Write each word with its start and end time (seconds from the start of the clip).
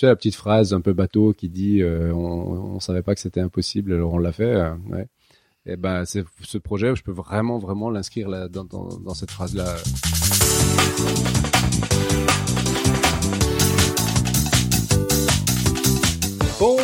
Sais, 0.00 0.06
la 0.06 0.16
petite 0.16 0.34
phrase 0.34 0.72
un 0.72 0.80
peu 0.80 0.94
bateau 0.94 1.34
qui 1.34 1.50
dit 1.50 1.82
euh, 1.82 2.10
on, 2.14 2.76
on 2.76 2.80
savait 2.80 3.02
pas 3.02 3.14
que 3.14 3.20
c'était 3.20 3.42
impossible, 3.42 3.92
alors 3.92 4.14
on 4.14 4.18
l'a 4.18 4.32
fait. 4.32 4.54
euh, 4.54 4.74
ouais. 4.88 5.06
Et 5.66 5.76
ben, 5.76 6.06
c'est 6.06 6.24
ce 6.40 6.56
projet, 6.56 6.96
je 6.96 7.02
peux 7.02 7.12
vraiment, 7.12 7.58
vraiment 7.58 7.90
l'inscrire 7.90 8.30
dans 8.48 9.12
cette 9.14 9.30
phrase-là. 9.30 9.76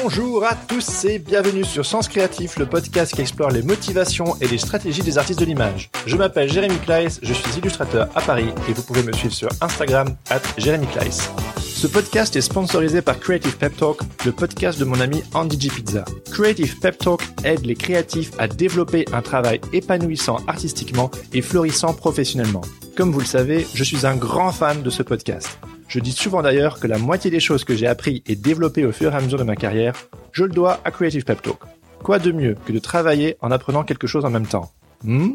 Bonjour 0.09 0.45
à 0.45 0.55
tous 0.55 1.05
et 1.05 1.19
bienvenue 1.19 1.65
sur 1.65 1.85
Sens 1.85 2.07
Créatif, 2.07 2.61
le 2.61 2.67
podcast 2.67 3.13
qui 3.13 3.23
explore 3.23 3.51
les 3.51 3.63
motivations 3.63 4.37
et 4.41 4.47
les 4.47 4.57
stratégies 4.57 5.03
des 5.03 5.19
artistes 5.19 5.41
de 5.41 5.45
l'image. 5.45 5.91
Je 6.07 6.15
m'appelle 6.15 6.49
Jérémy 6.49 6.77
Kleiss, 6.77 7.19
je 7.25 7.33
suis 7.33 7.59
illustrateur 7.59 8.09
à 8.15 8.21
Paris 8.21 8.47
et 8.69 8.73
vous 8.73 8.85
pouvez 8.85 9.03
me 9.03 9.11
suivre 9.13 9.35
sur 9.35 9.49
Instagram 9.61 10.17
at 10.31 10.43
Jérémy 10.59 10.87
Kleiss. 10.87 11.29
Ce 11.59 11.89
podcast 11.89 12.37
est 12.37 12.41
sponsorisé 12.41 13.03
par 13.03 13.19
Creative 13.19 13.57
Pep 13.57 13.77
Talk, 13.77 13.99
le 14.25 14.31
podcast 14.31 14.79
de 14.79 14.85
mon 14.85 15.01
ami 15.01 15.25
Andy 15.35 15.61
G. 15.61 15.71
Pizza. 15.71 16.05
Creative 16.31 16.79
Pep 16.79 16.99
Talk 16.99 17.21
aide 17.43 17.67
les 17.67 17.75
créatifs 17.75 18.31
à 18.39 18.47
développer 18.47 19.07
un 19.13 19.23
travail 19.23 19.61
épanouissant 19.73 20.39
artistiquement 20.47 21.11
et 21.33 21.43
florissant 21.43 21.95
professionnellement. 21.95 22.63
Comme 22.97 23.11
vous 23.11 23.19
le 23.19 23.27
savez, 23.27 23.67
je 23.75 23.83
suis 23.83 24.07
un 24.07 24.15
grand 24.15 24.53
fan 24.53 24.83
de 24.83 24.91
ce 24.91 25.03
podcast. 25.03 25.59
Je 25.89 26.01
dis 26.01 26.13
souvent 26.13 26.43
d'ailleurs 26.43 26.81
que 26.81 26.87
la 26.87 26.99
moitié 26.99 27.31
des 27.31 27.41
choses 27.41 27.65
que 27.65 27.75
j'ai 27.75 27.87
appris 27.87 28.23
et 28.27 28.35
développées 28.35 28.85
au 28.85 28.93
fur 28.93 29.13
et 29.13 29.17
à 29.17 29.21
mesure 29.21 29.39
de 29.39 29.45
ma 29.45 29.57
carrière, 29.57 29.95
je 30.33 30.45
le 30.45 30.51
dois 30.51 30.81
à 30.85 30.91
Creative 30.91 31.25
Pep 31.25 31.41
Talk. 31.43 31.61
Quoi 32.03 32.19
de 32.19 32.33
mieux 32.33 32.57
que 32.67 32.73
de 32.73 32.79
travailler 32.79 33.37
en 33.41 33.51
apprenant 33.51 33.85
quelque 33.85 34.07
chose 34.07 34.25
en 34.25 34.31
même 34.31 34.47
temps? 34.47 34.73
Hmm? 35.05 35.35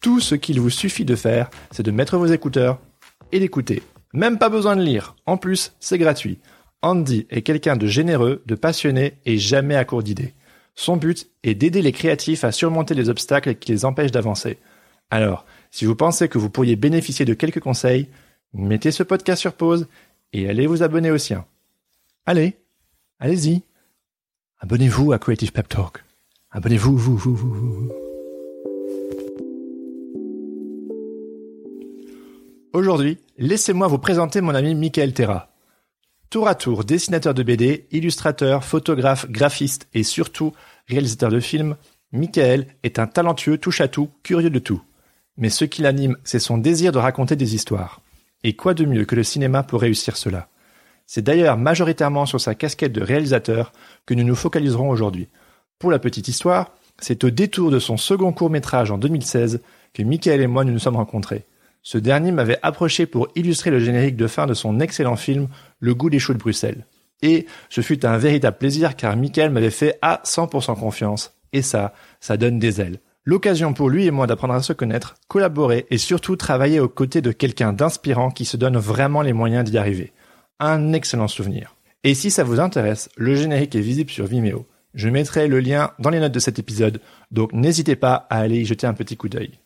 Tout 0.00 0.20
ce 0.20 0.34
qu'il 0.34 0.60
vous 0.60 0.70
suffit 0.70 1.04
de 1.04 1.14
faire, 1.14 1.48
c'est 1.70 1.84
de 1.84 1.90
mettre 1.90 2.18
vos 2.18 2.26
écouteurs 2.26 2.78
et 3.30 3.38
d'écouter. 3.38 3.82
Même 4.12 4.38
pas 4.38 4.48
besoin 4.48 4.76
de 4.76 4.82
lire. 4.82 5.14
En 5.26 5.36
plus, 5.36 5.72
c'est 5.80 5.98
gratuit. 5.98 6.38
Andy 6.82 7.26
est 7.30 7.42
quelqu'un 7.42 7.76
de 7.76 7.86
généreux, 7.86 8.42
de 8.46 8.54
passionné 8.54 9.14
et 9.24 9.38
jamais 9.38 9.76
à 9.76 9.84
court 9.84 10.02
d'idées. 10.02 10.34
Son 10.74 10.96
but 10.96 11.28
est 11.44 11.54
d'aider 11.54 11.82
les 11.82 11.92
créatifs 11.92 12.44
à 12.44 12.52
surmonter 12.52 12.94
les 12.94 13.08
obstacles 13.08 13.54
qui 13.54 13.72
les 13.72 13.84
empêchent 13.84 14.10
d'avancer. 14.10 14.58
Alors, 15.10 15.46
si 15.70 15.84
vous 15.84 15.94
pensez 15.94 16.28
que 16.28 16.38
vous 16.38 16.50
pourriez 16.50 16.76
bénéficier 16.76 17.24
de 17.24 17.34
quelques 17.34 17.60
conseils, 17.60 18.08
mettez 18.54 18.90
ce 18.90 19.02
podcast 19.02 19.40
sur 19.40 19.52
pause 19.52 19.86
et 20.32 20.48
allez 20.48 20.66
vous 20.66 20.82
abonner 20.82 21.10
au 21.10 21.18
sien. 21.18 21.44
Allez, 22.26 22.56
allez-y. 23.18 23.62
Abonnez-vous 24.60 25.12
à 25.12 25.18
Creative 25.18 25.52
Pep 25.52 25.68
Talk. 25.68 26.04
Abonnez-vous, 26.50 26.96
vous, 26.96 27.16
vous, 27.16 27.34
vous, 27.34 27.54
vous. 27.54 27.92
Aujourd'hui, 32.72 33.18
laissez-moi 33.38 33.86
vous 33.86 33.98
présenter 33.98 34.40
mon 34.40 34.54
ami 34.54 34.74
Michael 34.74 35.12
Terra. 35.12 35.50
Tour 36.30 36.48
à 36.48 36.54
tour, 36.54 36.84
dessinateur 36.84 37.34
de 37.34 37.42
BD, 37.44 37.86
illustrateur, 37.92 38.64
photographe, 38.64 39.30
graphiste 39.30 39.86
et 39.94 40.02
surtout 40.02 40.52
réalisateur 40.88 41.30
de 41.30 41.38
films, 41.38 41.76
Michael 42.10 42.66
est 42.82 42.98
un 42.98 43.06
talentueux 43.06 43.58
touche-à-tout, 43.58 44.10
curieux 44.22 44.50
de 44.50 44.58
tout. 44.58 44.82
Mais 45.36 45.50
ce 45.50 45.64
qui 45.64 45.82
l'anime, 45.82 46.16
c'est 46.24 46.38
son 46.38 46.58
désir 46.58 46.90
de 46.90 46.98
raconter 46.98 47.36
des 47.36 47.54
histoires. 47.54 48.00
Et 48.44 48.54
quoi 48.54 48.74
de 48.74 48.84
mieux 48.84 49.06
que 49.06 49.16
le 49.16 49.24
cinéma 49.24 49.62
pour 49.62 49.80
réussir 49.80 50.18
cela? 50.18 50.48
C'est 51.06 51.22
d'ailleurs 51.22 51.56
majoritairement 51.56 52.26
sur 52.26 52.40
sa 52.40 52.54
casquette 52.54 52.92
de 52.92 53.02
réalisateur 53.02 53.72
que 54.06 54.14
nous 54.14 54.22
nous 54.22 54.34
focaliserons 54.34 54.90
aujourd'hui. 54.90 55.28
Pour 55.78 55.90
la 55.90 55.98
petite 55.98 56.28
histoire, 56.28 56.72
c'est 56.98 57.24
au 57.24 57.30
détour 57.30 57.70
de 57.70 57.78
son 57.78 57.96
second 57.96 58.32
court-métrage 58.32 58.90
en 58.90 58.98
2016 58.98 59.60
que 59.94 60.02
Michael 60.02 60.42
et 60.42 60.46
moi 60.46 60.64
nous 60.64 60.72
nous 60.72 60.78
sommes 60.78 60.96
rencontrés. 60.96 61.44
Ce 61.82 61.98
dernier 61.98 62.32
m'avait 62.32 62.58
approché 62.62 63.06
pour 63.06 63.28
illustrer 63.34 63.70
le 63.70 63.78
générique 63.78 64.16
de 64.16 64.26
fin 64.26 64.46
de 64.46 64.54
son 64.54 64.78
excellent 64.80 65.16
film 65.16 65.48
Le 65.80 65.94
goût 65.94 66.10
des 66.10 66.18
choux 66.18 66.34
de 66.34 66.38
Bruxelles. 66.38 66.86
Et 67.22 67.46
ce 67.70 67.80
fut 67.80 68.04
un 68.04 68.18
véritable 68.18 68.58
plaisir 68.58 68.96
car 68.96 69.16
Michael 69.16 69.50
m'avait 69.50 69.70
fait 69.70 69.98
à 70.02 70.20
100% 70.24 70.78
confiance. 70.78 71.32
Et 71.52 71.62
ça, 71.62 71.94
ça 72.20 72.36
donne 72.36 72.58
des 72.58 72.80
ailes. 72.80 73.00
L'occasion 73.26 73.72
pour 73.72 73.88
lui 73.88 74.04
et 74.04 74.10
moi 74.10 74.26
d'apprendre 74.26 74.52
à 74.52 74.60
se 74.60 74.74
connaître, 74.74 75.14
collaborer 75.28 75.86
et 75.88 75.96
surtout 75.96 76.36
travailler 76.36 76.78
aux 76.78 76.90
côtés 76.90 77.22
de 77.22 77.32
quelqu'un 77.32 77.72
d'inspirant 77.72 78.30
qui 78.30 78.44
se 78.44 78.58
donne 78.58 78.76
vraiment 78.76 79.22
les 79.22 79.32
moyens 79.32 79.64
d'y 79.64 79.78
arriver. 79.78 80.12
Un 80.60 80.92
excellent 80.92 81.28
souvenir. 81.28 81.74
Et 82.02 82.14
si 82.14 82.30
ça 82.30 82.44
vous 82.44 82.60
intéresse, 82.60 83.08
le 83.16 83.34
générique 83.34 83.74
est 83.76 83.80
visible 83.80 84.10
sur 84.10 84.26
Vimeo. 84.26 84.66
Je 84.92 85.08
mettrai 85.08 85.48
le 85.48 85.60
lien 85.60 85.92
dans 85.98 86.10
les 86.10 86.20
notes 86.20 86.32
de 86.32 86.38
cet 86.38 86.58
épisode, 86.58 87.00
donc 87.30 87.54
n'hésitez 87.54 87.96
pas 87.96 88.26
à 88.28 88.40
aller 88.40 88.58
y 88.58 88.66
jeter 88.66 88.86
un 88.86 88.92
petit 88.92 89.16
coup 89.16 89.30
d'œil. 89.30 89.58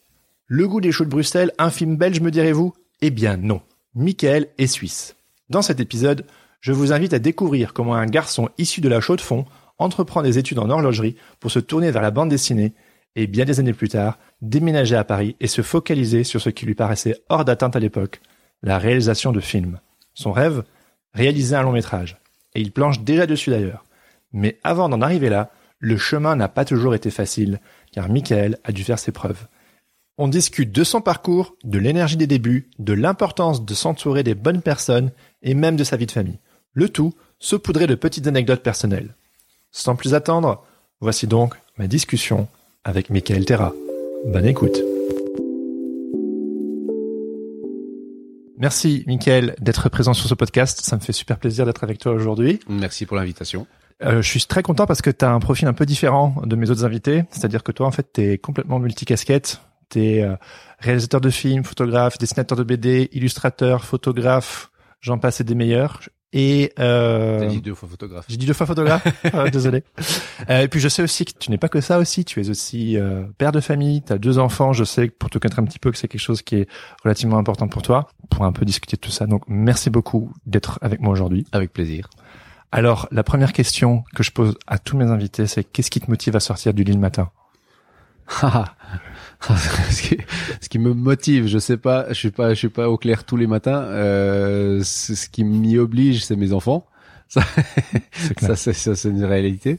Le 0.46 0.68
goût 0.68 0.80
des 0.80 0.92
choux 0.92 1.04
de 1.04 1.10
Bruxelles, 1.10 1.52
un 1.58 1.70
film 1.70 1.96
belge 1.96 2.20
me 2.20 2.30
direz-vous? 2.30 2.74
Eh 3.02 3.10
bien 3.10 3.36
non. 3.36 3.60
Michael 3.94 4.46
est 4.58 4.68
suisse. 4.68 5.16
Dans 5.50 5.62
cet 5.62 5.80
épisode, 5.80 6.24
je 6.60 6.72
vous 6.72 6.92
invite 6.92 7.12
à 7.12 7.18
découvrir 7.18 7.72
comment 7.72 7.96
un 7.96 8.06
garçon 8.06 8.50
issu 8.56 8.80
de 8.80 8.88
la 8.88 9.00
chaux 9.00 9.16
de 9.16 9.20
fond 9.20 9.46
entreprend 9.78 10.22
des 10.22 10.38
études 10.38 10.60
en 10.60 10.70
horlogerie 10.70 11.16
pour 11.40 11.50
se 11.50 11.58
tourner 11.58 11.90
vers 11.90 12.02
la 12.02 12.12
bande 12.12 12.30
dessinée 12.30 12.72
et 13.16 13.26
bien 13.26 13.44
des 13.44 13.60
années 13.60 13.72
plus 13.72 13.88
tard, 13.88 14.18
déménager 14.42 14.96
à 14.96 15.04
Paris 15.04 15.36
et 15.40 15.46
se 15.46 15.62
focaliser 15.62 16.24
sur 16.24 16.40
ce 16.40 16.50
qui 16.50 16.66
lui 16.66 16.74
paraissait 16.74 17.22
hors 17.28 17.44
d'atteinte 17.44 17.76
à 17.76 17.80
l'époque, 17.80 18.20
la 18.62 18.78
réalisation 18.78 19.32
de 19.32 19.40
films. 19.40 19.80
Son 20.14 20.32
rêve 20.32 20.64
Réaliser 21.14 21.56
un 21.56 21.62
long 21.62 21.72
métrage. 21.72 22.18
Et 22.54 22.60
il 22.60 22.72
planche 22.72 23.00
déjà 23.00 23.26
dessus 23.26 23.50
d'ailleurs. 23.50 23.84
Mais 24.32 24.58
avant 24.62 24.88
d'en 24.88 25.00
arriver 25.00 25.28
là, 25.28 25.50
le 25.78 25.96
chemin 25.96 26.36
n'a 26.36 26.48
pas 26.48 26.64
toujours 26.64 26.94
été 26.94 27.10
facile, 27.10 27.60
car 27.92 28.08
Michael 28.08 28.58
a 28.64 28.72
dû 28.72 28.84
faire 28.84 28.98
ses 28.98 29.12
preuves. 29.12 29.46
On 30.16 30.28
discute 30.28 30.72
de 30.72 30.84
son 30.84 31.00
parcours, 31.00 31.56
de 31.64 31.78
l'énergie 31.78 32.16
des 32.16 32.26
débuts, 32.26 32.70
de 32.78 32.92
l'importance 32.92 33.64
de 33.64 33.74
s'entourer 33.74 34.22
des 34.22 34.34
bonnes 34.34 34.62
personnes 34.62 35.12
et 35.42 35.54
même 35.54 35.76
de 35.76 35.84
sa 35.84 35.96
vie 35.96 36.06
de 36.06 36.12
famille. 36.12 36.40
Le 36.72 36.88
tout 36.88 37.14
saupoudré 37.38 37.86
de 37.86 37.94
petites 37.94 38.26
anecdotes 38.26 38.62
personnelles. 38.62 39.14
Sans 39.70 39.94
plus 39.94 40.14
attendre, 40.14 40.64
voici 41.00 41.26
donc 41.26 41.54
ma 41.78 41.86
discussion 41.86 42.48
avec 42.88 43.10
Michael 43.10 43.44
Terra. 43.44 43.74
Bonne 44.24 44.46
écoute. 44.46 44.80
Merci 48.56 49.04
Michael 49.06 49.54
d'être 49.60 49.90
présent 49.90 50.14
sur 50.14 50.26
ce 50.26 50.34
podcast. 50.34 50.80
Ça 50.82 50.96
me 50.96 51.02
fait 51.02 51.12
super 51.12 51.38
plaisir 51.38 51.66
d'être 51.66 51.84
avec 51.84 51.98
toi 51.98 52.12
aujourd'hui. 52.12 52.60
Merci 52.66 53.04
pour 53.04 53.18
l'invitation. 53.18 53.66
Euh, 54.02 54.22
je 54.22 54.28
suis 54.28 54.42
très 54.46 54.62
content 54.62 54.86
parce 54.86 55.02
que 55.02 55.10
tu 55.10 55.22
as 55.22 55.30
un 55.30 55.38
profil 55.38 55.68
un 55.68 55.74
peu 55.74 55.84
différent 55.84 56.36
de 56.46 56.56
mes 56.56 56.70
autres 56.70 56.86
invités. 56.86 57.24
C'est-à-dire 57.30 57.62
que 57.62 57.72
toi, 57.72 57.86
en 57.86 57.90
fait, 57.90 58.10
tu 58.14 58.22
es 58.22 58.38
complètement 58.38 58.78
multicasquette. 58.78 59.60
Tu 59.90 60.02
es 60.02 60.22
euh, 60.22 60.36
réalisateur 60.78 61.20
de 61.20 61.28
films, 61.28 61.64
photographe, 61.64 62.16
dessinateur 62.16 62.56
de 62.56 62.64
BD, 62.64 63.10
illustrateur, 63.12 63.84
photographe, 63.84 64.70
j'en 65.00 65.18
passe 65.18 65.42
et 65.42 65.44
des 65.44 65.54
meilleurs. 65.54 66.00
Et 66.34 66.72
euh, 66.78 67.40
T'as 67.40 67.46
dit 67.46 67.62
deux 67.62 67.74
fois 67.74 67.88
photographe. 67.88 68.26
j'ai 68.28 68.36
dit 68.36 68.44
deux 68.44 68.52
fois 68.52 68.66
photographe, 68.66 69.06
Euh, 69.34 69.48
désolé. 69.50 69.82
Euh, 70.50 70.62
et 70.62 70.68
puis 70.68 70.78
je 70.78 70.88
sais 70.88 71.02
aussi 71.02 71.24
que 71.24 71.32
tu 71.38 71.50
n'es 71.50 71.56
pas 71.56 71.68
que 71.70 71.80
ça 71.80 71.98
aussi, 71.98 72.24
tu 72.26 72.42
es 72.42 72.50
aussi 72.50 72.98
euh, 72.98 73.24
père 73.38 73.50
de 73.50 73.60
famille, 73.60 74.02
tu 74.02 74.12
as 74.12 74.18
deux 74.18 74.38
enfants, 74.38 74.74
je 74.74 74.84
sais 74.84 75.08
pour 75.08 75.30
te 75.30 75.38
connaître 75.38 75.58
un 75.58 75.64
petit 75.64 75.78
peu 75.78 75.90
que 75.90 75.96
c'est 75.96 76.06
quelque 76.08 76.20
chose 76.20 76.42
qui 76.42 76.56
est 76.56 76.68
relativement 77.02 77.38
important 77.38 77.66
pour 77.68 77.80
toi, 77.80 78.08
pour 78.28 78.44
un 78.44 78.52
peu 78.52 78.66
discuter 78.66 78.96
de 78.96 79.00
tout 79.00 79.10
ça. 79.10 79.26
Donc 79.26 79.42
merci 79.48 79.88
beaucoup 79.88 80.30
d'être 80.44 80.78
avec 80.82 81.00
moi 81.00 81.12
aujourd'hui. 81.12 81.46
Avec 81.52 81.72
plaisir. 81.72 82.10
Alors 82.72 83.08
la 83.10 83.22
première 83.22 83.54
question 83.54 84.04
que 84.14 84.22
je 84.22 84.30
pose 84.30 84.58
à 84.66 84.78
tous 84.78 84.98
mes 84.98 85.06
invités, 85.06 85.46
c'est 85.46 85.64
qu'est-ce 85.64 85.90
qui 85.90 86.00
te 86.00 86.10
motive 86.10 86.36
à 86.36 86.40
sortir 86.40 86.74
du 86.74 86.84
lit 86.84 86.92
le 86.92 86.98
matin? 86.98 87.30
ce, 89.90 90.02
qui, 90.02 90.16
ce 90.60 90.68
qui 90.68 90.78
me 90.78 90.92
motive, 90.94 91.46
je 91.46 91.58
sais 91.58 91.76
pas, 91.76 92.06
je 92.08 92.14
suis 92.14 92.30
pas, 92.30 92.50
je 92.50 92.58
suis 92.58 92.68
pas 92.68 92.88
au 92.88 92.96
clair 92.98 93.24
tous 93.24 93.36
les 93.36 93.46
matins. 93.46 93.82
Euh, 93.84 94.80
ce 94.82 95.28
qui 95.28 95.44
m'y 95.44 95.78
oblige, 95.78 96.24
c'est 96.24 96.36
mes 96.36 96.52
enfants. 96.52 96.86
Ça, 98.40 98.56
c'est, 98.56 98.72
ça, 98.72 98.96
c'est 98.96 99.10
une 99.10 99.24
réalité. 99.24 99.78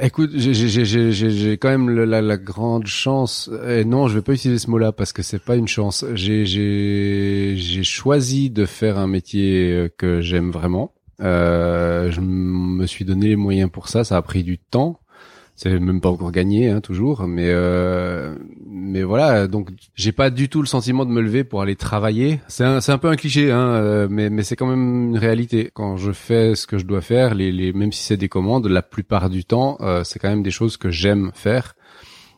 Écoute, 0.00 0.30
j'ai, 0.34 0.54
j'ai, 0.54 0.68
j'ai, 0.68 0.84
j'ai, 0.84 1.10
j'ai- 1.12 1.30
j'ai 1.30 1.56
quand 1.58 1.68
même 1.70 1.88
la, 1.90 2.20
la 2.22 2.36
grande 2.36 2.86
chance. 2.86 3.50
Et 3.66 3.84
non, 3.84 4.06
je 4.08 4.14
vais 4.14 4.22
pas 4.22 4.34
utiliser 4.34 4.58
ce 4.58 4.70
mot-là 4.70 4.92
parce 4.92 5.12
que 5.12 5.22
c'est 5.22 5.42
pas 5.42 5.56
une 5.56 5.66
chance. 5.68 6.04
J'ai, 6.14 6.46
j'ai, 6.46 7.54
j'ai 7.56 7.82
choisi 7.82 8.50
de 8.50 8.66
faire 8.66 8.98
un 8.98 9.06
métier 9.08 9.72
euh, 9.72 9.88
que 9.96 10.20
j'aime 10.20 10.50
vraiment. 10.52 10.92
Euh, 11.22 12.10
je 12.12 12.20
me 12.20 12.86
suis 12.86 13.04
donné 13.04 13.28
les 13.28 13.36
moyens 13.36 13.70
pour 13.70 13.88
ça. 13.88 14.04
Ça 14.04 14.16
a 14.16 14.22
pris 14.22 14.44
du 14.44 14.58
temps. 14.58 15.00
C'est 15.56 15.80
même 15.80 16.02
pas 16.02 16.10
encore 16.10 16.32
gagné 16.32 16.68
hein, 16.68 16.80
toujours 16.80 17.26
mais 17.26 17.48
euh, 17.48 18.36
mais 18.66 19.02
voilà 19.02 19.46
donc 19.46 19.70
j'ai 19.94 20.12
pas 20.12 20.28
du 20.28 20.50
tout 20.50 20.60
le 20.60 20.66
sentiment 20.66 21.06
de 21.06 21.10
me 21.10 21.22
lever 21.22 21.44
pour 21.44 21.62
aller 21.62 21.76
travailler. 21.76 22.40
C'est 22.46 22.64
un 22.64 22.80
c'est 22.80 22.92
un 22.92 22.98
peu 22.98 23.08
un 23.08 23.16
cliché 23.16 23.50
hein 23.50 23.68
euh, 23.70 24.06
mais 24.10 24.28
mais 24.30 24.42
c'est 24.42 24.54
quand 24.54 24.66
même 24.66 25.10
une 25.10 25.18
réalité. 25.18 25.70
Quand 25.72 25.96
je 25.96 26.12
fais 26.12 26.54
ce 26.54 26.66
que 26.66 26.78
je 26.78 26.84
dois 26.84 27.00
faire 27.00 27.34
les 27.34 27.52
les 27.52 27.72
même 27.72 27.92
si 27.92 28.02
c'est 28.02 28.16
des 28.16 28.28
commandes 28.28 28.66
la 28.66 28.82
plupart 28.82 29.30
du 29.30 29.44
temps 29.44 29.78
euh, 29.80 30.04
c'est 30.04 30.18
quand 30.18 30.28
même 30.28 30.42
des 30.42 30.50
choses 30.50 30.76
que 30.76 30.90
j'aime 30.90 31.30
faire. 31.34 31.74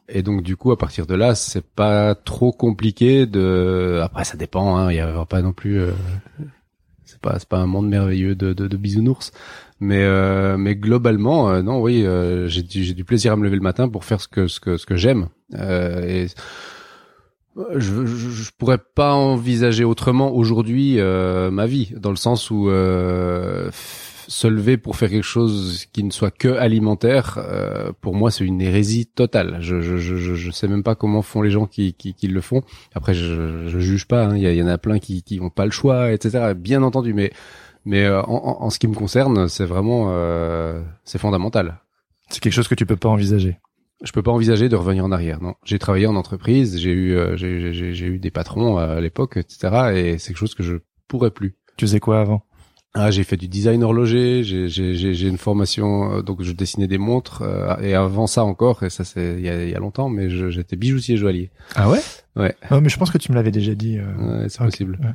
Et 0.08 0.22
donc 0.22 0.42
du 0.42 0.56
coup 0.56 0.70
à 0.70 0.78
partir 0.78 1.06
de 1.06 1.14
là 1.14 1.34
c'est 1.34 1.66
pas 1.66 2.14
trop 2.14 2.52
compliqué 2.52 3.26
de 3.26 4.00
après 4.02 4.24
ça 4.24 4.36
dépend 4.36 4.76
hein 4.76 4.90
il 4.90 4.96
y 4.96 5.00
a 5.00 5.24
pas 5.26 5.42
non 5.42 5.52
plus 5.52 5.80
euh, 5.80 5.90
c'est 7.04 7.20
pas 7.20 7.38
c'est 7.38 7.48
pas 7.48 7.58
un 7.58 7.66
monde 7.66 7.88
merveilleux 7.88 8.34
de 8.34 8.52
de, 8.52 8.68
de 8.68 8.76
bisounours 8.76 9.32
mais 9.80 10.02
euh, 10.02 10.56
mais 10.56 10.75
globalement, 10.75 11.50
euh, 11.50 11.62
non, 11.62 11.80
oui, 11.80 12.04
euh, 12.04 12.48
j'ai 12.48 12.62
du, 12.62 12.94
du 12.94 13.04
plaisir 13.04 13.32
à 13.32 13.36
me 13.36 13.44
lever 13.44 13.56
le 13.56 13.62
matin 13.62 13.88
pour 13.88 14.04
faire 14.04 14.20
ce 14.20 14.28
que 14.28 14.48
ce 14.48 14.58
que 14.60 14.76
ce 14.76 14.86
que 14.86 14.96
j'aime. 14.96 15.28
et 15.52 16.26
je, 17.76 18.06
je, 18.06 18.28
je, 18.30 18.50
pourrais 18.56 18.78
pas 18.78 19.14
envisager 19.14 19.82
autrement 19.84 20.32
aujourd'hui 20.32 20.98
ma 21.00 21.66
vie, 21.66 21.92
dans 21.96 22.10
le 22.10 22.16
sens 22.16 22.50
où 22.50 22.69
se 24.28 24.46
lever 24.46 24.76
pour 24.76 24.94
faire 24.94 25.08
quelque 25.08 25.25
chose 25.25 25.86
qui 25.92 26.04
ne 26.04 26.12
soit 26.12 26.30
que 26.30 26.48
alimentaire, 26.48 27.40
pour 28.00 28.14
moi, 28.14 28.30
c'est 28.30 28.44
une 28.44 28.60
hérésie 28.60 29.06
totale. 29.06 29.58
Je, 29.60 29.80
je, 29.80 29.96
je, 29.96 30.14
je 30.16 30.50
sais 30.52 30.69
même 30.69 30.84
pas 30.84 30.94
comment 30.94 31.22
font 31.22 31.42
les 31.42 31.50
gens 31.50 31.66
qui, 31.66 31.94
qui, 31.94 32.14
qui 32.14 32.28
le 32.28 32.40
font. 32.40 32.62
Après, 32.94 33.14
je, 33.14 33.66
je 33.66 33.78
juge 33.80 34.06
pas. 34.06 34.26
Hein. 34.26 34.36
Il 34.36 34.48
y, 34.48 34.56
y, 34.56 34.62
en 34.62 34.69
a 34.69 34.78
plein 34.78 35.00
qui, 35.00 35.25
qui 35.25 35.40
ont 35.40 35.50
pas 35.50 35.64
le 35.64 35.72
choix, 35.72 36.12
etc. 36.12 36.52
Bien 36.54 36.84
entendu, 36.84 37.12
mais 37.12 37.32
mais 37.88 38.05
euh, 38.05 38.23
en, 38.25 38.58
en, 38.61 38.69
ce 38.69 38.79
qui 38.79 38.87
me 38.87 38.94
concerne, 38.94 39.49
c'est 39.49 39.64
vraiment 39.64 40.08
euh, 40.11 40.82
c'est 41.05 41.17
fondamental. 41.17 41.81
C'est 42.29 42.40
quelque 42.40 42.52
chose 42.52 42.69
que 42.69 42.75
tu 42.75 42.85
peux 42.85 42.96
pas 42.96 43.08
envisager. 43.08 43.56
Je 44.05 44.12
peux 44.12 44.23
pas 44.23 44.31
envisager 44.31 44.69
de 44.69 44.76
revenir 44.76 45.06
en 45.06 45.11
arrière. 45.11 45.40
Non, 45.40 45.55
j'ai 45.64 45.79
travaillé 45.79 46.06
en 46.06 46.14
entreprise, 46.14 46.79
j'ai 46.79 46.90
eu 46.90 47.17
euh, 47.17 47.35
j'ai 47.38 48.06
eu 48.06 48.19
des 48.19 48.31
patrons 48.31 48.76
à 48.76 49.00
l'époque, 49.00 49.38
etc. 49.38 49.93
Et 49.94 50.19
c'est 50.19 50.29
quelque 50.29 50.38
chose 50.38 50.55
que 50.55 50.62
je 50.62 50.76
pourrais 51.08 51.31
plus. 51.31 51.56
Tu 51.79 51.87
faisais 51.87 51.99
quoi 51.99 52.20
avant? 52.20 52.43
Ah, 52.93 53.11
j'ai 53.11 53.25
fait 53.25 53.38
du 53.38 53.49
design 53.49 53.82
horloger, 53.82 54.43
j'ai 54.44 55.29
une 55.29 55.38
formation, 55.38 56.20
donc 56.20 56.43
je 56.43 56.52
dessinais 56.52 56.88
des 56.88 56.99
montres, 56.99 57.43
et 57.81 57.94
avant 57.94 58.26
ça 58.26 58.44
encore, 58.44 58.82
et 58.82 58.90
ça 58.90 59.05
c'est 59.05 59.37
il 59.38 59.44
y 59.44 59.49
a, 59.49 59.64
y 59.64 59.75
a, 59.75 59.79
longtemps, 59.79 60.08
mais 60.08 60.29
j'étais 60.50 60.76
bijoutier 60.76 61.17
joaillier. 61.17 61.50
Ah 61.75 61.88
ouais? 61.88 62.00
Ouais. 62.37 62.55
Oh, 62.70 62.81
mais 62.81 62.88
je 62.88 62.99
pense 62.99 63.11
que 63.11 63.19
tu 63.19 63.31
me 63.31 63.37
l'avais 63.37 63.50
déjà 63.50 63.75
dit. 63.75 63.99
Ouais, 63.99 64.49
c'est 64.49 64.62
possible. 64.64 64.99
Ouais. 65.02 65.12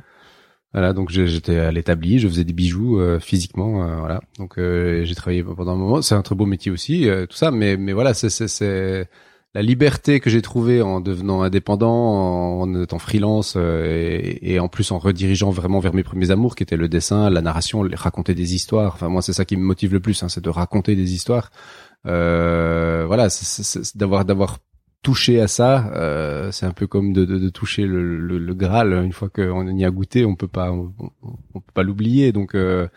Voilà, 0.74 0.92
donc 0.92 1.10
j'étais 1.10 1.58
à 1.60 1.70
l'établi, 1.70 2.18
je 2.18 2.26
faisais 2.26 2.42
des 2.42 2.52
bijoux 2.52 2.98
euh, 2.98 3.20
physiquement, 3.20 3.84
euh, 3.84 3.96
voilà. 4.00 4.20
Donc 4.38 4.58
euh, 4.58 5.04
j'ai 5.04 5.14
travaillé 5.14 5.44
pendant 5.44 5.70
un 5.70 5.76
moment. 5.76 6.02
C'est 6.02 6.16
un 6.16 6.22
très 6.22 6.34
beau 6.34 6.46
métier 6.46 6.72
aussi, 6.72 7.08
tout 7.30 7.36
ça. 7.36 7.52
Mais 7.52 7.76
mais 7.76 7.92
voilà, 7.92 8.12
c'est 8.12 9.08
la 9.54 9.62
liberté 9.62 10.18
que 10.18 10.30
j'ai 10.30 10.42
trouvée 10.42 10.82
en 10.82 11.00
devenant 11.00 11.42
indépendant, 11.42 12.60
en, 12.60 12.82
étant 12.82 12.98
freelance 12.98 13.54
et, 13.56 14.38
et, 14.42 14.58
en 14.58 14.66
plus 14.66 14.90
en 14.90 14.98
redirigeant 14.98 15.50
vraiment 15.50 15.78
vers 15.78 15.94
mes 15.94 16.02
premiers 16.02 16.32
amours, 16.32 16.56
qui 16.56 16.64
étaient 16.64 16.76
le 16.76 16.88
dessin, 16.88 17.30
la 17.30 17.40
narration, 17.40 17.88
raconter 17.94 18.34
des 18.34 18.54
histoires. 18.56 18.94
Enfin 18.94 19.08
moi, 19.08 19.22
c'est 19.22 19.32
ça 19.32 19.44
qui 19.44 19.56
me 19.56 19.62
motive 19.62 19.92
le 19.92 20.00
plus, 20.00 20.24
hein, 20.24 20.28
c'est 20.28 20.42
de 20.42 20.50
raconter 20.50 20.96
des 20.96 21.14
histoires. 21.14 21.50
voilà, 22.04 23.28
c'est 23.30 23.96
d'avoir 23.96 24.24
d'avoir 24.24 24.58
toucher 25.04 25.40
à 25.40 25.46
ça, 25.46 25.92
euh, 25.94 26.50
c'est 26.50 26.66
un 26.66 26.72
peu 26.72 26.88
comme 26.88 27.12
de, 27.12 27.24
de, 27.24 27.38
de 27.38 27.48
toucher 27.50 27.86
le, 27.86 28.18
le, 28.18 28.38
le, 28.38 28.54
Graal. 28.54 28.92
Une 29.04 29.12
fois 29.12 29.28
qu'on 29.28 29.68
y 29.68 29.84
a 29.84 29.90
goûté, 29.90 30.24
on 30.24 30.34
peut 30.34 30.48
pas, 30.48 30.72
on, 30.72 30.92
on 31.54 31.60
peut 31.60 31.72
pas 31.74 31.82
l'oublier. 31.84 32.32
Donc, 32.32 32.54
euh, 32.54 32.88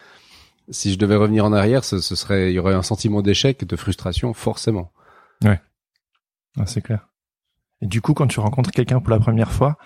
si 0.69 0.93
je 0.93 0.97
devais 0.97 1.17
revenir 1.17 1.45
en 1.45 1.53
arrière, 1.53 1.83
ce, 1.83 1.99
ce, 1.99 2.15
serait, 2.15 2.51
il 2.51 2.55
y 2.55 2.59
aurait 2.59 2.73
un 2.73 2.81
sentiment 2.81 3.21
d'échec, 3.21 3.65
de 3.65 3.75
frustration, 3.75 4.33
forcément. 4.33 4.91
Ouais, 5.43 5.59
ah, 6.57 6.65
c'est 6.65 6.81
clair. 6.81 7.07
Et 7.81 7.87
du 7.87 8.01
coup, 8.01 8.13
quand 8.13 8.27
tu 8.27 8.39
rencontres 8.39 8.71
quelqu'un 8.71 9.01
pour 9.01 9.11
la 9.11 9.19
première 9.19 9.51
fois, 9.51 9.77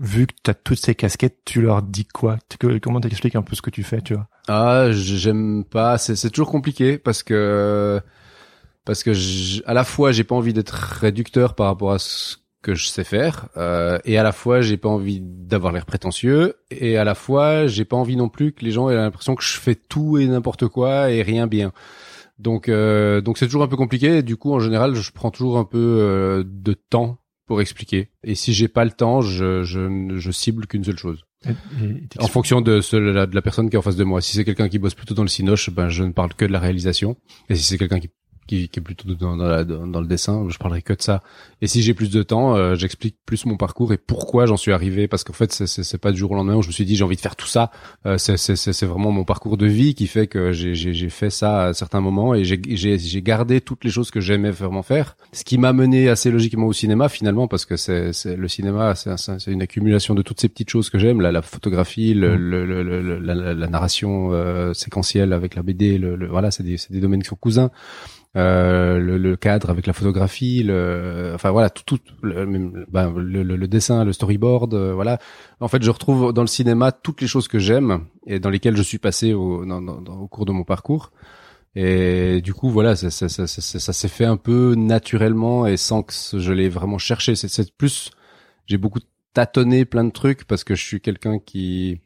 vu 0.00 0.26
que 0.26 0.34
tu 0.44 0.50
as 0.50 0.54
toutes 0.54 0.78
ces 0.78 0.94
casquettes, 0.94 1.38
tu 1.46 1.62
leur 1.62 1.82
dis 1.82 2.04
quoi? 2.04 2.38
Comment 2.82 3.00
t'expliques 3.00 3.36
un 3.36 3.42
peu 3.42 3.56
ce 3.56 3.62
que 3.62 3.70
tu 3.70 3.82
fais, 3.82 4.02
tu 4.02 4.14
vois? 4.14 4.28
Ah, 4.48 4.92
j'aime 4.92 5.64
pas. 5.64 5.96
C'est 5.96 6.30
toujours 6.30 6.50
compliqué 6.50 6.98
parce 6.98 7.22
que 7.22 8.00
parce 8.86 9.02
que 9.02 9.12
à 9.68 9.74
la 9.74 9.84
fois 9.84 10.12
j'ai 10.12 10.24
pas 10.24 10.34
envie 10.34 10.54
d'être 10.54 10.72
réducteur 10.72 11.54
par 11.54 11.66
rapport 11.66 11.92
à 11.92 11.98
ce 11.98 12.36
que 12.62 12.74
je 12.74 12.86
sais 12.86 13.04
faire 13.04 13.48
euh, 13.56 13.98
et 14.04 14.16
à 14.16 14.22
la 14.22 14.32
fois 14.32 14.62
j'ai 14.62 14.76
pas 14.76 14.88
envie 14.88 15.20
d'avoir 15.22 15.72
l'air 15.72 15.84
prétentieux 15.84 16.54
et 16.70 16.96
à 16.96 17.04
la 17.04 17.14
fois 17.14 17.66
j'ai 17.66 17.84
pas 17.84 17.96
envie 17.96 18.16
non 18.16 18.28
plus 18.28 18.52
que 18.52 18.64
les 18.64 18.70
gens 18.70 18.88
aient 18.88 18.94
l'impression 18.94 19.34
que 19.34 19.44
je 19.44 19.58
fais 19.58 19.74
tout 19.74 20.16
et 20.18 20.26
n'importe 20.26 20.66
quoi 20.68 21.10
et 21.10 21.22
rien 21.22 21.46
bien. 21.46 21.72
Donc 22.38 22.68
euh, 22.68 23.20
donc 23.20 23.38
c'est 23.38 23.46
toujours 23.46 23.62
un 23.62 23.68
peu 23.68 23.76
compliqué. 23.76 24.18
Et 24.18 24.22
du 24.22 24.36
coup 24.36 24.52
en 24.52 24.60
général 24.60 24.94
je 24.94 25.10
prends 25.10 25.30
toujours 25.30 25.58
un 25.58 25.64
peu 25.64 25.78
euh, 25.78 26.44
de 26.46 26.72
temps 26.72 27.18
pour 27.46 27.60
expliquer. 27.60 28.10
Et 28.24 28.34
si 28.34 28.52
j'ai 28.52 28.68
pas 28.68 28.84
le 28.84 28.90
temps, 28.90 29.20
je 29.20 29.62
je, 29.62 30.14
je 30.16 30.30
cible 30.30 30.66
qu'une 30.66 30.84
seule 30.84 30.98
chose. 30.98 31.24
en 32.18 32.26
fonction 32.26 32.60
de, 32.60 32.80
ce, 32.80 32.96
de, 32.96 33.02
la, 33.02 33.26
de 33.26 33.34
la 33.34 33.42
personne 33.42 33.70
qui 33.70 33.76
est 33.76 33.78
en 33.78 33.82
face 33.82 33.96
de 33.96 34.04
moi. 34.04 34.20
Si 34.20 34.36
c'est 34.36 34.44
quelqu'un 34.44 34.68
qui 34.68 34.78
bosse 34.80 34.94
plutôt 34.94 35.14
dans 35.14 35.22
le 35.22 35.28
cinoche, 35.28 35.70
ben 35.70 35.88
je 35.88 36.02
ne 36.02 36.10
parle 36.10 36.34
que 36.34 36.44
de 36.44 36.52
la 36.52 36.58
réalisation. 36.58 37.16
Et 37.48 37.54
si 37.54 37.62
c'est 37.62 37.78
quelqu'un 37.78 38.00
qui 38.00 38.10
qui, 38.46 38.68
qui 38.68 38.80
est 38.80 38.82
plutôt 38.82 39.12
dans, 39.14 39.36
dans, 39.36 39.86
dans, 39.86 40.00
le 40.00 40.06
dessin. 40.06 40.46
Je 40.48 40.58
parlerai 40.58 40.82
que 40.82 40.92
de 40.92 41.02
ça. 41.02 41.22
Et 41.62 41.66
si 41.66 41.82
j'ai 41.82 41.94
plus 41.94 42.10
de 42.10 42.22
temps, 42.22 42.56
euh, 42.56 42.74
j'explique 42.74 43.16
plus 43.26 43.46
mon 43.46 43.56
parcours 43.56 43.92
et 43.92 43.98
pourquoi 43.98 44.46
j'en 44.46 44.56
suis 44.56 44.72
arrivé. 44.72 45.08
Parce 45.08 45.24
qu'en 45.24 45.32
fait, 45.32 45.52
c'est 45.52 45.98
pas 45.98 46.12
du 46.12 46.18
jour 46.18 46.32
au 46.32 46.34
lendemain 46.34 46.56
où 46.56 46.62
je 46.62 46.68
me 46.68 46.72
suis 46.72 46.84
dit 46.84 46.96
j'ai 46.96 47.04
envie 47.04 47.16
de 47.16 47.20
faire 47.20 47.36
tout 47.36 47.46
ça. 47.46 47.70
Euh, 48.06 48.18
c'est 48.18 48.86
vraiment 48.86 49.10
mon 49.10 49.24
parcours 49.24 49.56
de 49.56 49.66
vie 49.66 49.94
qui 49.94 50.06
fait 50.06 50.26
que 50.26 50.52
j'ai 50.52 51.10
fait 51.10 51.30
ça 51.30 51.66
à 51.66 51.72
certains 51.74 52.00
moments 52.00 52.34
et 52.34 52.44
j'ai 52.44 53.22
gardé 53.22 53.60
toutes 53.60 53.84
les 53.84 53.90
choses 53.90 54.10
que 54.10 54.20
j'aimais 54.20 54.50
vraiment 54.50 54.82
faire. 54.82 55.16
Ce 55.32 55.44
qui 55.44 55.58
m'a 55.58 55.72
mené 55.72 56.08
assez 56.08 56.30
logiquement 56.30 56.66
au 56.66 56.72
cinéma 56.72 57.08
finalement 57.08 57.48
parce 57.48 57.64
que 57.64 57.76
c'est 57.76 58.12
le 58.36 58.48
cinéma, 58.48 58.94
c'est 58.94 59.50
une 59.50 59.62
accumulation 59.62 60.14
de 60.14 60.22
toutes 60.22 60.40
ces 60.40 60.48
petites 60.48 60.70
choses 60.70 60.90
que 60.90 60.98
j'aime, 60.98 61.20
la, 61.20 61.32
la 61.32 61.42
photographie, 61.42 62.14
le, 62.14 62.36
mmh. 62.36 62.40
le, 62.40 62.82
le, 62.82 63.18
la, 63.18 63.34
la, 63.34 63.66
narration 63.68 64.32
euh, 64.32 64.74
séquentielle 64.74 65.32
avec 65.32 65.54
la 65.54 65.62
BD. 65.62 65.98
Le, 65.98 66.26
voilà, 66.26 66.50
c'est 66.50 66.62
des, 66.62 66.76
des 66.90 67.00
domaines 67.00 67.22
qui 67.22 67.28
sont 67.28 67.36
cousins. 67.36 67.70
Euh, 68.36 68.98
le, 68.98 69.16
le, 69.16 69.34
cadre 69.36 69.70
avec 69.70 69.86
la 69.86 69.94
photographie, 69.94 70.62
le, 70.62 71.32
enfin 71.34 71.50
voilà, 71.52 71.70
tout, 71.70 71.84
tout 71.96 71.98
le, 72.22 72.44
ben, 72.86 73.14
le, 73.16 73.66
dessin, 73.66 74.04
le 74.04 74.12
storyboard, 74.12 74.74
euh, 74.74 74.92
voilà. 74.92 75.18
En 75.60 75.68
fait, 75.68 75.82
je 75.82 75.90
retrouve 75.90 76.34
dans 76.34 76.42
le 76.42 76.46
cinéma 76.46 76.92
toutes 76.92 77.22
les 77.22 77.28
choses 77.28 77.48
que 77.48 77.58
j'aime 77.58 78.04
et 78.26 78.38
dans 78.38 78.50
lesquelles 78.50 78.76
je 78.76 78.82
suis 78.82 78.98
passé 78.98 79.32
au, 79.32 79.64
dans, 79.64 79.80
dans, 79.80 80.00
au 80.18 80.28
cours 80.28 80.44
de 80.44 80.52
mon 80.52 80.64
parcours. 80.64 81.12
Et 81.76 82.42
du 82.42 82.52
coup, 82.52 82.68
voilà, 82.68 82.94
ça, 82.94 83.10
ça, 83.10 83.28
ça, 83.28 83.46
ça 83.46 83.92
s'est 83.92 84.08
fait 84.08 84.24
un 84.26 84.36
peu 84.36 84.74
naturellement 84.76 85.66
et 85.66 85.78
sans 85.78 86.02
que 86.02 86.12
je 86.12 86.52
l'ai 86.52 86.68
vraiment 86.68 86.98
cherché. 86.98 87.36
C'est 87.36 87.72
plus, 87.74 88.10
j'ai 88.66 88.76
beaucoup 88.76 89.00
tâtonné 89.32 89.86
plein 89.86 90.04
de 90.04 90.10
trucs 90.10 90.44
parce 90.44 90.62
que 90.62 90.74
je 90.74 90.84
suis 90.84 91.00
quelqu'un 91.00 91.38
qui 91.38 92.00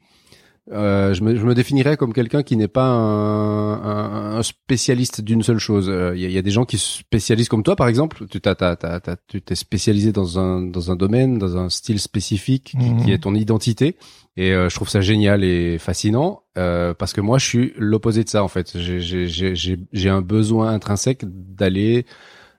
euh, 0.72 1.14
je, 1.14 1.22
me, 1.22 1.36
je 1.36 1.44
me 1.44 1.54
définirais 1.54 1.96
comme 1.96 2.12
quelqu'un 2.12 2.42
qui 2.42 2.56
n'est 2.56 2.68
pas 2.68 2.86
un, 2.86 4.36
un, 4.36 4.42
spécialiste 4.42 5.20
d'une 5.20 5.42
seule 5.42 5.58
chose. 5.58 5.86
Il 5.86 5.92
euh, 5.92 6.16
y, 6.16 6.38
a, 6.38 6.42
des 6.42 6.50
gens 6.50 6.64
qui 6.64 6.78
se 6.78 6.98
spécialisent 6.98 7.48
comme 7.48 7.62
toi, 7.62 7.76
par 7.76 7.88
exemple. 7.88 8.26
Tu 8.30 8.40
t'as, 8.40 8.54
t'as, 8.54 8.76
t'as, 8.76 9.16
tu 9.26 9.42
t'es 9.42 9.54
spécialisé 9.54 10.12
dans 10.12 10.38
un 10.38 10.60
dans 10.62 10.90
un 10.90 10.96
domaine, 10.96 11.38
dans 11.38 11.56
un 11.56 11.70
style 11.70 11.98
spécifique 11.98 12.64
qui, 12.64 12.76
qui 12.76 12.84
mhm. 12.84 13.08
est 13.08 13.22
ton 13.22 13.34
identité. 13.34 13.96
Et 14.36 14.52
euh, 14.52 14.68
je 14.68 14.74
trouve 14.74 14.88
ça 14.88 15.00
génial 15.00 15.44
et 15.44 15.78
fascinant 15.78 16.44
euh, 16.56 16.94
parce 16.94 17.12
que 17.12 17.20
moi, 17.20 17.38
je 17.38 17.46
suis 17.46 17.72
l'opposé 17.76 18.24
de 18.24 18.28
ça 18.28 18.44
en 18.44 18.48
fait. 18.48 18.78
J'ai, 18.78 19.00
j'ai, 19.00 19.26
j'ai, 19.26 19.78
j'ai 19.92 20.08
un 20.08 20.22
besoin 20.22 20.72
intrinsèque 20.72 21.24
d'aller 21.26 22.06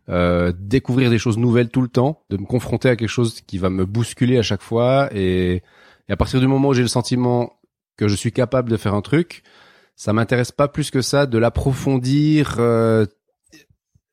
euh, 0.09 0.51
découvrir 0.57 1.09
des 1.09 1.17
choses 1.17 1.37
nouvelles 1.37 1.69
tout 1.69 1.81
le 1.81 1.87
temps, 1.87 2.23
de 2.29 2.37
me 2.37 2.45
confronter 2.45 2.89
à 2.89 2.95
quelque 2.95 3.09
chose 3.09 3.41
qui 3.41 3.57
va 3.57 3.69
me 3.69 3.85
bousculer 3.85 4.37
à 4.37 4.41
chaque 4.41 4.61
fois 4.61 5.09
et, 5.13 5.63
et 6.09 6.11
à 6.11 6.17
partir 6.17 6.39
du 6.39 6.47
moment 6.47 6.69
où 6.69 6.73
j'ai 6.73 6.81
le 6.81 6.87
sentiment 6.87 7.53
que 8.01 8.07
je 8.07 8.15
suis 8.15 8.31
capable 8.31 8.71
de 8.71 8.77
faire 8.77 8.95
un 8.95 9.01
truc, 9.01 9.43
ça 9.95 10.11
m'intéresse 10.11 10.51
pas 10.51 10.67
plus 10.67 10.89
que 10.89 11.03
ça 11.03 11.27
de 11.27 11.37
l'approfondir, 11.37 12.55
euh, 12.57 13.05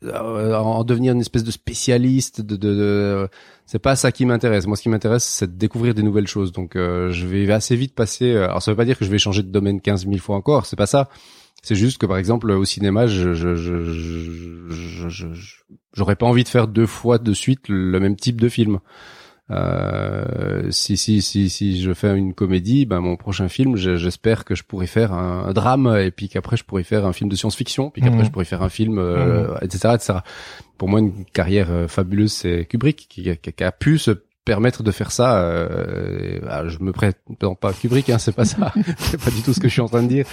euh, 0.04 0.54
en 0.54 0.84
devenir 0.84 1.14
une 1.14 1.22
espèce 1.22 1.42
de 1.42 1.50
spécialiste. 1.50 2.42
De, 2.42 2.56
de, 2.56 2.74
de... 2.74 3.28
c'est 3.64 3.78
pas 3.78 3.96
ça 3.96 4.12
qui 4.12 4.26
m'intéresse. 4.26 4.66
Moi, 4.66 4.76
ce 4.76 4.82
qui 4.82 4.90
m'intéresse, 4.90 5.24
c'est 5.24 5.50
de 5.50 5.56
découvrir 5.56 5.94
des 5.94 6.02
nouvelles 6.02 6.26
choses. 6.26 6.52
Donc, 6.52 6.76
euh, 6.76 7.10
je 7.12 7.26
vais 7.26 7.50
assez 7.50 7.76
vite 7.76 7.94
passer. 7.94 8.36
Alors, 8.36 8.60
ça 8.60 8.70
veut 8.72 8.76
pas 8.76 8.84
dire 8.84 8.98
que 8.98 9.06
je 9.06 9.10
vais 9.10 9.16
changer 9.16 9.42
de 9.42 9.48
domaine 9.48 9.80
15 9.80 10.04
000 10.04 10.18
fois 10.18 10.36
encore. 10.36 10.66
C'est 10.66 10.76
pas 10.76 10.86
ça. 10.86 11.08
C'est 11.62 11.74
juste 11.74 11.96
que, 11.96 12.04
par 12.04 12.18
exemple, 12.18 12.50
au 12.50 12.66
cinéma, 12.66 13.06
je, 13.06 13.32
je, 13.32 13.54
je, 13.54 15.08
je, 15.08 15.26
j'aurais 15.94 16.16
pas 16.16 16.26
envie 16.26 16.44
de 16.44 16.48
faire 16.50 16.68
deux 16.68 16.86
fois 16.86 17.16
de 17.16 17.32
suite 17.32 17.68
le 17.68 17.98
même 17.98 18.16
type 18.16 18.38
de 18.38 18.50
film. 18.50 18.80
Euh, 19.50 20.70
si 20.70 20.98
si 20.98 21.22
si 21.22 21.48
si 21.48 21.80
je 21.80 21.94
fais 21.94 22.14
une 22.16 22.34
comédie, 22.34 22.84
ben 22.84 23.00
mon 23.00 23.16
prochain 23.16 23.48
film, 23.48 23.76
j'espère 23.76 24.44
que 24.44 24.54
je 24.54 24.62
pourrais 24.62 24.86
faire 24.86 25.12
un, 25.12 25.52
drame 25.52 25.96
et 25.98 26.10
puis 26.10 26.28
qu'après 26.28 26.56
je 26.56 26.64
pourrais 26.64 26.82
faire 26.82 27.06
un 27.06 27.12
film 27.12 27.30
de 27.30 27.36
science-fiction, 27.36 27.90
puis 27.90 28.02
qu'après 28.02 28.18
mhm. 28.18 28.24
je 28.26 28.30
pourrais 28.30 28.44
faire 28.44 28.62
un 28.62 28.68
film, 28.68 28.98
euh, 28.98 29.56
etc., 29.62 29.88
mhm. 29.88 29.94
etc. 29.94 30.18
Pour 30.76 30.88
moi, 30.88 31.00
une 31.00 31.24
carrière 31.24 31.70
euh, 31.70 31.88
fabuleuse, 31.88 32.32
c'est 32.32 32.64
Kubrick 32.66 33.08
qui, 33.08 33.36
qui, 33.36 33.64
a 33.64 33.72
pu 33.72 33.98
se 33.98 34.12
permettre 34.44 34.82
de 34.82 34.92
faire 34.92 35.10
ça. 35.10 35.42
Euh, 35.42 36.38
ah, 36.48 36.68
je 36.68 36.78
me 36.78 36.92
prête 36.92 37.18
pas 37.60 37.72
Kubrick, 37.72 38.08
hein, 38.10 38.18
c'est 38.18 38.32
pas 38.32 38.44
ça, 38.44 38.72
c'est 38.98 39.20
pas 39.22 39.30
du 39.30 39.42
tout 39.42 39.52
ce 39.52 39.60
que 39.60 39.68
je 39.68 39.72
suis 39.72 39.82
en 39.82 39.88
train 39.88 40.02
de 40.02 40.08
dire. 40.08 40.24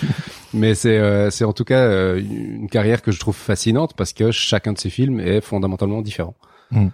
Mais 0.54 0.76
c'est 0.76 0.98
euh, 0.98 1.32
c'est 1.32 1.46
en 1.46 1.54
tout 1.54 1.66
cas 1.66 2.16
une 2.16 2.70
carrière 2.70 3.02
que 3.02 3.12
je 3.12 3.20
trouve 3.20 3.36
fascinante 3.36 3.96
parce 3.98 4.14
que 4.14 4.32
chacun 4.32 4.74
de 4.74 4.78
ces 4.78 4.90
films 4.90 5.20
est 5.20 5.42
fondamentalement 5.42 6.02
différent. 6.02 6.36
Hmm. 6.72 6.90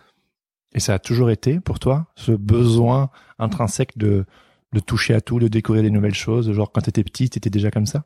Et 0.73 0.79
ça 0.79 0.93
a 0.93 0.99
toujours 0.99 1.29
été 1.29 1.59
pour 1.59 1.79
toi 1.79 2.07
ce 2.15 2.31
besoin 2.31 3.09
intrinsèque 3.39 3.97
de 3.97 4.25
de 4.73 4.79
toucher 4.79 5.13
à 5.13 5.21
tout, 5.21 5.39
de 5.39 5.47
découvrir 5.49 5.83
des 5.83 5.89
nouvelles 5.89 6.15
choses. 6.15 6.51
Genre 6.51 6.71
quand 6.71 6.81
t'étais 6.81 7.03
petit, 7.03 7.29
t'étais 7.29 7.49
déjà 7.49 7.71
comme 7.71 7.85
ça? 7.85 8.05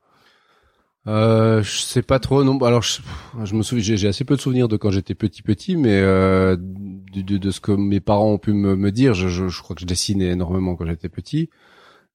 Euh, 1.07 1.61
je 1.61 1.81
sais 1.81 2.01
pas 2.01 2.17
trop. 2.19 2.43
Non, 2.43 2.57
alors 2.63 2.81
je, 2.81 3.01
je 3.43 3.53
me 3.53 3.61
souviens, 3.61 3.95
j'ai 3.95 4.07
assez 4.07 4.23
peu 4.23 4.35
de 4.35 4.41
souvenirs 4.41 4.67
de 4.67 4.75
quand 4.77 4.89
j'étais 4.89 5.13
petit 5.13 5.43
petit, 5.43 5.75
mais 5.75 5.99
euh, 5.99 6.57
de, 6.59 7.21
de, 7.21 7.37
de, 7.37 7.51
ce 7.51 7.59
que 7.59 7.71
mes 7.71 7.99
parents 7.99 8.31
ont 8.31 8.37
pu 8.39 8.53
me, 8.53 8.75
me 8.75 8.91
dire, 8.91 9.13
je, 9.13 9.27
je, 9.27 9.47
je, 9.47 9.61
crois 9.61 9.75
que 9.75 9.81
je 9.81 9.85
dessinais 9.85 10.29
énormément 10.29 10.75
quand 10.75 10.87
j'étais 10.87 11.09
petit. 11.09 11.49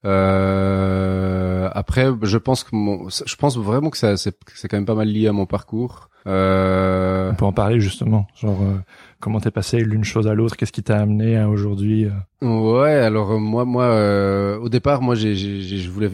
Euh, 0.05 1.69
après, 1.73 2.09
je 2.23 2.39
pense 2.39 2.65
que 2.65 2.75
mon, 2.75 3.09
je 3.09 3.37
pense 3.37 3.57
vraiment 3.57 3.91
que 3.91 3.99
ça, 3.99 4.17
c'est, 4.17 4.37
c'est 4.55 4.67
quand 4.67 4.79
même 4.79 4.87
pas 4.87 4.95
mal 4.95 5.09
lié 5.09 5.29
à 5.29 5.33
mon 5.33 5.47
parcours. 5.47 6.11
Euh... 6.27 7.31
On 7.31 7.35
peut 7.35 7.45
en 7.45 7.53
parler 7.53 7.81
justement, 7.81 8.27
genre 8.35 8.61
euh, 8.63 8.79
comment 9.21 9.41
t'es 9.41 9.51
passé 9.51 9.79
l'une 9.81 10.05
chose 10.05 10.27
à 10.27 10.35
l'autre, 10.35 10.57
qu'est-ce 10.57 10.73
qui 10.73 10.83
t'a 10.83 10.99
amené 10.99 11.37
à 11.37 11.49
aujourd'hui 11.49 12.07
euh? 12.07 12.47
Ouais, 12.47 12.95
alors 12.95 13.33
euh, 13.33 13.39
moi, 13.39 13.65
moi, 13.65 14.59
au 14.59 14.69
départ, 14.69 15.03
moi, 15.03 15.15
j'ai, 15.15 15.35
j'ai, 15.35 15.61
je 15.61 15.91
voulais, 15.91 16.11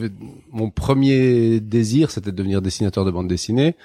mon 0.53 0.71
premier 0.71 1.61
désir, 1.61 2.11
c'était 2.11 2.33
de 2.33 2.37
devenir 2.37 2.61
dessinateur 2.63 3.05
de 3.05 3.11
bande 3.11 3.29
dessinée. 3.29 3.77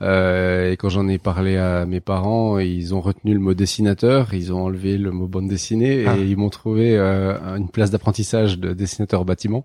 et 0.00 0.76
quand 0.78 0.88
j'en 0.88 1.06
ai 1.08 1.18
parlé 1.18 1.56
à 1.56 1.86
mes 1.86 2.00
parents, 2.00 2.58
ils 2.58 2.94
ont 2.94 3.00
retenu 3.00 3.34
le 3.34 3.40
mot 3.40 3.54
dessinateur, 3.54 4.34
ils 4.34 4.52
ont 4.52 4.64
enlevé 4.64 4.98
le 4.98 5.10
mot 5.10 5.28
bande 5.28 5.48
dessinée 5.48 6.00
et 6.02 6.06
ah. 6.06 6.16
ils 6.16 6.36
m'ont 6.36 6.50
trouvé 6.50 6.98
une 6.98 7.68
place 7.68 7.90
d'apprentissage 7.90 8.58
de 8.58 8.72
dessinateur 8.72 9.24
bâtiment. 9.24 9.64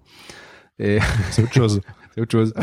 Et 0.77 0.99
c'est 1.31 1.43
autre 1.43 1.53
chose. 1.53 1.81
c'est 2.15 2.21
autre 2.21 2.31
chose. 2.31 2.53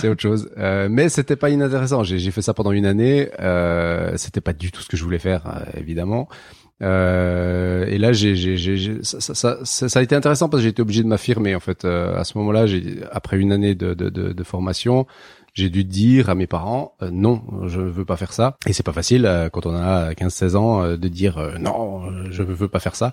c'est 0.00 0.08
autre 0.08 0.22
chose. 0.22 0.50
Euh, 0.56 0.88
mais 0.90 1.08
c'était 1.08 1.36
pas 1.36 1.50
inintéressant. 1.50 2.04
J'ai 2.04 2.30
fait 2.30 2.42
ça 2.42 2.54
pendant 2.54 2.72
une 2.72 2.86
année. 2.86 3.28
Euh, 3.40 4.16
c'était 4.16 4.40
pas 4.40 4.52
du 4.52 4.70
tout 4.70 4.82
ce 4.82 4.88
que 4.88 4.96
je 4.96 5.04
voulais 5.04 5.18
faire, 5.18 5.46
euh, 5.46 5.78
évidemment. 5.78 6.28
Euh, 6.82 7.84
et 7.86 7.98
là, 7.98 8.12
j'ai, 8.12 9.02
ça, 9.02 9.20
ça, 9.20 9.34
ça, 9.64 9.88
ça, 9.88 9.98
a 9.98 10.02
été 10.02 10.14
intéressant 10.14 10.48
parce 10.48 10.60
que 10.60 10.64
j'ai 10.64 10.70
été 10.70 10.82
obligé 10.82 11.02
de 11.02 11.08
m'affirmer. 11.08 11.54
En 11.54 11.60
fait, 11.60 11.84
euh, 11.84 12.16
à 12.16 12.24
ce 12.24 12.38
moment-là, 12.38 12.66
après 13.12 13.38
une 13.38 13.52
année 13.52 13.74
de, 13.74 13.94
de, 13.94 14.08
de, 14.08 14.44
formation, 14.44 15.06
j'ai 15.52 15.68
dû 15.68 15.84
dire 15.84 16.30
à 16.30 16.34
mes 16.34 16.46
parents 16.46 16.94
euh, 17.02 17.10
non, 17.12 17.42
je 17.66 17.80
veux 17.80 18.04
pas 18.04 18.16
faire 18.16 18.32
ça. 18.32 18.56
Et 18.66 18.72
c'est 18.72 18.82
pas 18.82 18.92
facile 18.92 19.28
quand 19.52 19.66
on 19.66 19.74
a 19.74 20.12
15-16 20.12 20.56
ans 20.56 20.88
de 20.96 21.08
dire 21.08 21.54
non, 21.58 22.30
je 22.30 22.42
veux 22.42 22.68
pas 22.68 22.80
faire 22.80 22.96
ça. 22.96 23.12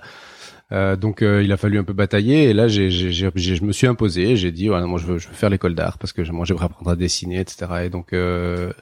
Euh, 0.73 0.97
donc 0.97 1.21
euh, 1.21 1.41
il 1.43 1.51
a 1.53 1.57
fallu 1.57 1.79
un 1.79 1.85
peu 1.85 1.93
batailler 1.93 2.49
et 2.49 2.53
là 2.53 2.67
je 2.67 3.63
me 3.63 3.71
suis 3.71 3.87
imposé, 3.87 4.35
j'ai 4.35 4.51
dit 4.51 4.67
voilà 4.67 4.85
moi 4.85 4.99
je 4.99 5.05
veux, 5.05 5.17
je 5.17 5.29
veux 5.29 5.33
faire 5.33 5.49
l'école 5.49 5.75
d'art 5.75 5.97
parce 5.97 6.11
que 6.11 6.21
moi 6.29 6.43
j'aimerais 6.43 6.65
apprendre 6.65 6.91
à 6.91 6.97
dessiner 6.97 7.39
etc 7.39 7.85
et 7.85 7.89
donc 7.89 8.11
euh, 8.11 8.73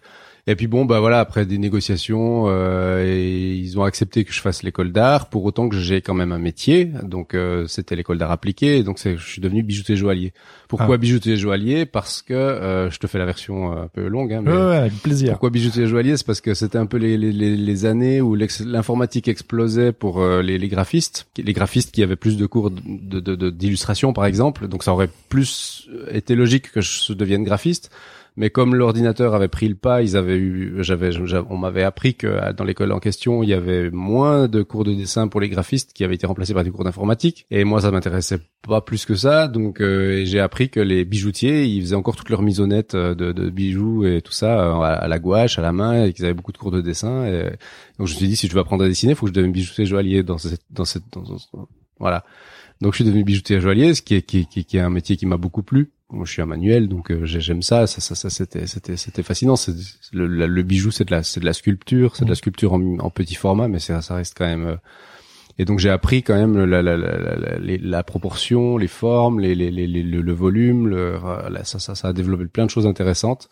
et 0.47 0.55
puis 0.55 0.67
bon, 0.67 0.85
bah 0.85 0.99
voilà, 0.99 1.19
après 1.19 1.47
des 1.47 1.57
négociations, 1.57 2.45
euh, 2.47 3.03
et 3.03 3.55
ils 3.55 3.79
ont 3.79 3.83
accepté 3.83 4.23
que 4.23 4.31
je 4.31 4.39
fasse 4.41 4.61
l'école 4.61 4.91
d'art, 4.91 5.29
pour 5.29 5.43
autant 5.43 5.69
que 5.69 5.75
j'ai 5.75 6.01
quand 6.01 6.13
même 6.13 6.31
un 6.31 6.37
métier. 6.37 6.91
Donc 7.01 7.33
euh, 7.33 7.65
c'était 7.65 7.95
l'école 7.95 8.19
d'art 8.19 8.29
appliqué, 8.29 8.83
donc 8.83 8.99
je 9.03 9.17
suis 9.17 9.41
devenu 9.41 9.63
bijoutier 9.63 9.95
joaillier. 9.95 10.33
Pourquoi 10.67 10.95
ah. 10.95 10.97
bijoutier 10.97 11.35
joaillier? 11.35 11.87
Parce 11.87 12.21
que 12.21 12.35
euh, 12.35 12.91
je 12.91 12.99
te 12.99 13.07
fais 13.07 13.17
la 13.17 13.25
version 13.25 13.71
un 13.71 13.87
peu 13.87 14.07
longue, 14.07 14.33
hein, 14.33 14.41
mais 14.45 14.51
ouais, 14.51 14.77
avec 14.77 14.93
plaisir. 15.01 15.31
Pourquoi 15.31 15.49
bijoutier 15.49 15.87
joaillier? 15.87 16.15
C'est 16.15 16.27
parce 16.27 16.41
que 16.41 16.53
c'était 16.53 16.77
un 16.77 16.85
peu 16.85 16.97
les, 16.97 17.17
les, 17.17 17.31
les, 17.31 17.85
années 17.85 18.21
où 18.21 18.35
l'informatique 18.35 19.27
explosait 19.27 19.93
pour 19.93 20.21
euh, 20.21 20.43
les, 20.43 20.59
les, 20.59 20.67
graphistes, 20.67 21.25
les 21.37 21.53
graphistes 21.53 21.91
qui 21.91 22.03
avaient 22.03 22.15
plus 22.15 22.37
de 22.37 22.45
cours 22.45 22.69
de, 22.69 23.19
de, 23.19 23.49
d'illustration 23.49 24.13
par 24.13 24.25
exemple. 24.25 24.67
Donc 24.67 24.83
ça 24.83 24.93
aurait 24.93 25.09
plus 25.29 25.89
été 26.11 26.35
logique 26.35 26.71
que 26.71 26.81
je 26.81 27.13
devienne 27.13 27.43
graphiste. 27.43 27.89
Mais 28.37 28.49
comme 28.49 28.75
l'ordinateur 28.75 29.33
avait 29.33 29.47
pris 29.47 29.69
le 29.69 29.75
pas, 29.75 30.01
ils 30.01 30.17
avaient 30.17 30.37
eu, 30.37 30.75
j'avais, 30.79 31.11
on 31.49 31.57
m'avait 31.57 31.83
appris 31.83 32.15
que 32.15 32.27
euh, 32.27 32.51
dans 32.51 32.65
l'école 32.65 32.91
en 32.91 32.99
question, 32.99 33.43
il 33.43 33.49
y 33.49 33.53
avait 33.53 33.89
moins 33.91 34.49
de 34.49 34.61
cours 34.61 34.83
de 34.83 34.93
dessin 34.93 35.29
pour 35.29 35.39
les 35.39 35.47
graphistes 35.47 35.93
qui 35.93 36.03
avaient 36.03 36.15
été 36.15 36.27
remplacés 36.27 36.53
par 36.53 36.65
des 36.65 36.71
cours 36.71 36.83
d'informatique. 36.83 37.45
Et 37.49 37.63
moi, 37.63 37.79
ça 37.79 37.91
m'intéressait 37.91 38.39
pas 38.61 38.81
plus 38.81 39.05
que 39.05 39.15
ça. 39.15 39.47
Donc, 39.47 39.79
euh, 39.79 40.25
j'ai 40.25 40.41
appris 40.41 40.69
que 40.69 40.81
les 40.81 41.05
bijoutiers, 41.05 41.63
ils 41.65 41.81
faisaient 41.81 41.95
encore 41.95 42.17
toutes 42.17 42.29
leurs 42.29 42.41
misonnettes 42.41 42.95
euh, 42.95 43.15
de, 43.15 43.31
de 43.31 43.49
bijoux 43.49 44.05
et 44.05 44.21
tout 44.21 44.33
ça 44.33 44.75
à, 44.83 45.07
la 45.07 45.19
gouache, 45.19 45.57
à 45.57 45.61
la 45.61 45.71
main, 45.71 46.03
et 46.03 46.11
qu'ils 46.11 46.25
avaient 46.25 46.33
beaucoup 46.33 46.51
de 46.51 46.57
cours 46.57 46.71
de 46.71 46.81
dessin. 46.81 47.25
Et 47.25 47.43
donc, 47.97 48.07
je 48.07 48.13
me 48.13 48.17
suis 48.17 48.27
dit, 48.27 48.35
si 48.35 48.47
je 48.47 48.53
veux 48.53 48.59
apprendre 48.59 48.83
à 48.83 48.87
dessiner, 48.89 49.13
il 49.13 49.15
faut 49.15 49.27
que 49.27 49.31
je 49.31 49.35
devienne 49.35 49.53
bijoutier 49.53 49.85
joaillier 49.85 50.23
dans 50.23 50.37
cette, 50.37 50.61
dans 50.71 50.85
cette, 50.85 51.03
dans, 51.13 51.23
voilà. 51.99 52.25
Donc, 52.81 52.91
je 52.91 52.97
suis 52.97 53.05
devenu 53.05 53.23
bijoutier 53.23 53.61
joaillier, 53.61 53.93
ce 53.93 54.01
qui 54.01 54.15
est, 54.15 54.21
qui, 54.23 54.45
qui 54.45 54.75
est 54.75 54.81
un 54.81 54.89
métier 54.89 55.15
qui 55.15 55.25
m'a 55.25 55.37
beaucoup 55.37 55.63
plu. 55.63 55.93
Moi, 56.11 56.23
je 56.25 56.33
suis 56.33 56.41
un 56.41 56.45
manuel, 56.45 56.87
donc 56.87 57.11
euh, 57.11 57.25
j'aime 57.25 57.63
ça. 57.63 57.87
Ça, 57.87 57.99
ça, 57.99 58.13
ça 58.13 58.29
c'était, 58.29 58.67
c'était, 58.67 58.95
c'était 58.95 59.23
fascinant. 59.23 59.55
C'est 59.55 59.73
le, 60.13 60.27
le, 60.27 60.63
bijou, 60.63 60.91
c'est 60.91 61.05
de 61.05 61.11
la, 61.11 61.23
c'est 61.23 61.39
de 61.39 61.45
la 61.45 61.53
sculpture, 61.53 62.15
c'est 62.15 62.25
de 62.25 62.29
la 62.29 62.35
sculpture 62.35 62.73
en, 62.73 62.99
en, 62.99 63.09
petit 63.09 63.33
format, 63.33 63.67
mais 63.67 63.79
ça, 63.79 64.01
ça 64.03 64.15
reste 64.15 64.35
quand 64.37 64.45
même. 64.45 64.67
Euh, 64.67 64.75
et 65.57 65.65
donc 65.65 65.79
j'ai 65.79 65.89
appris 65.89 66.21
quand 66.21 66.35
même 66.35 66.63
la, 66.65 66.81
la, 66.83 66.97
la, 66.97 67.57
la, 67.57 68.03
proportion, 68.03 68.77
les 68.77 68.87
formes, 68.87 69.39
les, 69.39 69.55
les, 69.55 69.71
les, 69.71 69.87
le, 69.87 70.33
volume. 70.33 70.87
Le, 70.87 71.17
ça, 71.63 71.79
ça, 71.79 71.95
ça 71.95 72.09
a 72.09 72.13
développé 72.13 72.45
plein 72.45 72.65
de 72.65 72.69
choses 72.69 72.85
intéressantes. 72.85 73.49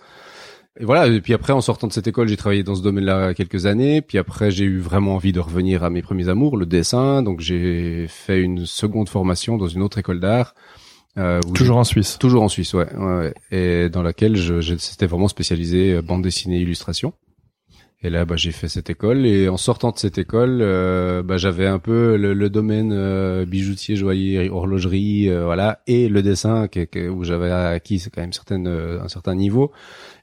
Et 0.79 0.86
voilà. 0.86 1.07
Et 1.07 1.22
puis 1.22 1.33
après, 1.33 1.53
en 1.53 1.62
sortant 1.62 1.88
de 1.88 1.93
cette 1.93 2.07
école, 2.07 2.27
j'ai 2.27 2.38
travaillé 2.38 2.62
dans 2.62 2.75
ce 2.75 2.83
domaine-là 2.83 3.33
quelques 3.33 3.65
années. 3.65 4.01
Puis 4.01 4.17
après, 4.17 4.51
j'ai 4.51 4.65
eu 4.65 4.79
vraiment 4.79 5.15
envie 5.15 5.31
de 5.31 5.39
revenir 5.39 5.83
à 5.83 5.89
mes 5.89 6.01
premiers 6.01 6.29
amours, 6.29 6.57
le 6.57 6.65
dessin. 6.65 7.24
Donc 7.24 7.39
j'ai 7.39 8.05
fait 8.10 8.41
une 8.41 8.65
seconde 8.65 9.10
formation 9.10 9.57
dans 9.57 9.67
une 9.67 9.81
autre 9.81 9.98
école 9.98 10.19
d'art 10.19 10.53
euh, 11.17 11.39
toujours 11.53 11.77
en 11.77 11.84
Suisse. 11.84 12.17
Toujours 12.20 12.43
en 12.43 12.50
Suisse, 12.50 12.74
ouais. 12.74 12.91
ouais, 12.96 13.34
Et 13.51 13.89
dans 13.89 14.01
laquelle 14.01 14.36
je, 14.36 14.62
je 14.62 14.75
c'était 14.77 15.05
vraiment 15.05 15.27
spécialisé 15.27 15.93
euh, 15.93 16.01
bande 16.01 16.24
dessinée, 16.24 16.60
illustration. 16.60 17.13
Et 18.05 18.10
là, 18.10 18.25
bah, 18.25 18.36
j'ai 18.36 18.51
fait 18.51 18.67
cette 18.67 18.89
école. 18.89 19.25
Et 19.25 19.48
en 19.48 19.55
sortant 19.55 19.91
de 19.91 19.98
cette 19.98 20.17
école, 20.17 20.60
euh, 20.62 21.24
bah, 21.24 21.38
j'avais 21.38 21.67
un 21.67 21.79
peu 21.79 22.17
le, 22.17 22.34
le 22.34 22.50
domaine 22.50 22.91
euh, 22.91 23.46
bijoutier, 23.46 23.96
joaillier, 23.96 24.50
horlogerie, 24.50 25.29
euh, 25.29 25.46
voilà, 25.46 25.79
et 25.88 26.10
le 26.10 26.22
dessin 26.22 26.67
que, 26.67 27.08
où 27.08 27.24
j'avais 27.24 27.50
acquis 27.50 28.03
quand 28.13 28.22
même 28.22 28.34
certaine, 28.34 28.67
un 28.67 29.08
certain 29.08 29.36
niveau. 29.36 29.72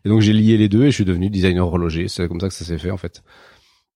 Et 0.04 0.10
donc 0.10 0.20
j'ai 0.20 0.34
lié 0.34 0.58
les 0.58 0.68
deux 0.68 0.84
et 0.84 0.90
je 0.90 0.94
suis 0.94 1.04
devenu 1.06 1.30
designer 1.30 1.66
horloger. 1.66 2.08
C'est 2.08 2.28
comme 2.28 2.40
ça 2.40 2.48
que 2.48 2.54
ça 2.54 2.66
s'est 2.66 2.78
fait 2.78 2.90
en 2.90 2.98
fait. 2.98 3.22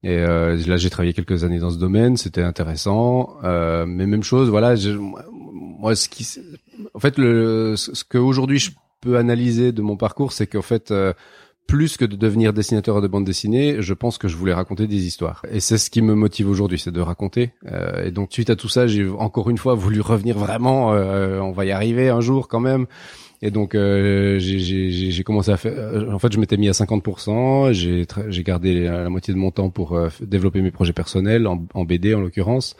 Et 0.02 0.18
là, 0.18 0.76
j'ai 0.76 0.90
travaillé 0.90 1.14
quelques 1.14 1.44
années 1.44 1.58
dans 1.58 1.70
ce 1.70 1.78
domaine, 1.78 2.18
c'était 2.18 2.42
intéressant. 2.42 3.36
mais 3.42 4.06
même 4.06 4.22
chose, 4.22 4.50
voilà. 4.50 4.76
Je, 4.76 4.98
en 5.84 6.98
fait, 7.00 7.18
le, 7.18 7.76
ce 7.76 8.04
que 8.04 8.18
aujourd'hui 8.18 8.58
je 8.58 8.70
peux 9.00 9.16
analyser 9.16 9.72
de 9.72 9.82
mon 9.82 9.96
parcours, 9.96 10.32
c'est 10.32 10.46
qu'en 10.46 10.62
fait, 10.62 10.90
euh, 10.90 11.12
plus 11.66 11.96
que 11.96 12.04
de 12.04 12.16
devenir 12.16 12.52
dessinateur 12.52 13.00
de 13.00 13.06
bande 13.06 13.24
dessinée, 13.24 13.76
je 13.80 13.94
pense 13.94 14.18
que 14.18 14.28
je 14.28 14.36
voulais 14.36 14.52
raconter 14.52 14.86
des 14.86 15.06
histoires. 15.06 15.42
Et 15.50 15.60
c'est 15.60 15.78
ce 15.78 15.90
qui 15.90 16.02
me 16.02 16.14
motive 16.14 16.48
aujourd'hui, 16.48 16.78
c'est 16.78 16.90
de 16.90 17.00
raconter. 17.00 17.52
Euh, 17.70 18.06
et 18.06 18.10
donc, 18.10 18.32
suite 18.32 18.50
à 18.50 18.56
tout 18.56 18.68
ça, 18.68 18.86
j'ai 18.86 19.08
encore 19.08 19.50
une 19.50 19.58
fois 19.58 19.74
voulu 19.74 20.00
revenir 20.00 20.38
vraiment. 20.38 20.92
Euh, 20.92 21.38
on 21.40 21.52
va 21.52 21.64
y 21.64 21.72
arriver 21.72 22.08
un 22.08 22.20
jour 22.20 22.48
quand 22.48 22.60
même. 22.60 22.86
Et 23.42 23.50
donc, 23.50 23.74
j'ai 23.74 25.22
commencé 25.22 25.50
à 25.50 25.58
faire. 25.58 25.74
en 26.10 26.18
fait, 26.18 26.32
je 26.32 26.38
m'étais 26.38 26.56
mis 26.56 26.68
à 26.68 26.72
50%. 26.72 27.72
J'ai 27.72 28.42
gardé 28.42 28.84
la, 28.84 29.10
moitié 29.10 29.34
de 29.34 29.38
mon 29.38 29.50
temps 29.50 29.68
pour 29.68 29.98
développer 30.22 30.62
mes 30.62 30.70
projets 30.70 30.94
personnels 30.94 31.46
en 31.46 31.84
BD 31.84 32.14
en 32.14 32.20
l'occurrence 32.20 32.74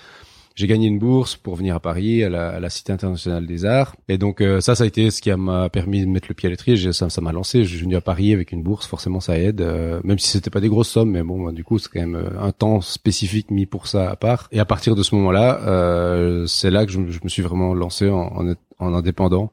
j'ai 0.55 0.69
gagné 0.69 0.87
une 0.87 1.01
bourse 1.01 1.35
pour 1.35 1.57
venir 1.57 1.75
à 1.75 1.81
Paris, 1.81 2.23
à 2.23 2.29
la, 2.29 2.51
à 2.51 2.61
la 2.61 2.71
Cité 2.71 2.93
internationale 2.93 3.45
des 3.47 3.65
arts. 3.65 3.97
Et 4.09 4.19
donc 4.19 4.41
euh, 4.41 4.61
ça, 4.61 4.77
ça 4.77 4.85
a 4.85 4.87
été 4.87 5.11
ce 5.11 5.21
qui 5.21 5.33
m'a 5.33 5.69
permis 5.69 6.01
de 6.01 6.07
mettre 6.07 6.29
le 6.29 6.35
pied 6.35 6.47
à 6.47 6.51
l'étrier. 6.51 6.93
Ça, 6.93 7.11
ça 7.11 7.21
m'a 7.21 7.33
lancé. 7.33 7.65
Je 7.65 7.71
suis 7.71 7.85
venu 7.85 7.97
à 7.97 8.01
Paris 8.01 8.33
avec 8.33 8.53
une 8.53 8.63
bourse, 8.63 8.87
forcément 8.87 9.19
ça 9.19 9.39
aide, 9.39 9.61
euh, 9.61 10.01
même 10.05 10.19
si 10.19 10.29
c'était 10.29 10.51
pas 10.51 10.61
des 10.61 10.69
grosses 10.69 10.91
sommes, 10.91 11.11
mais 11.11 11.23
bon, 11.25 11.51
du 11.51 11.65
coup 11.65 11.79
c'est 11.79 11.89
quand 11.93 12.01
même 12.01 12.15
euh, 12.15 12.41
un 12.41 12.53
temps 12.53 12.81
spécifique 12.81 13.51
mis 13.51 13.67
pour 13.67 13.89
ça 13.89 14.11
à 14.11 14.17
part. 14.17 14.49
Et 14.53 14.61
à 14.61 14.65
partir 14.65 14.95
de 14.95 15.03
ce 15.03 15.15
moment-là, 15.17 16.45
c'est 16.47 16.71
là 16.71 16.87
que 16.87 16.93
je, 16.93 17.01
me 17.01 17.29
suis 17.29 17.43
vraiment 17.43 17.75
lancé 17.75 18.09
en, 18.09 18.33
en, 18.37 18.55
en 18.79 18.95
indépendant 18.95 19.53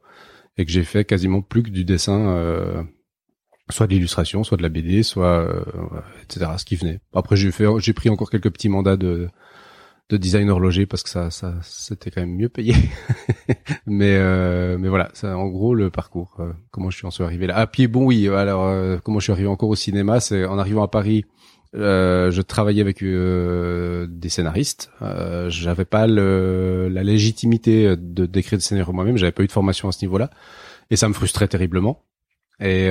et 0.58 0.66
que 0.66 0.72
j'ai 0.72 0.84
fait 0.84 1.06
quasiment 1.06 1.42
plus 1.42 1.64
que 1.64 1.70
du 1.70 1.84
dessin 1.84 2.86
soit 3.70 3.88
de 3.88 3.94
l'illustration, 3.94 4.44
soit 4.44 4.58
de 4.58 4.64
la 4.64 4.70
BD, 4.70 5.02
soit 5.02 5.48
etc. 6.24 6.52
Ce 6.58 6.66
qui 6.66 6.76
venait. 6.76 7.00
Après 7.14 7.36
j'ai 7.36 7.52
fait, 7.52 7.66
j'ai 7.80 7.94
pris 7.94 8.10
encore 8.10 8.30
quelques 8.30 8.52
petits 8.52 8.70
mandats 8.70 8.98
de 8.98 9.30
de 10.12 10.18
design 10.18 10.50
horloger 10.50 10.86
parce 10.86 11.04
que 11.04 11.10
ça, 11.10 11.32
ça 11.32 11.56
c'était 11.64 12.12
quand 12.12 12.22
même 12.22 12.36
mieux 12.36 12.50
payé. 12.50 12.76
mais 13.86 14.16
euh, 14.18 14.78
mais 14.78 14.90
voilà, 14.90 15.10
c'est 15.14 15.28
en 15.28 15.48
gros 15.48 15.74
le 15.74 15.90
parcours. 15.90 16.36
Euh, 16.40 16.52
comment 16.70 16.90
je 16.90 16.98
suis 16.98 17.08
en 17.08 17.26
arrivé 17.26 17.48
là. 17.48 17.56
À 17.56 17.68
pied 17.68 17.88
bon 17.88 18.06
oui. 18.06 18.28
Alors 18.28 18.66
euh, 18.66 18.98
comment 19.02 19.20
je 19.20 19.24
suis 19.24 19.32
arrivé 19.32 19.48
encore 19.48 19.70
au 19.70 19.76
cinéma, 19.76 20.20
c'est 20.20 20.46
en 20.46 20.60
arrivant 20.60 20.84
à 20.84 20.90
Paris. 20.90 21.26
je 21.74 22.42
travaillais 22.42 22.82
avec 22.82 23.02
des 23.02 24.30
scénaristes. 24.30 24.92
j'avais 25.48 25.86
pas 25.86 26.08
le, 26.08 26.90
la 26.90 27.04
légitimité 27.04 27.96
de 27.96 28.26
d'écrire 28.26 28.60
des 28.60 28.64
scénarios 28.64 28.94
moi-même. 28.94 29.18
J'avais 29.18 29.32
pas 29.32 29.44
eu 29.44 29.48
de 29.48 29.52
formation 29.52 29.88
à 29.88 29.94
ce 29.94 30.04
niveau-là, 30.04 30.30
et 30.90 30.98
ça 30.98 31.08
me 31.08 31.14
frustrait 31.14 31.48
terriblement. 31.48 32.04
Et 32.60 32.90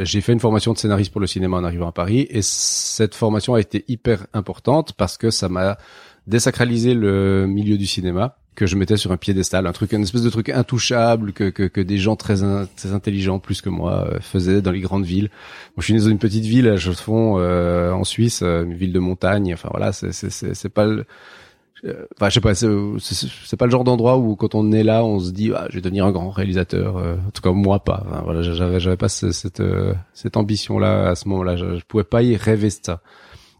j'ai 0.00 0.20
fait 0.20 0.32
une 0.32 0.40
formation 0.40 0.72
de 0.72 0.78
scénariste 0.78 1.12
pour 1.12 1.20
le 1.20 1.26
cinéma 1.26 1.56
en 1.56 1.64
arrivant 1.64 1.88
à 1.88 1.92
Paris 1.92 2.26
et 2.30 2.42
cette 2.42 3.14
formation 3.14 3.54
a 3.54 3.60
été 3.60 3.84
hyper 3.88 4.26
importante 4.32 4.92
parce 4.92 5.16
que 5.16 5.30
ça 5.30 5.48
m'a 5.48 5.78
désacralisé 6.26 6.94
le 6.94 7.46
milieu 7.46 7.76
du 7.76 7.86
cinéma 7.86 8.36
que 8.54 8.66
je 8.66 8.76
mettais 8.76 8.96
sur 8.96 9.10
un 9.12 9.16
piédestal, 9.16 9.66
un 9.66 9.72
truc, 9.72 9.92
une 9.92 10.02
espèce 10.02 10.22
de 10.22 10.30
truc 10.30 10.48
intouchable 10.48 11.32
que 11.32 11.50
que, 11.50 11.64
que 11.64 11.80
des 11.80 11.98
gens 11.98 12.16
très 12.16 12.36
très 12.76 12.92
intelligents 12.92 13.38
plus 13.38 13.60
que 13.60 13.68
moi 13.68 14.08
euh, 14.08 14.20
faisaient 14.20 14.62
dans 14.62 14.70
les 14.70 14.80
grandes 14.80 15.04
villes. 15.04 15.30
Moi, 15.76 15.80
je 15.80 15.84
suis 15.84 15.94
né 15.94 16.00
dans 16.00 16.08
une 16.08 16.18
petite 16.18 16.44
ville, 16.44 16.76
je 16.76 16.92
fond 16.92 17.36
euh, 17.38 17.92
en 17.92 18.04
Suisse, 18.04 18.42
euh, 18.42 18.64
une 18.64 18.74
ville 18.74 18.92
de 18.92 19.00
montagne. 19.00 19.52
Enfin 19.52 19.68
voilà, 19.72 19.92
c'est 19.92 20.12
c'est 20.12 20.30
c'est 20.30 20.68
pas 20.68 20.86
le 20.86 21.04
Enfin, 22.16 22.28
je 22.28 22.34
sais 22.34 22.40
pas, 22.40 22.54
c'est 22.54 23.56
pas 23.56 23.66
le 23.66 23.70
genre 23.70 23.84
d'endroit 23.84 24.16
où 24.16 24.36
quand 24.36 24.54
on 24.54 24.72
est 24.72 24.84
là, 24.84 25.04
on 25.04 25.18
se 25.20 25.32
dit, 25.32 25.52
ah, 25.54 25.66
je 25.68 25.74
vais 25.74 25.80
devenir 25.82 26.06
un 26.06 26.12
grand 26.12 26.30
réalisateur. 26.30 26.96
en 26.96 27.30
tout 27.32 27.42
cas, 27.42 27.52
moi 27.52 27.84
pas. 27.84 28.06
Voilà, 28.24 28.42
j'avais, 28.42 28.96
pas 28.96 29.08
cette 29.08 29.62
cette 30.14 30.36
ambition-là 30.36 31.10
à 31.10 31.14
ce 31.14 31.28
moment-là. 31.28 31.56
Je, 31.56 31.76
je 31.76 31.84
pouvais 31.84 32.04
pas 32.04 32.22
y 32.22 32.36
rêver 32.36 32.70
ça. 32.70 33.00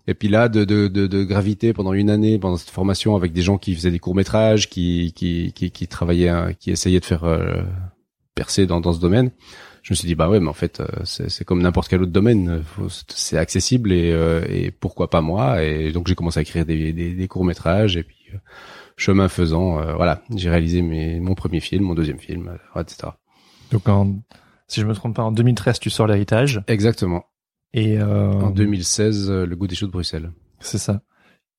Et 0.07 0.14
puis 0.14 0.28
là, 0.28 0.49
de, 0.49 0.64
de, 0.64 0.88
de, 0.88 1.07
de, 1.07 1.25
graviter 1.25 1.73
pendant 1.73 1.95
une 1.95 2.11
année 2.11 2.38
pendant 2.38 2.57
cette 2.57 2.71
formation 2.71 3.16
avec 3.16 3.33
des 3.33 3.40
gens 3.40 3.57
qui 3.57 3.75
faisaient 3.75 3.90
des 3.90 3.99
courts 3.99 4.14
métrages, 4.14 4.69
qui, 4.69 5.12
qui, 5.14 5.52
qui, 5.54 5.71
qui 5.71 5.88
travaillaient, 5.88 6.54
qui 6.61 6.71
essayaient 6.71 7.00
de 7.00 7.04
faire 7.04 7.25
euh, 7.25 7.62
percer 8.35 8.66
dans, 8.66 8.81
dans 8.81 8.93
ce 8.93 9.00
domaine, 9.00 9.31
je 9.85 9.93
me 9.93 9.95
suis 9.95 10.09
dit 10.09 10.17
bah 10.17 10.29
ouais, 10.29 10.41
mais 10.41 10.49
en 10.49 10.55
fait, 10.55 10.81
euh, 10.81 10.87
c'est 11.05 11.45
comme 11.45 11.62
n'importe 11.62 11.88
quel 11.88 12.03
autre 12.03 12.11
domaine, 12.11 12.64
c'est 13.09 13.38
accessible 13.38 13.93
et, 13.93 14.11
euh, 14.11 14.45
et 14.49 14.73
pourquoi 14.73 15.09
pas 15.09 15.21
moi? 15.21 15.62
Et 15.62 15.93
donc 15.93 16.09
j'ai 16.09 16.17
commencé 16.17 16.41
à 16.41 16.43
écrire 16.43 16.67
des, 16.67 16.93
des, 16.93 17.14
des 17.14 17.29
courts 17.29 17.45
métrages 17.45 17.97
et 17.97 18.03
puis 18.03 18.17
chemin 18.97 19.29
faisant, 19.29 19.95
voilà, 19.95 20.23
j'ai 20.35 20.50
réalisé 20.50 20.83
mes, 20.83 21.21
mon 21.21 21.35
premier 21.35 21.61
film, 21.61 21.85
mon 21.85 21.95
deuxième 21.95 22.19
film, 22.19 22.59
etc. 22.76 23.12
Donc 23.71 23.88
en, 23.88 24.17
si 24.69 24.81
je 24.81 24.87
me 24.87 24.95
trompe 24.95 25.17
pas, 25.17 25.23
en 25.23 25.33
2013, 25.33 25.79
tu 25.79 25.91
sors 25.91 26.07
l'héritage. 26.07 26.62
Exactement. 26.67 27.25
Et 27.73 27.99
euh, 27.99 28.33
en 28.33 28.50
2016, 28.50 29.31
euh, 29.31 29.47
le 29.47 29.57
goût 29.57 29.67
des 29.67 29.75
choses 29.75 29.88
de 29.88 29.93
Bruxelles. 29.93 30.33
C'est 30.61 30.79
ça. 30.79 31.03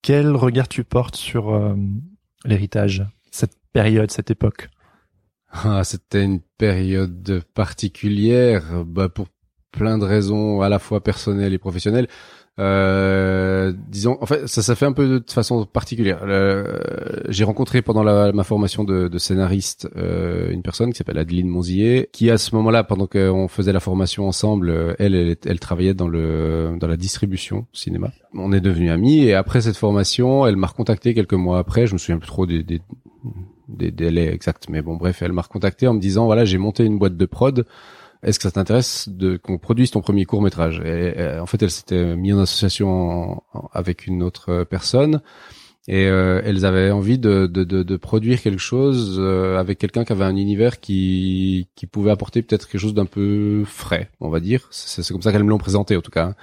Quel 0.01 0.31
regard 0.35 0.67
tu 0.67 0.83
portes 0.83 1.15
sur 1.15 1.53
euh, 1.53 1.75
l'héritage, 2.45 3.05
cette 3.31 3.57
période, 3.73 4.11
cette 4.11 4.31
époque? 4.31 4.69
Ah, 5.63 5.83
C'était 5.83 6.23
une 6.23 6.41
période 6.57 7.41
particulière, 7.53 8.83
bah, 8.85 9.09
pour 9.09 9.27
plein 9.71 9.97
de 9.97 10.05
raisons 10.05 10.61
à 10.61 10.69
la 10.69 10.79
fois 10.79 11.01
personnelles 11.03 11.53
et 11.53 11.57
professionnelles. 11.57 12.07
Euh, 12.57 13.73
disons, 13.89 14.17
en 14.21 14.25
fait, 14.25 14.47
ça, 14.47 14.61
ça 14.61 14.75
fait 14.75 14.85
un 14.85 14.93
peu 14.93 15.19
de 15.19 15.31
façon 15.31 15.65
particulière. 15.65 16.19
Euh, 16.23 16.79
j'ai 17.27 17.43
rencontré 17.43 17.81
pendant 17.81 18.01
la, 18.01 18.31
ma 18.31 18.45
formation 18.45 18.85
de, 18.85 19.09
de 19.09 19.17
scénariste 19.17 19.89
euh, 19.97 20.51
une 20.51 20.61
personne 20.61 20.91
qui 20.91 20.97
s'appelle 20.97 21.17
Adeline 21.17 21.49
Monzier, 21.49 22.09
qui 22.13 22.29
à 22.29 22.37
ce 22.37 22.55
moment-là, 22.55 22.85
pendant 22.85 23.07
qu'on 23.07 23.49
faisait 23.49 23.73
la 23.73 23.81
formation 23.81 24.25
ensemble, 24.25 24.69
euh, 24.69 24.93
elle, 24.99 25.15
elle, 25.15 25.35
elle, 25.45 25.59
travaillait 25.59 25.93
dans 25.93 26.07
le 26.07 26.77
dans 26.79 26.87
la 26.87 26.95
distribution 26.95 27.67
cinéma. 27.73 28.11
On 28.33 28.53
est 28.53 28.61
devenus 28.61 28.91
amis 28.91 29.25
et 29.25 29.33
après 29.33 29.59
cette 29.59 29.77
formation, 29.77 30.47
elle 30.47 30.55
m'a 30.55 30.67
recontacté 30.67 31.13
quelques 31.13 31.33
mois 31.33 31.59
après. 31.59 31.87
Je 31.87 31.93
me 31.93 31.97
souviens 31.97 32.19
plus 32.19 32.27
trop 32.27 32.45
des, 32.45 32.63
des 32.63 32.79
des 33.67 33.91
délais 33.91 34.33
exacts, 34.33 34.69
mais 34.69 34.81
bon, 34.81 34.95
bref, 34.95 35.21
elle 35.21 35.33
m'a 35.33 35.41
recontacté 35.41 35.87
en 35.87 35.93
me 35.93 35.99
disant 35.99 36.25
voilà, 36.25 36.45
j'ai 36.45 36.57
monté 36.57 36.83
une 36.83 36.97
boîte 36.97 37.17
de 37.17 37.25
prod 37.25 37.65
est-ce 38.23 38.39
que 38.39 38.43
ça 38.43 38.51
t'intéresse 38.51 39.07
de 39.07 39.37
qu'on 39.37 39.59
produise 39.59 39.91
ton 39.91 40.01
premier 40.01 40.25
court 40.25 40.41
métrage 40.41 40.79
et, 40.83 41.37
en 41.39 41.45
fait 41.45 41.61
elle 41.61 41.69
s'était 41.69 42.15
mise 42.15 42.33
en 42.33 42.39
association 42.39 43.43
avec 43.71 44.07
une 44.07 44.23
autre 44.23 44.63
personne 44.63 45.21
et 45.87 46.07
euh, 46.07 46.41
elles 46.43 46.65
avaient 46.65 46.89
envie 46.89 47.19
de, 47.19 47.45
de, 47.45 47.63
de, 47.63 47.83
de 47.83 47.97
produire 47.97 48.41
quelque 48.41 48.59
chose 48.59 49.17
euh, 49.19 49.57
avec 49.57 49.77
quelqu'un 49.77 50.03
qui 50.03 50.13
avait 50.13 50.23
un 50.25 50.35
univers 50.35 50.79
qui, 50.79 51.67
qui 51.75 51.85
pouvait 51.85 52.09
apporter 52.09 52.41
peut-être 52.41 52.67
quelque 52.67 52.81
chose 52.81 52.95
d'un 52.95 53.05
peu 53.05 53.63
frais, 53.65 54.09
on 54.19 54.29
va 54.29 54.39
dire. 54.39 54.67
C'est 54.71 55.07
comme 55.09 55.21
ça 55.21 55.31
qu'elles 55.31 55.43
me 55.43 55.49
l'ont 55.49 55.59
présenté 55.59 55.95
en 55.95 56.01
tout 56.01 56.09
cas. 56.09 56.33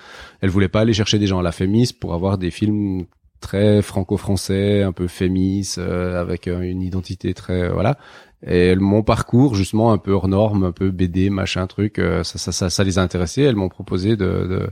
Elles 0.41 0.51
voulaient 0.51 0.69
pas 0.69 0.81
aller 0.81 0.93
chercher 0.93 1.19
des 1.19 1.27
gens 1.27 1.41
à 1.41 1.43
la 1.43 1.51
Fémis 1.51 1.93
pour 1.93 2.15
avoir 2.15 2.39
des 2.39 2.53
films 2.53 3.07
très 3.43 3.83
franco-français, 3.83 4.83
un 4.83 4.93
peu 4.93 5.09
fémis, 5.09 5.75
euh, 5.77 6.21
avec 6.21 6.47
une 6.47 6.81
identité 6.81 7.35
très 7.35 7.69
voilà. 7.69 7.99
Et 8.47 8.75
mon 8.75 9.03
parcours, 9.03 9.55
justement, 9.55 9.93
un 9.93 9.99
peu 9.99 10.13
hors 10.13 10.29
norme, 10.29 10.65
un 10.65 10.73
peu 10.73 10.91
BD, 10.91 11.31
machin, 11.31 11.67
truc, 11.67 11.99
euh, 11.99 12.25
ça, 12.25 12.39
ça, 12.39 12.51
ça, 12.53 12.71
ça, 12.71 12.83
les 12.85 12.99
a 12.99 13.03
intéressés. 13.03 13.43
Elles 13.43 13.57
m'ont 13.57 13.69
proposé 13.69 14.17
de, 14.17 14.25
de... 14.27 14.71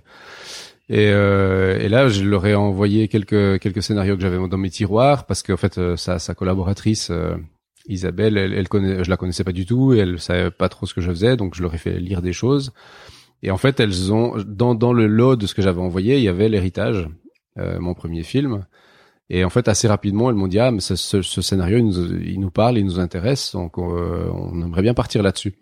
Et, 0.89 1.09
euh, 1.13 1.79
et, 1.79 1.89
là, 1.89 2.09
je 2.09 2.25
leur 2.25 2.45
ai 2.47 2.57
envoyé 2.57 3.07
quelques 3.07 3.61
quelques 3.61 3.83
scénarios 3.83 4.17
que 4.17 4.23
j'avais 4.23 4.49
dans 4.49 4.59
mes 4.59 4.71
tiroirs 4.71 5.25
parce 5.25 5.45
qu'en 5.45 5.57
fait, 5.57 5.79
euh, 5.79 5.97
sa, 5.97 6.19
sa 6.19 6.35
collaboratrice 6.35 7.11
euh, 7.13 7.37
Isabelle, 7.87 8.37
elle, 8.37 8.53
elle 8.53 8.69
connaît, 8.69 9.05
je 9.05 9.11
la 9.11 9.17
connaissais 9.17 9.45
pas 9.45 9.53
du 9.53 9.67
tout 9.67 9.95
et 9.95 9.99
elle 9.99 10.19
savait 10.19 10.51
pas 10.51 10.69
trop 10.69 10.87
ce 10.87 10.95
que 10.95 11.01
je 11.01 11.11
faisais, 11.11 11.37
donc 11.37 11.55
je 11.55 11.63
leur 11.63 11.73
ai 11.75 11.79
fait 11.79 12.01
lire 12.01 12.23
des 12.23 12.33
choses. 12.33 12.73
Et 13.45 13.53
en 13.53 13.57
fait, 13.57 13.79
elles 13.79 14.13
ont 14.13 14.35
dans 14.45 14.75
dans 14.75 14.93
le 14.93 15.07
lot 15.07 15.37
de 15.37 15.47
ce 15.47 15.55
que 15.55 15.63
j'avais 15.63 15.81
envoyé, 15.81 16.17
il 16.19 16.25
y 16.25 16.29
avait 16.29 16.49
l'héritage, 16.49 16.99
euh, 17.07 17.09
mon 17.57 17.95
premier 17.95 18.23
film. 18.23 18.65
Et 19.31 19.45
en 19.45 19.51
fait, 19.51 19.69
assez 19.69 19.87
rapidement, 19.87 20.29
elles 20.29 20.37
m'ont 20.37 20.49
dit 20.49 20.59
ah 20.59 20.73
mais 20.73 20.81
ce, 20.81 20.97
ce, 20.97 21.23
ce 21.23 21.41
scénario 21.41 21.79
il 21.79 21.85
nous, 21.85 22.21
il 22.21 22.41
nous, 22.41 22.51
parle, 22.51 22.79
il 22.79 22.85
nous 22.85 22.99
intéresse, 22.99 23.53
donc 23.53 23.79
euh, 23.79 24.29
on 24.33 24.61
aimerait 24.61 24.83
bien 24.83 24.95
partir 24.95 25.23
là-dessus. 25.23 25.55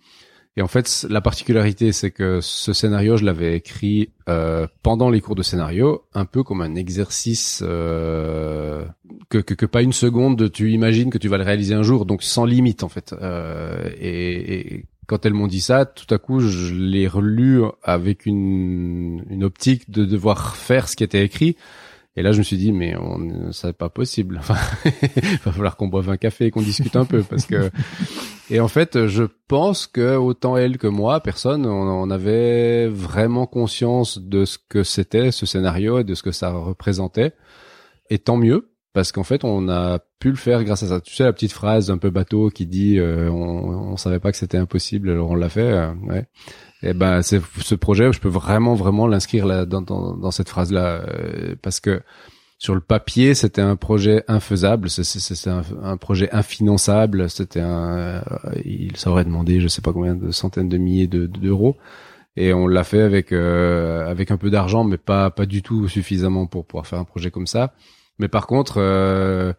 Et 0.57 0.63
en 0.63 0.67
fait, 0.67 1.07
la 1.09 1.21
particularité, 1.21 1.93
c'est 1.93 2.11
que 2.11 2.41
ce 2.41 2.73
scénario, 2.73 3.17
je 3.17 3.25
l'avais 3.25 3.55
écrit 3.55 4.11
euh, 4.29 4.67
pendant 4.83 5.09
les 5.09 5.21
cours 5.21 5.37
de 5.37 5.45
scénario, 5.45 6.03
un 6.15 6.25
peu 6.25 6.43
comme 6.43 6.63
un 6.63 6.75
exercice 6.75 7.63
euh, 7.65 8.85
que, 9.29 9.39
que, 9.39 9.55
que, 9.55 9.67
pas 9.67 9.83
une 9.83 9.93
seconde, 9.93 10.51
tu 10.51 10.73
imagines 10.73 11.11
que 11.11 11.19
tu 11.19 11.29
vas 11.29 11.39
le 11.39 11.45
réaliser 11.45 11.75
un 11.75 11.85
jour, 11.85 12.07
donc 12.07 12.25
sans 12.25 12.45
limite 12.45 12.83
en 12.83 12.89
fait. 12.89 13.13
Euh, 13.13 13.89
et, 14.01 14.79
et, 14.79 14.85
quand 15.09 15.27
elles 15.27 15.35
m'ont 15.35 15.49
dit 15.49 15.61
ça, 15.61 15.87
tout 15.87 16.13
à 16.15 16.19
coup, 16.19 16.39
je 16.39 16.73
l'ai 16.75 17.09
relu 17.09 17.63
avec 17.83 18.27
une, 18.27 19.25
une 19.29 19.43
optique 19.43 19.91
de 19.91 20.05
devoir 20.05 20.55
faire 20.55 20.89
ce 20.89 20.95
qui 20.95 21.03
était 21.03 21.25
écrit. 21.25 21.57
Et 22.19 22.23
là, 22.23 22.33
je 22.33 22.39
me 22.39 22.43
suis 22.43 22.57
dit, 22.57 22.73
mais 22.73 22.97
on, 22.97 23.53
c'est 23.53 23.73
pas 23.73 23.89
possible. 23.89 24.39
Enfin, 24.41 24.57
il 24.85 25.39
va 25.45 25.53
falloir 25.53 25.77
qu'on 25.77 25.87
boive 25.87 26.11
un 26.11 26.17
café 26.17 26.47
et 26.47 26.51
qu'on 26.51 26.63
discute 26.63 26.97
un 26.97 27.05
peu 27.05 27.23
parce 27.23 27.47
que. 27.47 27.71
Et 28.51 28.61
en 28.61 28.69
fait, 28.69 29.07
je 29.07 29.25
pense 29.47 29.87
que 29.87 30.17
autant 30.17 30.57
elle 30.57 30.79
que 30.79 30.87
moi, 30.87 31.21
personne, 31.21 31.67
on, 31.67 32.11
avait 32.11 32.89
vraiment 32.89 33.47
conscience 33.47 34.19
de 34.19 34.47
ce 34.47 34.57
que 34.57 34.83
c'était 34.83 35.31
ce 35.33 35.45
scénario 35.45 35.99
et 35.99 36.05
de 36.05 36.15
ce 36.15 36.23
que 36.23 36.33
ça 36.33 36.51
représentait. 36.51 37.35
Et 38.09 38.19
tant 38.19 38.39
mieux, 38.39 38.71
parce 38.93 39.13
qu'en 39.13 39.23
fait, 39.23 39.45
on 39.45 39.69
a 39.69 40.01
pu 40.19 40.31
le 40.31 40.37
faire 40.37 40.65
grâce 40.65 40.83
à 40.83 40.89
ça. 40.89 41.01
Tu 41.01 41.15
sais 41.15 41.25
la 41.25 41.33
petite 41.33 41.53
phrase 41.53 41.91
un 41.91 41.99
peu 41.99 42.11
bateau 42.11 42.51
qui 42.51 42.67
dit, 42.67 42.99
euh, 42.99 43.31
on, 43.31 43.93
on 43.93 43.97
savait 43.97 44.19
pas 44.19 44.33
que 44.33 44.39
c'était 44.39 44.59
impossible, 44.59 45.11
alors 45.11 45.31
on 45.31 45.35
l'a 45.35 45.49
fait. 45.49 45.61
Euh, 45.61 45.93
ouais. 46.07 46.27
Et 46.83 46.91
eh 46.91 46.95
ben, 46.95 47.23
c'est 47.23 47.41
ce 47.59 47.75
projet, 47.75 48.13
je 48.13 48.21
peux 48.21 48.29
vraiment, 48.29 48.75
vraiment 48.75 49.09
l'inscrire 49.09 49.47
là 49.47 49.67
dans, 49.67 49.83
dans, 49.83 50.17
dans, 50.17 50.31
cette 50.31 50.49
phrase-là, 50.49 51.03
euh, 51.09 51.57
parce 51.61 51.81
que 51.81 52.03
sur 52.57 52.77
le 52.77 52.81
papier, 52.81 53.35
c'était 53.35 53.63
un 53.63 53.75
projet 53.75 54.23
infaisable, 54.29 54.89
c'est 54.89 55.51
un, 55.51 55.63
un, 55.83 55.97
projet 55.97 56.31
infinançable, 56.33 57.29
c'était 57.31 57.61
un, 57.61 57.97
euh, 57.97 58.21
il 58.65 58.97
ça 58.97 59.11
aurait 59.11 59.25
demandé, 59.25 59.61
je 59.61 59.67
sais 59.67 59.83
pas 59.83 59.93
combien 59.93 60.15
de 60.15 60.31
centaines 60.31 60.69
de 60.69 60.79
milliers 60.79 61.09
d'euros, 61.09 61.77
et 62.37 62.53
on 62.53 62.69
l'a 62.69 62.85
fait 62.85 63.03
avec 63.03 63.33
euh, 63.33 64.09
avec 64.09 64.31
un 64.31 64.37
peu 64.37 64.49
d'argent, 64.49 64.85
mais 64.85 64.99
pas 64.99 65.31
pas 65.31 65.47
du 65.47 65.63
tout 65.63 65.89
suffisamment 65.89 66.47
pour 66.47 66.65
pouvoir 66.65 66.87
faire 66.87 67.01
un 67.01 67.05
projet 67.05 67.33
comme 67.33 67.49
ça. 67.49 67.75
Mais 68.19 68.29
par 68.29 68.47
contre, 68.47 68.75
euh, 68.79 69.53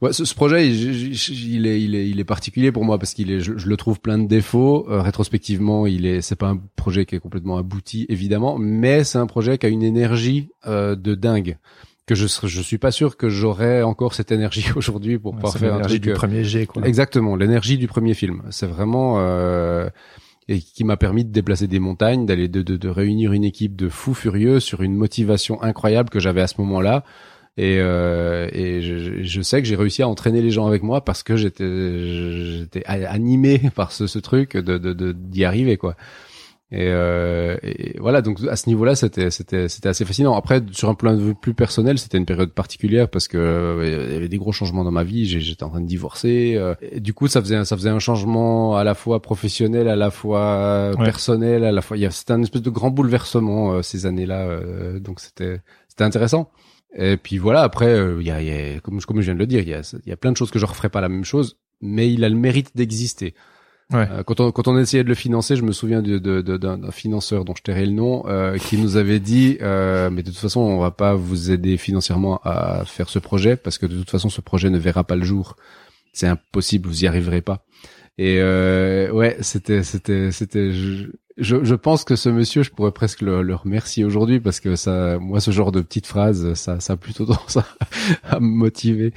ouais, 0.00 0.12
ce, 0.12 0.34
projet, 0.34 0.68
il, 0.68 1.66
est, 1.66 1.80
il 1.80 1.94
est, 1.94 2.08
il 2.08 2.20
est 2.20 2.24
particulier 2.24 2.72
pour 2.72 2.84
moi 2.84 2.98
parce 2.98 3.14
qu'il 3.14 3.30
est, 3.30 3.40
je, 3.40 3.52
le 3.52 3.76
trouve 3.76 4.00
plein 4.00 4.18
de 4.18 4.26
défauts. 4.26 4.86
Euh, 4.90 5.00
rétrospectivement, 5.00 5.86
il 5.86 6.06
est, 6.06 6.20
c'est 6.20 6.36
pas 6.36 6.48
un 6.48 6.60
projet 6.76 7.06
qui 7.06 7.14
est 7.14 7.20
complètement 7.20 7.56
abouti, 7.56 8.06
évidemment, 8.08 8.58
mais 8.58 9.04
c'est 9.04 9.18
un 9.18 9.26
projet 9.26 9.58
qui 9.58 9.66
a 9.66 9.68
une 9.68 9.82
énergie 9.82 10.48
euh, 10.66 10.96
de 10.96 11.14
dingue 11.14 11.58
que 12.06 12.14
je 12.14 12.26
je 12.26 12.60
suis 12.60 12.78
pas 12.78 12.90
sûr 12.90 13.16
que 13.16 13.28
j'aurais 13.28 13.82
encore 13.82 14.14
cette 14.14 14.32
énergie 14.32 14.66
aujourd'hui 14.76 15.18
pour 15.18 15.34
pouvoir 15.34 15.56
faire 15.56 15.74
un 15.74 15.80
truc 15.80 16.02
du 16.02 16.10
euh, 16.10 16.14
premier 16.14 16.44
G 16.44 16.66
quoi. 16.66 16.82
Exactement, 16.84 17.36
l'énergie 17.36 17.78
du 17.78 17.86
premier 17.86 18.14
film. 18.14 18.42
C'est 18.50 18.66
vraiment 18.66 19.20
euh, 19.20 19.88
et 20.48 20.58
qui 20.58 20.84
m'a 20.84 20.96
permis 20.96 21.24
de 21.24 21.30
déplacer 21.30 21.68
des 21.68 21.78
montagnes, 21.78 22.26
d'aller 22.26 22.48
de, 22.48 22.62
de, 22.62 22.76
de 22.76 22.88
réunir 22.88 23.32
une 23.32 23.44
équipe 23.44 23.76
de 23.76 23.88
fous 23.88 24.14
furieux 24.14 24.58
sur 24.58 24.82
une 24.82 24.94
motivation 24.94 25.62
incroyable 25.62 26.10
que 26.10 26.18
j'avais 26.18 26.40
à 26.40 26.48
ce 26.48 26.54
moment-là. 26.58 27.04
Et, 27.58 27.78
euh, 27.80 28.48
et 28.52 28.80
je, 28.80 29.22
je, 29.22 29.42
sais 29.42 29.60
que 29.60 29.68
j'ai 29.68 29.76
réussi 29.76 30.02
à 30.02 30.08
entraîner 30.08 30.40
les 30.40 30.50
gens 30.50 30.66
avec 30.66 30.82
moi 30.82 31.04
parce 31.04 31.22
que 31.22 31.36
j'étais 31.36 32.60
j'étais 32.60 32.82
animé 32.86 33.58
par 33.74 33.92
ce, 33.92 34.06
ce 34.06 34.18
truc 34.18 34.56
de 34.56 34.78
d'y 34.78 34.94
de, 34.94 35.12
d'y 35.12 35.44
arriver 35.44 35.76
quoi. 35.76 35.94
Et, 36.74 36.86
euh, 36.88 37.58
et, 37.62 37.98
voilà 37.98 38.22
donc 38.22 38.38
à 38.48 38.56
ce 38.56 38.66
niveau-là 38.66 38.94
c'était 38.94 39.30
c'était 39.30 39.68
c'était 39.68 39.90
assez 39.90 40.06
fascinant. 40.06 40.34
Après 40.34 40.62
sur 40.70 40.88
un 40.88 40.94
plan 40.94 41.14
de 41.14 41.20
vue 41.20 41.34
plus 41.34 41.52
personnel 41.52 41.98
c'était 41.98 42.16
une 42.16 42.24
période 42.24 42.52
particulière 42.52 43.10
parce 43.10 43.28
que 43.28 43.36
euh, 43.36 44.06
il 44.08 44.14
y 44.14 44.16
avait 44.16 44.30
des 44.30 44.38
gros 44.38 44.52
changements 44.52 44.82
dans 44.82 44.90
ma 44.90 45.04
vie. 45.04 45.26
J'étais 45.26 45.64
en 45.64 45.68
train 45.68 45.82
de 45.82 45.86
divorcer. 45.86 46.54
Euh, 46.56 46.74
et 46.80 47.00
du 47.00 47.12
coup 47.12 47.28
ça 47.28 47.42
faisait 47.42 47.62
ça 47.66 47.76
faisait 47.76 47.90
un 47.90 47.98
changement 47.98 48.78
à 48.78 48.84
la 48.84 48.94
fois 48.94 49.20
professionnel, 49.20 49.86
à 49.86 49.96
la 49.96 50.10
fois 50.10 50.92
personnel, 50.96 51.64
à 51.64 51.72
la 51.72 51.82
fois 51.82 51.98
il 51.98 52.00
y 52.00 52.06
a 52.06 52.10
c'était 52.10 52.32
un 52.32 52.40
espèce 52.40 52.62
de 52.62 52.70
grand 52.70 52.90
bouleversement 52.90 53.74
euh, 53.74 53.82
ces 53.82 54.06
années-là. 54.06 54.60
donc 55.00 55.20
c'était 55.20 55.60
c'était 55.88 56.04
intéressant. 56.04 56.50
Et 56.96 57.16
puis 57.16 57.38
voilà, 57.38 57.62
après, 57.62 57.86
euh, 57.86 58.18
il 58.20 58.26
y, 58.26 58.30
a, 58.30 58.42
y, 58.42 58.50
a, 58.76 58.80
comme, 58.80 59.00
comme 59.00 59.16
je 59.20 59.24
viens 59.26 59.34
de 59.34 59.38
le 59.38 59.46
dire, 59.46 59.60
il 59.62 59.68
y 59.68 59.74
a, 59.74 59.80
y 60.06 60.12
a 60.12 60.16
plein 60.16 60.32
de 60.32 60.36
choses 60.36 60.50
que 60.50 60.58
je 60.58 60.66
referai 60.66 60.88
pas 60.90 61.00
la 61.00 61.08
même 61.08 61.24
chose, 61.24 61.56
mais 61.80 62.12
il 62.12 62.22
a 62.24 62.28
le 62.28 62.36
mérite 62.36 62.70
d'exister. 62.74 63.34
Ouais. 63.92 64.08
Euh, 64.10 64.22
quand 64.22 64.40
on 64.40 64.52
quand 64.52 64.68
on 64.68 64.78
essayait 64.78 65.04
de 65.04 65.08
le 65.08 65.14
financer, 65.14 65.54
je 65.56 65.62
me 65.62 65.72
souviens 65.72 66.00
de- 66.02 66.18
de- 66.18 66.40
de- 66.40 66.56
d'un 66.56 66.78
d'un 66.78 66.90
financeur 66.90 67.44
dont 67.44 67.54
je 67.54 67.62
tairai 67.62 67.84
le 67.84 67.92
nom, 67.92 68.24
euh, 68.26 68.56
qui 68.56 68.78
nous 68.78 68.96
avait 68.96 69.20
dit, 69.20 69.58
euh, 69.60 70.08
mais 70.10 70.22
de 70.22 70.30
toute 70.30 70.38
façon, 70.38 70.60
on 70.60 70.78
va 70.78 70.90
pas 70.90 71.14
vous 71.14 71.50
aider 71.50 71.76
financièrement 71.76 72.40
à 72.44 72.84
faire 72.86 73.08
ce 73.10 73.18
projet 73.18 73.56
parce 73.56 73.76
que 73.78 73.84
de 73.86 73.96
toute 73.98 74.10
façon, 74.10 74.30
ce 74.30 74.40
projet 74.40 74.70
ne 74.70 74.78
verra 74.78 75.04
pas 75.04 75.16
le 75.16 75.24
jour. 75.24 75.56
C'est 76.14 76.26
impossible, 76.26 76.88
vous 76.88 77.04
y 77.04 77.06
arriverez 77.06 77.42
pas. 77.42 77.66
Et 78.18 78.38
euh, 78.40 79.10
ouais, 79.12 79.36
c'était 79.40 79.82
c'était 79.82 80.30
c'était. 80.30 80.70
Je, 81.38 81.64
je, 81.64 81.74
pense 81.74 82.04
que 82.04 82.14
ce 82.14 82.28
monsieur, 82.28 82.62
je 82.62 82.70
pourrais 82.70 82.92
presque 82.92 83.22
le, 83.22 83.40
le 83.42 83.54
remercier 83.54 84.04
aujourd'hui 84.04 84.38
parce 84.38 84.60
que 84.60 84.76
ça, 84.76 85.18
moi, 85.18 85.40
ce 85.40 85.50
genre 85.50 85.72
de 85.72 85.80
petites 85.80 86.06
phrases, 86.06 86.52
ça, 86.54 86.78
ça 86.80 86.92
a 86.92 86.96
plutôt 86.96 87.24
tendance 87.26 87.56
à, 87.56 87.64
à 88.28 88.38
me 88.38 88.46
motiver 88.46 89.14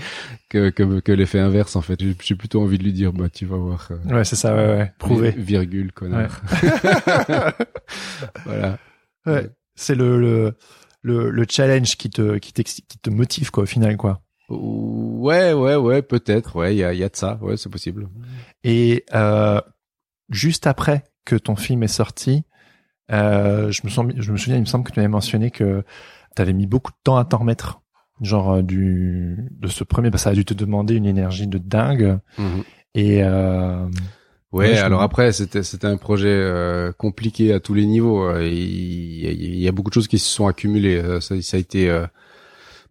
que 0.50 0.70
que, 0.70 1.00
que 1.02 1.12
l'effet 1.12 1.40
inverse 1.40 1.76
en 1.76 1.82
fait. 1.82 2.00
J'ai 2.22 2.36
plutôt 2.36 2.62
envie 2.62 2.78
de 2.78 2.84
lui 2.84 2.94
dire, 2.94 3.12
bah 3.12 3.28
tu 3.30 3.46
vas 3.46 3.58
voir. 3.58 3.90
euh, 3.92 3.98
Ouais, 4.16 4.24
c'est 4.24 4.38
ça, 4.38 4.56
ouais, 4.56 4.66
ouais. 4.66 4.94
Prouvé. 4.98 5.32
vi- 5.32 5.42
Virgule, 5.44 5.92
connard. 5.92 6.42
voilà. 8.46 8.78
Ouais. 9.26 9.50
C'est 9.76 9.96
le, 9.96 10.20
le, 10.20 10.54
le, 11.02 11.30
le 11.30 11.46
challenge 11.50 11.98
qui 11.98 12.10
te, 12.10 12.38
qui, 12.38 12.54
qui 12.54 12.98
te 12.98 13.10
motive, 13.10 13.52
quoi, 13.52 13.64
au 13.64 13.68
final, 13.68 13.98
quoi. 13.98 14.22
Ouais, 14.50 15.54
ouais, 15.54 15.76
ouais, 15.76 16.02
peut-être. 16.02 16.56
Ouais, 16.56 16.76
il 16.76 16.78
y 16.78 16.84
a, 16.84 16.94
il 16.94 17.00
y 17.00 17.04
a 17.04 17.10
de 17.10 17.16
ça. 17.16 17.38
Ouais, 17.42 17.58
c'est 17.58 17.70
possible. 17.70 18.08
Et 18.64 19.04
euh, 19.14 19.60
juste 20.30 20.68
après 20.68 21.04
que 21.26 21.36
ton 21.36 21.56
film 21.56 21.84
est 21.84 21.88
sorti, 21.88 22.44
euh, 23.12 23.72
je, 23.72 23.82
me 23.84 23.90
sens, 23.90 24.06
je 24.16 24.32
me 24.32 24.38
souviens, 24.38 24.58
il 24.58 24.62
me 24.62 24.66
semble 24.66 24.84
que 24.86 24.92
tu 24.92 25.00
avais 25.00 25.08
mentionné 25.10 25.52
que 25.52 25.84
tu 26.36 26.42
avais 26.42 26.54
mis 26.54 26.68
beaucoup 26.68 26.92
de 26.92 26.98
temps 27.04 27.18
à 27.18 27.26
t'en 27.26 27.38
remettre. 27.40 27.82
Genre 28.22 28.54
euh, 28.54 28.62
du 28.62 29.50
de 29.52 29.68
ce 29.68 29.84
premier, 29.84 30.10
bah, 30.10 30.18
ça 30.18 30.30
a 30.30 30.34
dû 30.34 30.46
te 30.46 30.54
demander 30.54 30.96
une 30.96 31.06
énergie 31.06 31.48
de 31.48 31.58
dingue. 31.58 32.20
Et 32.94 33.24
euh, 33.24 33.86
Ouais, 34.52 34.68
alors 34.86 35.02
après 35.02 35.34
c'était 35.34 35.64
c'était 35.64 35.88
un 35.88 35.98
projet 35.98 36.30
euh, 36.30 36.94
compliqué 36.94 37.52
à 37.54 37.60
tous 37.60 37.74
les 37.74 37.86
niveaux. 37.86 38.24
euh, 38.24 38.48
Il 38.48 39.20
y, 39.20 39.28
a- 39.28 39.32
il 39.32 39.56
y 39.60 39.68
a 39.68 39.72
beaucoup 39.74 39.90
de 39.90 39.94
choses 39.96 40.08
qui 40.08 40.18
se 40.20 40.30
sont 40.30 40.48
accumulées. 40.48 40.96
euh, 40.98 41.20
Ça, 41.20 41.42
ça 41.42 41.58
a 41.58 41.60
été 41.60 41.90
euh, 41.90 42.06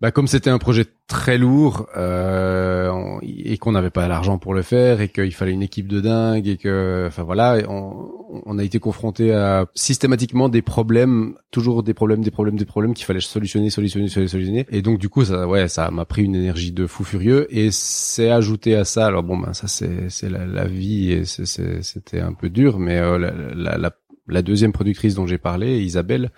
bah, 0.01 0.11
comme 0.11 0.27
c'était 0.27 0.51
un 0.51 0.59
projet 0.59 0.85
très 1.07 1.39
lourd 1.39 1.87
euh, 1.97 3.19
et 3.23 3.59
qu'on 3.59 3.73
n'avait 3.73 3.91
pas 3.91 4.09
l'argent 4.09 4.39
pour 4.39 4.55
le 4.55 4.63
faire 4.63 5.01
et 5.01 5.09
qu'il 5.09 5.33
fallait 5.33 5.53
une 5.53 5.63
équipe 5.63 5.87
de 5.87 6.01
dingue 6.01 6.49
et 6.49 6.57
que 6.57 7.05
enfin 7.07 7.23
voilà 7.23 7.59
on, 7.69 8.59
a 8.59 8.65
été 8.65 8.79
confronté 8.79 9.33
à 9.33 9.67
systématiquement 9.75 10.49
des 10.49 10.63
problèmes 10.63 11.35
toujours 11.51 11.83
des 11.83 11.95
problèmes 11.95 12.23
des 12.23 12.31
problèmes 12.31 12.57
des 12.57 12.65
problèmes 12.65 12.95
qu'il 12.95 13.05
fallait 13.05 13.21
solutionner 13.21 13.69
solutionner 13.71 14.09
solutionner 14.09 14.67
et 14.71 14.81
donc 14.81 14.99
du 14.99 15.09
coup 15.09 15.25
ça 15.25 15.47
ouais 15.47 15.69
ça 15.69 15.91
m'a 15.91 16.07
pris 16.07 16.25
une 16.25 16.35
énergie 16.35 16.73
de 16.73 16.87
fou 16.87 17.05
furieux 17.05 17.47
et 17.55 17.71
c'est 17.71 18.31
ajouté 18.31 18.75
à 18.75 18.85
ça. 18.85 19.07
Alors 19.07 19.23
bon 19.23 19.37
ben 19.37 19.53
ça 19.53 19.69
c'est 19.69 20.09
c'est 20.09 20.31
la, 20.31 20.65
vie 20.65 21.13
et 21.13 21.25
c'était 21.25 22.21
un 22.21 22.33
peu 22.33 22.49
dur 22.49 22.79
mais 22.79 22.99
euh, 22.99 23.19
la, 23.19 23.77
la, 23.77 23.91
la 24.27 24.43
deuxième 24.43 24.73
productrice 24.73 25.15
dont 25.15 25.27
j'ai 25.27 25.39
parlé 25.39 25.81
Isabelle 25.81 26.31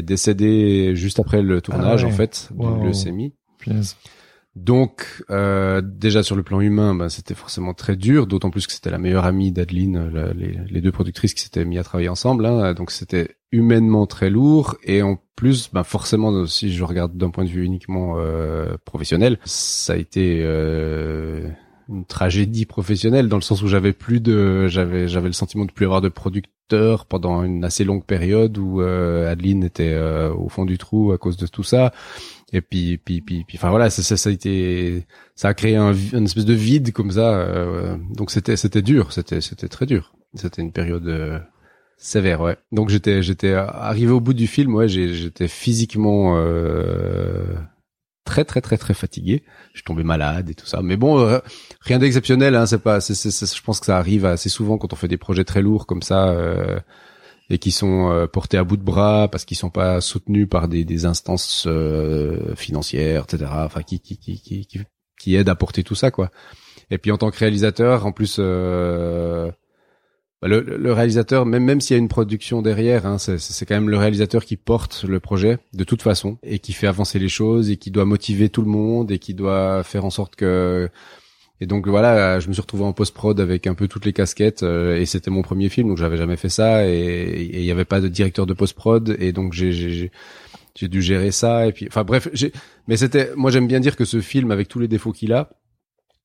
est 0.00 0.02
décédée 0.02 0.96
juste 0.96 1.20
après 1.20 1.40
le 1.42 1.60
tournage 1.60 2.02
Ah 2.02 2.06
ouais. 2.08 2.12
en 2.12 2.16
fait 2.16 2.48
Wow. 2.56 2.78
du 2.80 2.86
leucémie 2.86 3.32
donc 4.56 5.22
euh, 5.30 5.80
déjà 5.80 6.24
sur 6.24 6.34
le 6.34 6.42
plan 6.42 6.60
humain, 6.60 6.92
ben, 6.96 7.08
c'était 7.08 7.34
forcément 7.34 7.72
très 7.72 7.94
dur, 7.94 8.26
d'autant 8.26 8.50
plus 8.50 8.66
que 8.66 8.72
c'était 8.72 8.90
la 8.90 8.98
meilleure 8.98 9.24
amie 9.24 9.52
d'Adeline, 9.52 10.10
la- 10.12 10.32
les, 10.32 10.58
les 10.68 10.80
deux 10.80 10.90
productrices 10.90 11.34
qui 11.34 11.42
s'étaient 11.42 11.64
mis 11.64 11.78
à 11.78 11.84
travailler 11.84 12.08
ensemble. 12.08 12.44
Hein, 12.46 12.74
donc 12.74 12.90
c'était 12.90 13.36
humainement 13.52 14.06
très 14.06 14.28
lourd 14.28 14.76
et 14.82 15.02
en 15.02 15.18
plus, 15.36 15.70
ben, 15.72 15.84
forcément, 15.84 16.46
si 16.46 16.72
je 16.72 16.82
regarde 16.82 17.16
d'un 17.16 17.30
point 17.30 17.44
de 17.44 17.48
vue 17.48 17.64
uniquement 17.64 18.14
euh, 18.18 18.76
professionnel, 18.84 19.38
ça 19.44 19.92
a 19.92 19.96
été 19.96 20.40
euh, 20.42 21.48
une 21.90 22.04
tragédie 22.04 22.66
professionnelle 22.66 23.28
dans 23.28 23.36
le 23.36 23.42
sens 23.42 23.62
où 23.62 23.68
j'avais 23.68 23.92
plus 23.92 24.20
de, 24.20 24.68
j'avais 24.68 25.08
j'avais 25.08 25.26
le 25.26 25.32
sentiment 25.32 25.64
de 25.64 25.72
plus 25.72 25.84
avoir 25.86 26.00
de 26.00 26.08
producteur 26.08 27.06
pendant 27.06 27.42
une 27.42 27.64
assez 27.64 27.84
longue 27.84 28.04
période 28.04 28.56
où 28.58 28.80
euh, 28.80 29.30
Adeline 29.30 29.64
était 29.64 29.92
euh, 29.92 30.32
au 30.32 30.48
fond 30.48 30.64
du 30.64 30.78
trou 30.78 31.12
à 31.12 31.18
cause 31.18 31.36
de 31.36 31.46
tout 31.46 31.64
ça. 31.64 31.92
Et 32.52 32.60
puis, 32.60 32.98
puis, 32.98 33.20
puis, 33.20 33.44
puis, 33.44 33.58
enfin 33.58 33.70
voilà, 33.70 33.90
ça, 33.90 34.02
ça, 34.02 34.16
ça 34.16 34.28
a 34.28 34.32
été, 34.32 35.06
ça 35.36 35.48
a 35.48 35.54
créé 35.54 35.76
un, 35.76 35.92
une 35.92 36.24
espèce 36.24 36.44
de 36.44 36.54
vide 36.54 36.92
comme 36.92 37.12
ça. 37.12 37.34
euh, 37.38 37.96
donc 38.14 38.30
c'était, 38.30 38.56
c'était 38.56 38.82
dur, 38.82 39.12
c'était, 39.12 39.40
c'était 39.40 39.68
très 39.68 39.86
dur. 39.86 40.14
C'était 40.34 40.62
une 40.62 40.72
période 40.72 41.06
euh, 41.08 41.38
sévère, 41.96 42.40
ouais. 42.40 42.56
Donc 42.72 42.88
j'étais, 42.88 43.22
j'étais 43.22 43.52
arrivé 43.52 44.12
au 44.12 44.20
bout 44.20 44.34
du 44.34 44.46
film, 44.46 44.74
ouais, 44.74 44.88
j'étais 44.88 45.48
physiquement 45.48 46.36
euh, 46.36 47.54
très, 48.24 48.44
très, 48.44 48.60
très, 48.60 48.76
très 48.76 48.94
fatigué. 48.94 49.42
Je 49.74 49.82
tombé 49.82 50.02
malade 50.04 50.50
et 50.50 50.54
tout 50.54 50.66
ça. 50.66 50.80
Mais 50.82 50.96
bon, 50.96 51.18
euh, 51.20 51.38
rien 51.80 51.98
d'exceptionnel. 51.98 52.54
Hein, 52.54 52.66
c'est 52.66 52.78
pas, 52.82 53.00
c'est, 53.00 53.14
c'est- 53.14 53.30
c'est- 53.30 53.56
je 53.56 53.62
pense 53.62 53.80
que 53.80 53.86
ça 53.86 53.98
arrive 53.98 54.24
assez 54.26 54.48
souvent 54.48 54.78
quand 54.78 54.92
on 54.92 54.96
fait 54.96 55.08
des 55.08 55.16
projets 55.16 55.44
très 55.44 55.62
lourds 55.62 55.86
comme 55.86 56.02
ça. 56.02 56.28
euh, 56.28 56.78
et 57.52 57.58
qui 57.58 57.72
sont 57.72 58.10
euh, 58.12 58.28
portés 58.28 58.58
à 58.58 58.62
bout 58.64 58.76
de 58.76 58.84
bras 58.84 59.26
parce 59.28 59.44
qu'ils 59.44 59.56
sont 59.56 59.70
pas 59.70 60.00
soutenus 60.00 60.48
par 60.48 60.68
des, 60.68 60.84
des 60.84 61.04
instances 61.04 61.64
euh, 61.66 62.54
financières, 62.54 63.24
etc. 63.24 63.50
Enfin, 63.64 63.82
qui, 63.82 63.98
qui, 63.98 64.18
qui, 64.18 64.40
qui, 64.40 64.66
qui, 64.66 64.80
qui 65.18 65.34
aident 65.34 65.48
à 65.48 65.56
porter 65.56 65.82
tout 65.82 65.96
ça, 65.96 66.12
quoi. 66.12 66.30
Et 66.92 66.98
puis 66.98 67.10
en 67.10 67.16
tant 67.18 67.30
que 67.32 67.38
réalisateur, 67.38 68.06
en 68.06 68.12
plus, 68.12 68.36
euh, 68.38 69.50
le, 70.42 70.60
le 70.60 70.92
réalisateur, 70.92 71.44
même 71.44 71.64
même 71.64 71.80
s'il 71.80 71.94
y 71.96 71.98
a 71.98 72.02
une 72.02 72.08
production 72.08 72.62
derrière, 72.62 73.06
hein, 73.06 73.18
c'est 73.18 73.66
quand 73.66 73.74
même 73.74 73.90
le 73.90 73.98
réalisateur 73.98 74.44
qui 74.44 74.56
porte 74.56 75.04
le 75.04 75.20
projet 75.20 75.58
de 75.74 75.84
toute 75.84 76.00
façon 76.02 76.38
et 76.42 76.58
qui 76.58 76.72
fait 76.72 76.86
avancer 76.86 77.18
les 77.18 77.28
choses 77.28 77.70
et 77.70 77.76
qui 77.76 77.90
doit 77.90 78.06
motiver 78.06 78.48
tout 78.48 78.62
le 78.62 78.70
monde 78.70 79.10
et 79.10 79.18
qui 79.18 79.34
doit 79.34 79.82
faire 79.82 80.04
en 80.04 80.10
sorte 80.10 80.36
que 80.36 80.88
et 81.62 81.66
donc 81.66 81.86
voilà, 81.86 82.40
je 82.40 82.48
me 82.48 82.54
suis 82.54 82.62
retrouvé 82.62 82.84
en 82.84 82.94
post-prod 82.94 83.38
avec 83.38 83.66
un 83.66 83.74
peu 83.74 83.86
toutes 83.86 84.06
les 84.06 84.14
casquettes 84.14 84.62
euh, 84.62 84.96
et 84.96 85.04
c'était 85.04 85.30
mon 85.30 85.42
premier 85.42 85.68
film, 85.68 85.88
donc 85.88 85.98
j'avais 85.98 86.16
jamais 86.16 86.38
fait 86.38 86.48
ça 86.48 86.88
et 86.88 87.50
il 87.52 87.62
y 87.62 87.70
avait 87.70 87.84
pas 87.84 88.00
de 88.00 88.08
directeur 88.08 88.46
de 88.46 88.54
post-prod 88.54 89.14
et 89.18 89.32
donc 89.32 89.52
j'ai 89.52 90.10
j'ai 90.74 90.88
dû 90.88 91.02
gérer 91.02 91.32
ça 91.32 91.66
et 91.66 91.72
puis 91.72 91.86
enfin 91.86 92.04
bref, 92.04 92.28
mais 92.88 92.96
c'était 92.96 93.30
moi 93.36 93.50
j'aime 93.50 93.66
bien 93.66 93.80
dire 93.80 93.94
que 93.94 94.06
ce 94.06 94.22
film 94.22 94.50
avec 94.52 94.68
tous 94.68 94.78
les 94.78 94.88
défauts 94.88 95.12
qu'il 95.12 95.34
a, 95.34 95.50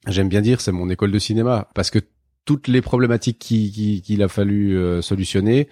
j'aime 0.07 0.29
bien 0.29 0.39
dire 0.39 0.61
c'est 0.61 0.71
mon 0.71 0.89
école 0.89 1.11
de 1.11 1.19
cinéma 1.19 1.67
parce 1.75 1.91
que 1.91 1.99
toutes 2.45 2.67
les 2.67 2.81
problématiques 2.81 3.39
qui- 3.39 3.71
qui- 3.71 4.01
qu'il 4.01 4.21
a 4.23 4.27
fallu 4.27 4.77
euh, 4.77 5.01
solutionner, 5.01 5.67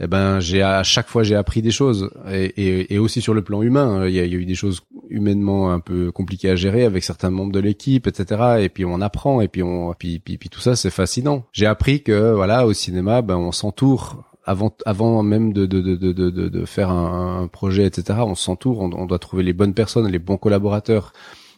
eh 0.00 0.06
ben 0.06 0.40
j'ai 0.40 0.62
à 0.62 0.82
chaque 0.82 1.08
fois 1.08 1.22
j'ai 1.22 1.36
appris 1.36 1.62
des 1.62 1.70
choses 1.70 2.10
et, 2.28 2.98
aussi 2.98 3.22
sur 3.22 3.32
le 3.32 3.42
plan 3.42 3.62
humain, 3.62 4.00
hein, 4.02 4.06
il 4.08 4.14
y 4.14 4.20
a, 4.20 4.24
eu 4.26 4.44
des 4.44 4.54
choses 4.54 4.80
humainement 5.08 5.72
un 5.72 5.80
peu 5.80 6.12
compliquées 6.12 6.50
à 6.50 6.56
gérer 6.56 6.84
avec 6.84 7.02
certains 7.04 7.30
membres 7.30 7.52
de 7.52 7.60
l'équipe, 7.60 8.06
etc. 8.06 8.56
Et 8.60 8.68
puis 8.68 8.84
on 8.84 9.00
apprend 9.00 9.40
et 9.40 9.48
puis 9.48 9.62
on 9.62 9.94
puis 9.94 10.18
puis, 10.18 10.36
puis 10.36 10.48
tout 10.50 10.60
ça 10.60 10.76
c'est 10.76 10.90
fascinant. 10.90 11.44
J'ai 11.52 11.66
appris 11.66 12.02
que 12.02 12.32
voilà 12.34 12.66
au 12.66 12.72
cinéma 12.74 13.22
ben 13.22 13.36
on 13.36 13.52
s'entoure 13.52 14.24
avant 14.44 14.72
avant 14.84 15.22
même 15.22 15.52
de 15.52 15.64
de 15.64 15.80
de 15.80 15.96
de 15.96 16.30
de, 16.30 16.64
faire 16.66 16.90
un, 16.90 17.48
projet 17.48 17.86
etc. 17.86 18.18
On 18.22 18.34
s'entoure, 18.34 18.80
on 18.80 19.06
doit 19.06 19.18
trouver 19.18 19.42
les 19.44 19.52
bonnes 19.54 19.74
personnes, 19.74 20.06
les 20.08 20.18
bons 20.18 20.36
collaborateurs 20.36 21.12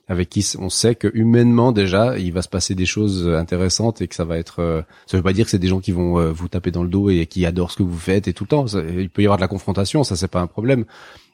avec 0.08 0.30
qui 0.30 0.44
on 0.58 0.70
sait 0.70 0.94
que 0.94 1.08
humainement 1.14 1.70
déjà 1.72 2.18
il 2.18 2.32
va 2.32 2.40
se 2.42 2.48
passer 2.48 2.74
des 2.74 2.86
choses 2.86 3.28
intéressantes 3.28 4.00
et 4.00 4.08
que 4.08 4.14
ça 4.14 4.24
va 4.24 4.38
être 4.38 4.60
euh, 4.60 4.82
ça 5.06 5.16
veut 5.18 5.22
pas 5.22 5.32
dire 5.34 5.44
que 5.44 5.50
c'est 5.50 5.58
des 5.58 5.68
gens 5.68 5.80
qui 5.80 5.92
vont 5.92 6.18
euh, 6.18 6.32
vous 6.32 6.48
taper 6.48 6.70
dans 6.70 6.82
le 6.82 6.88
dos 6.88 7.10
et 7.10 7.26
qui 7.26 7.44
adorent 7.44 7.70
ce 7.72 7.76
que 7.76 7.82
vous 7.82 7.98
faites 7.98 8.26
et 8.26 8.32
tout 8.32 8.44
le 8.44 8.48
temps. 8.48 8.66
Il 8.98 9.10
peut 9.10 9.22
y 9.22 9.26
avoir 9.26 9.36
de 9.36 9.42
la 9.42 9.48
confrontation 9.48 10.04
ça 10.04 10.16
c'est 10.16 10.28
pas 10.28 10.40
un 10.40 10.46
problème. 10.46 10.84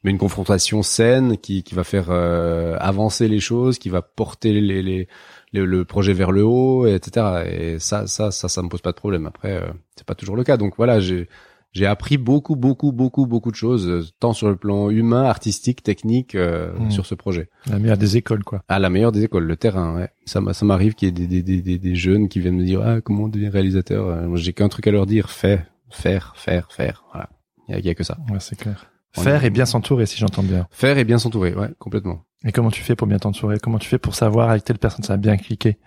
Mais 0.02 0.10
une 0.10 0.18
confrontation 0.18 0.82
saine 0.82 1.38
qui 1.38 1.62
qui 1.62 1.74
va 1.74 1.84
faire 1.84 2.06
euh, 2.10 2.76
avancer 2.80 3.28
les 3.28 3.40
choses 3.40 3.78
qui 3.78 3.88
va 3.88 4.02
porter 4.02 4.52
les, 4.52 4.60
les, 4.60 4.82
les- 4.82 5.08
le 5.52 5.84
projet 5.84 6.12
vers 6.12 6.32
le 6.32 6.44
haut 6.44 6.84
et 6.86 6.94
etc 6.94 7.44
et 7.48 7.78
ça 7.78 8.08
ça 8.08 8.32
ça 8.32 8.48
ça 8.48 8.60
me 8.62 8.68
pose 8.68 8.80
pas 8.82 8.90
de 8.90 8.96
problème. 8.96 9.26
Après 9.26 9.52
euh, 9.52 9.68
c'est 9.96 10.04
pas 10.06 10.16
toujours 10.16 10.34
le 10.36 10.42
cas. 10.42 10.56
Donc 10.56 10.74
voilà 10.76 10.98
j'ai 10.98 11.28
j'ai 11.74 11.84
appris 11.86 12.16
beaucoup 12.16 12.56
beaucoup 12.56 12.90
beaucoup 12.92 13.26
beaucoup 13.26 13.50
de 13.50 13.56
choses 13.56 13.86
euh, 13.88 14.02
tant 14.20 14.32
sur 14.32 14.48
le 14.48 14.56
plan 14.56 14.88
humain 14.90 15.24
artistique 15.24 15.82
technique 15.82 16.34
euh, 16.34 16.72
Mm. 16.78 16.90
sur 16.90 17.04
ce 17.04 17.14
projet 17.14 17.50
La 17.66 17.78
meilleure 17.78 17.98
des 17.98 18.16
écoles, 18.16 18.44
quoi. 18.44 18.62
à 18.68 18.78
la 18.78 18.88
meilleure 18.88 19.12
des 19.12 19.24
écoles, 19.24 19.44
le 19.44 19.56
terrain. 19.56 19.96
Ouais. 19.96 20.08
Ça, 20.24 20.40
m'a- 20.40 20.54
ça 20.54 20.64
m'arrive 20.64 20.94
qu'il 20.94 21.08
y 21.08 21.10
ait 21.10 21.26
des, 21.26 21.42
des, 21.42 21.60
des, 21.60 21.78
des, 21.78 21.94
jeunes 21.94 22.28
qui 22.30 22.40
viennent 22.40 22.56
me 22.56 22.64
dire 22.64 22.80
ah 22.82 23.00
comment 23.02 23.24
on 23.24 23.28
devient 23.28 23.48
réalisateur. 23.48 24.06
Euh, 24.06 24.26
moi, 24.28 24.38
J'ai 24.38 24.52
qu'un 24.54 24.68
truc 24.68 24.86
à 24.86 24.90
leur 24.90 25.04
dire 25.06 25.28
fais, 25.30 25.66
faire, 25.90 26.32
faire, 26.36 26.72
faire. 26.72 27.04
Voilà. 27.12 27.28
Il 27.68 27.84
y 27.84 27.88
a, 27.88 27.90
a 27.90 27.94
que 27.94 28.04
ça. 28.04 28.16
Ouais, 28.30 28.38
c'est 28.40 28.56
clair. 28.56 28.86
On 29.16 29.22
Faire 29.22 29.44
est- 29.44 29.48
et 29.48 29.50
bien 29.50 29.64
s'entourer, 29.66 30.06
si 30.06 30.16
j'entends 30.18 30.42
bien. 30.42 30.66
Faire 30.70 30.98
et 30.98 31.04
bien 31.04 31.18
s'entourer. 31.18 31.54
Ouais, 31.54 31.70
complètement. 31.78 32.24
Et 32.44 32.52
comment 32.52 32.70
tu 32.70 32.82
fais 32.82 32.94
pour 32.96 33.06
bien 33.06 33.18
t'entourer? 33.18 33.58
Comment 33.60 33.78
tu 33.78 33.88
fais 33.88 33.98
pour 33.98 34.14
savoir 34.14 34.50
avec 34.50 34.64
telle 34.64 34.78
personne? 34.78 35.04
Ça 35.04 35.14
a 35.14 35.16
bien 35.16 35.36
cliqué 35.36 35.78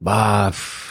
Bah, 0.00 0.50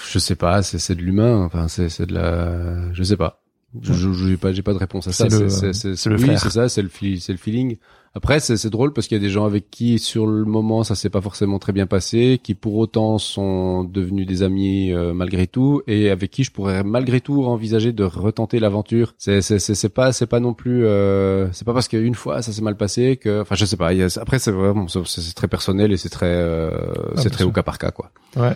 je 0.09 0.19
sais 0.19 0.35
pas. 0.35 0.61
C'est 0.61 0.95
de 0.95 1.01
l'humain. 1.01 1.43
Enfin, 1.45 1.67
c'est 1.67 2.05
de 2.05 2.13
la. 2.13 2.91
Je 2.93 3.03
sais 3.03 3.17
pas. 3.17 3.40
Je 3.81 4.11
j'ai 4.13 4.37
pas 4.37 4.51
j'ai 4.51 4.61
pas 4.63 4.73
de 4.73 4.77
réponse 4.79 5.07
à 5.07 5.11
ça. 5.13 5.29
C'est 5.29 6.09
le- 6.09 6.15
oui, 6.17 6.27
c'est 6.37 6.49
ça. 6.49 6.67
C'est 6.69 6.81
le 6.81 6.89
c'est 7.19 7.31
le 7.31 7.37
feeling. 7.37 7.77
Après, 8.13 8.41
c'est 8.41 8.57
c'est 8.57 8.69
drôle 8.69 8.91
parce 8.91 9.07
qu'il 9.07 9.15
y 9.17 9.21
a 9.21 9.23
des 9.23 9.29
gens 9.29 9.45
avec 9.45 9.71
qui 9.71 9.97
sur 9.97 10.27
le 10.27 10.43
moment 10.43 10.83
ça 10.83 10.95
s'est 10.95 11.09
pas 11.09 11.21
forcément 11.21 11.59
très 11.59 11.71
bien 11.71 11.85
passé, 11.87 12.41
qui 12.43 12.55
pour 12.55 12.75
autant 12.75 13.17
sont 13.17 13.85
devenus 13.85 14.27
des 14.27 14.43
amis 14.43 14.91
euh, 14.91 15.13
malgré 15.13 15.47
tout, 15.47 15.81
et 15.87 16.09
avec 16.09 16.29
qui 16.31 16.43
je 16.43 16.51
pourrais 16.51 16.83
malgré 16.83 17.21
tout 17.21 17.45
envisager 17.45 17.93
de 17.93 18.03
retenter 18.03 18.59
l'aventure. 18.59 19.13
C'est 19.17 19.41
c'est 19.41 19.59
c'est 19.59 19.87
pas 19.89 20.11
c'est 20.11 20.25
pas 20.27 20.41
non 20.41 20.53
plus 20.53 20.83
euh, 20.85 21.49
c'est 21.53 21.63
pas 21.63 21.73
parce 21.73 21.87
qu'une 21.87 22.15
fois 22.15 22.41
ça 22.41 22.51
s'est 22.51 22.61
mal 22.61 22.75
passé 22.75 23.15
que 23.15 23.39
enfin 23.41 23.55
je 23.55 23.63
sais 23.63 23.77
pas. 23.77 23.93
y 23.93 24.03
a- 24.03 24.19
après 24.21 24.39
c'est 24.39 24.51
vraiment 24.51 24.87
c'est 24.89 25.33
très 25.33 25.47
personnel 25.47 25.93
et 25.93 25.97
c'est 25.97 26.09
très 26.09 26.25
euh, 26.27 26.71
Ah, 27.15 27.21
c'est 27.21 27.29
très 27.29 27.43
sûr. 27.43 27.47
au 27.47 27.51
cas 27.53 27.63
par 27.63 27.77
cas 27.77 27.91
quoi. 27.91 28.11
Ouais. 28.35 28.53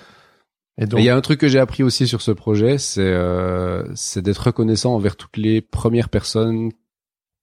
Et 0.78 0.86
donc, 0.86 1.00
Il 1.00 1.06
y 1.06 1.10
a 1.10 1.16
un 1.16 1.22
truc 1.22 1.40
que 1.40 1.48
j'ai 1.48 1.60
appris 1.60 1.84
aussi 1.84 2.08
sur 2.08 2.22
ce 2.22 2.32
projet, 2.32 2.78
c'est 2.78 3.02
euh, 3.02 3.84
c'est 3.96 4.22
d'être 4.22 4.40
reconnaissant 4.48 4.94
envers 4.96 5.16
toutes 5.16 5.38
les 5.38 5.62
premières 5.62 6.10
personnes 6.10 6.72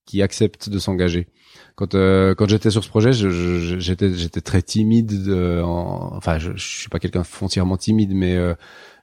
qui 0.04 0.20
acceptent 0.20 0.68
de 0.68 0.78
s'engager. 0.78 1.28
Quand 1.76 1.94
euh, 1.94 2.34
quand 2.34 2.48
j'étais 2.48 2.70
sur 2.70 2.84
ce 2.84 2.88
projet, 2.88 3.12
je- 3.12 3.28
je- 3.30 3.78
j'étais 3.78 4.12
j'étais 4.14 4.40
très 4.42 4.60
timide. 4.62 5.12
euh, 5.28 5.62
en, 5.62 6.14
enfin, 6.16 6.38
je, 6.38 6.52
je 6.56 6.66
suis 6.78 6.88
pas 6.88 6.98
quelqu'un 6.98 7.24
foncièrement 7.24 7.76
timide, 7.78 8.12
mais 8.14 8.36
euh, 8.36 8.54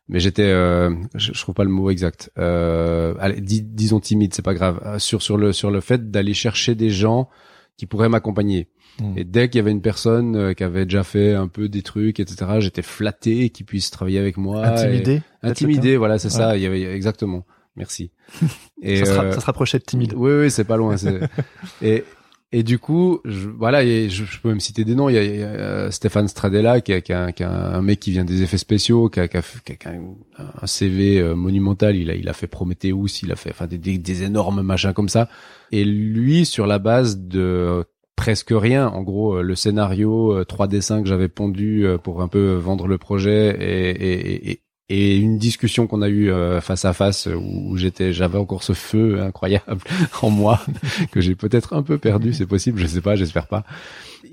mais 0.08 0.20
j'étais, 0.20 0.44
euh, 0.44 0.94
je, 1.16 1.34
je 1.34 1.42
trouve 1.42 1.56
pas 1.56 1.64
le 1.64 1.70
mot 1.70 1.90
exact. 1.90 2.32
Euh, 2.38 3.14
allez, 3.20 3.42
dis- 3.42 3.62
disons 3.64 4.00
timide, 4.00 4.34
c'est 4.34 4.42
pas 4.44 4.54
grave. 4.56 4.80
Euh, 4.86 5.00
Sur 5.00 5.22
sur 5.24 5.38
le 5.38 5.54
sur 5.54 5.72
le 5.72 5.82
fait 5.82 6.12
d'aller 6.12 6.34
chercher 6.36 6.76
des 6.76 6.90
gens 6.92 7.30
qui 7.78 7.86
pourraient 7.88 8.10
m'accompagner. 8.10 8.68
Mm. 9.02 9.18
Et 9.18 9.24
dès 9.24 9.50
qu'il 9.50 9.60
y 9.60 9.62
avait 9.62 9.72
une 9.72 9.82
personne 9.82 10.36
euh, 10.36 10.54
qui 10.54 10.64
avait 10.64 10.86
déjà 10.86 11.04
fait 11.04 11.34
un 11.34 11.48
peu 11.48 11.70
des 11.70 11.82
trucs, 11.82 12.20
etc., 12.20 12.52
j'étais 12.60 12.82
flatté 12.82 13.50
qu'il 13.50 13.66
puisse 13.66 13.92
travailler 13.92 14.20
avec 14.20 14.38
moi. 14.38 14.66
intimidé. 14.66 15.22
Intimidé, 15.44 15.98
voilà, 15.98 16.20
c'est 16.20 16.28
Ouais. 16.30 16.34
ça. 16.34 16.58
Il 16.58 16.64
y 16.64 16.66
avait 16.66 16.84
exactement. 16.94 17.46
Merci. 17.76 18.12
Et 18.82 18.98
Ça, 18.98 19.06
sera- 19.06 19.24
euh, 19.26 19.32
ça 19.34 19.40
se 19.42 19.46
rapprochait 19.46 19.80
de 19.80 19.84
timide. 19.84 20.14
oui, 20.16 20.32
oui, 20.34 20.52
c'est 20.52 20.64
pas 20.66 20.76
loin. 20.78 20.96
et 21.82 22.04
et 22.52 22.64
du 22.64 22.80
coup, 22.80 23.20
je, 23.26 23.48
voilà, 23.48 23.84
et 23.84 24.10
je, 24.10 24.26
je 24.26 24.40
peux 24.42 24.50
même 24.50 24.60
citer 24.60 24.84
des 24.84 24.96
noms. 24.96 25.08
Il 25.08 25.14
y 25.14 25.18
a, 25.20 25.24
il 25.24 25.40
y 25.40 25.44
a, 25.44 25.46
euh, 25.46 25.92
Stéphane 25.92 26.28
Stradella, 26.28 26.82
qui, 26.82 26.94
est- 26.94 27.04
qui, 27.04 27.14
un- 27.14 27.32
qui 27.32 27.44
un 27.44 27.80
mec 27.84 28.00
qui 28.00 28.10
vient 28.10 28.26
des 28.26 28.42
effets 28.42 28.58
spéciaux, 28.58 29.08
qui 29.08 29.20
a, 29.20 29.28
qui 29.28 29.38
a 29.38 29.42
a- 29.42 29.90
a 29.90 29.92
un, 29.92 30.16
un 30.64 30.66
CV 30.68 31.20
euh, 31.20 31.36
monumental. 31.36 31.96
Il 31.96 32.10
a, 32.10 32.16
il 32.16 32.28
a 32.28 32.34
fait 32.34 32.48
Prometheus, 32.48 33.20
il 33.22 33.32
a 33.32 33.36
fait, 33.36 33.52
enfin, 33.52 33.68
des, 33.68 33.78
des, 33.78 34.00
des 34.00 34.24
énormes 34.24 34.64
machins 34.64 34.94
comme 34.94 35.10
ça. 35.10 35.30
Et 35.72 35.86
lui, 35.86 36.44
sur 36.44 36.66
la 36.66 36.80
base 36.80 37.20
de 37.20 37.86
presque 38.20 38.52
rien, 38.52 38.90
en 38.90 39.02
gros, 39.02 39.36
euh, 39.36 39.42
le 39.42 39.56
scénario, 39.56 40.34
euh, 40.34 40.44
trois 40.44 40.68
dessins 40.68 41.02
que 41.02 41.08
j'avais 41.08 41.30
pondus 41.30 41.86
euh, 41.86 41.98
pour 41.98 42.22
un 42.22 42.28
peu 42.28 42.52
vendre 42.56 42.86
le 42.86 42.98
projet 42.98 43.56
et, 43.58 44.52
et, 44.90 45.18
une 45.18 45.38
discussion 45.38 45.88
qu'on 45.88 46.02
a 46.02 46.10
eue 46.10 46.32
face 46.62 46.84
à 46.84 46.94
face 46.94 47.28
où 47.28 47.78
j'étais, 47.78 48.12
j'avais 48.12 48.40
encore 48.40 48.64
ce 48.64 48.74
feu 48.74 49.22
incroyable 49.22 49.82
en 50.22 50.32
moi 50.32 50.60
que 51.12 51.22
j'ai 51.22 51.36
peut-être 51.36 51.74
un 51.74 51.84
peu 51.84 51.98
perdu, 51.98 52.34
c'est 52.34 52.48
possible, 52.48 52.82
je 52.82 52.88
sais 52.88 53.00
pas, 53.00 53.16
j'espère 53.16 53.48
pas. 53.48 53.64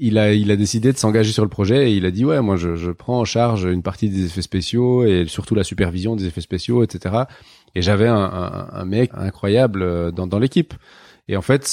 Il 0.00 0.18
a, 0.18 0.32
il 0.32 0.50
a 0.50 0.56
décidé 0.56 0.92
de 0.92 0.98
s'engager 0.98 1.30
sur 1.30 1.44
le 1.44 1.50
projet 1.50 1.90
et 1.90 1.94
il 1.94 2.06
a 2.06 2.10
dit 2.10 2.24
ouais, 2.24 2.40
moi 2.40 2.56
je, 2.56 2.74
je 2.74 2.90
prends 2.90 3.20
en 3.20 3.24
charge 3.24 3.64
une 3.64 3.82
partie 3.82 4.08
des 4.08 4.24
effets 4.24 4.42
spéciaux 4.42 5.04
et 5.04 5.26
surtout 5.28 5.54
la 5.54 5.62
supervision 5.62 6.16
des 6.16 6.26
effets 6.26 6.40
spéciaux, 6.40 6.82
etc. 6.82 7.14
Et 7.76 7.82
j'avais 7.82 8.08
un, 8.08 8.16
un, 8.16 8.68
un 8.72 8.84
mec 8.84 9.10
incroyable 9.14 10.10
dans, 10.10 10.26
dans 10.26 10.38
l'équipe. 10.40 10.74
Et 11.28 11.36
en 11.36 11.42
fait, 11.42 11.66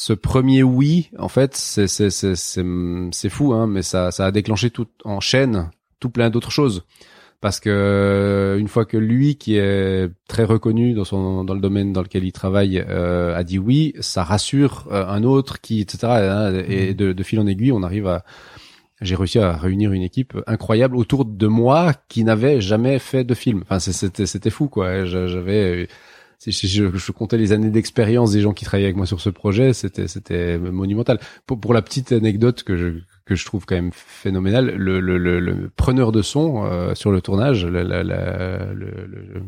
ce 0.00 0.14
premier 0.14 0.62
oui, 0.62 1.10
en 1.18 1.28
fait, 1.28 1.54
c'est 1.54 1.86
c'est 1.86 2.08
c'est 2.08 2.34
c'est 2.34 2.64
c'est 3.12 3.28
fou, 3.28 3.52
hein, 3.52 3.66
mais 3.66 3.82
ça 3.82 4.10
ça 4.10 4.24
a 4.24 4.30
déclenché 4.30 4.70
tout 4.70 4.88
en 5.04 5.20
chaîne 5.20 5.70
tout 6.00 6.08
plein 6.08 6.30
d'autres 6.30 6.50
choses. 6.50 6.84
Parce 7.42 7.60
que 7.60 8.56
une 8.58 8.68
fois 8.68 8.86
que 8.86 8.96
lui 8.96 9.36
qui 9.36 9.56
est 9.56 10.10
très 10.26 10.44
reconnu 10.44 10.94
dans 10.94 11.04
son 11.04 11.44
dans 11.44 11.52
le 11.54 11.60
domaine 11.60 11.92
dans 11.92 12.02
lequel 12.02 12.24
il 12.24 12.32
travaille 12.32 12.82
euh, 12.88 13.36
a 13.36 13.44
dit 13.44 13.58
oui 13.58 13.92
ça 14.00 14.24
rassure 14.24 14.88
euh, 14.90 15.06
un 15.06 15.22
autre 15.22 15.60
qui 15.60 15.80
etc 15.80 15.98
hein, 16.04 16.52
et 16.68 16.92
de, 16.94 17.12
de 17.12 17.22
fil 17.22 17.40
en 17.40 17.46
aiguille 17.46 17.72
on 17.72 17.82
arrive 17.82 18.06
à 18.06 18.24
j'ai 19.00 19.16
réussi 19.16 19.38
à 19.38 19.56
réunir 19.56 19.92
une 19.92 20.02
équipe 20.02 20.36
incroyable 20.46 20.96
autour 20.96 21.24
de 21.24 21.46
moi 21.46 21.94
qui 22.08 22.24
n'avait 22.24 22.60
jamais 22.60 22.98
fait 22.98 23.24
de 23.24 23.34
film. 23.34 23.62
Enfin 23.62 23.78
c'était 23.80 24.26
c'était 24.26 24.50
fou 24.50 24.68
quoi. 24.68 25.06
J'avais 25.06 25.88
si 25.88 25.94
je, 26.46 26.96
je, 26.96 27.12
comptais 27.12 27.36
les 27.36 27.52
années 27.52 27.70
d'expérience 27.70 28.32
des 28.32 28.40
gens 28.40 28.52
qui 28.52 28.64
travaillaient 28.64 28.86
avec 28.86 28.96
moi 28.96 29.06
sur 29.06 29.20
ce 29.20 29.30
projet, 29.30 29.72
c'était 29.72 30.08
c'était 30.08 30.58
monumental. 30.58 31.20
Pour, 31.46 31.74
la 31.74 31.82
petite 31.82 32.12
anecdote 32.12 32.62
que 32.62 32.76
je 32.76 33.00
que 33.26 33.34
je 33.34 33.44
trouve 33.44 33.66
quand 33.66 33.74
même 33.74 33.92
phénoménale, 33.92 34.74
le 34.76 35.00
le, 35.00 35.18
le, 35.18 35.70
preneur 35.76 36.12
de 36.12 36.22
son 36.22 36.64
euh, 36.64 36.94
sur 36.94 37.10
le 37.10 37.20
tournage, 37.20 37.66
la, 37.66 38.02
le, 38.02 39.42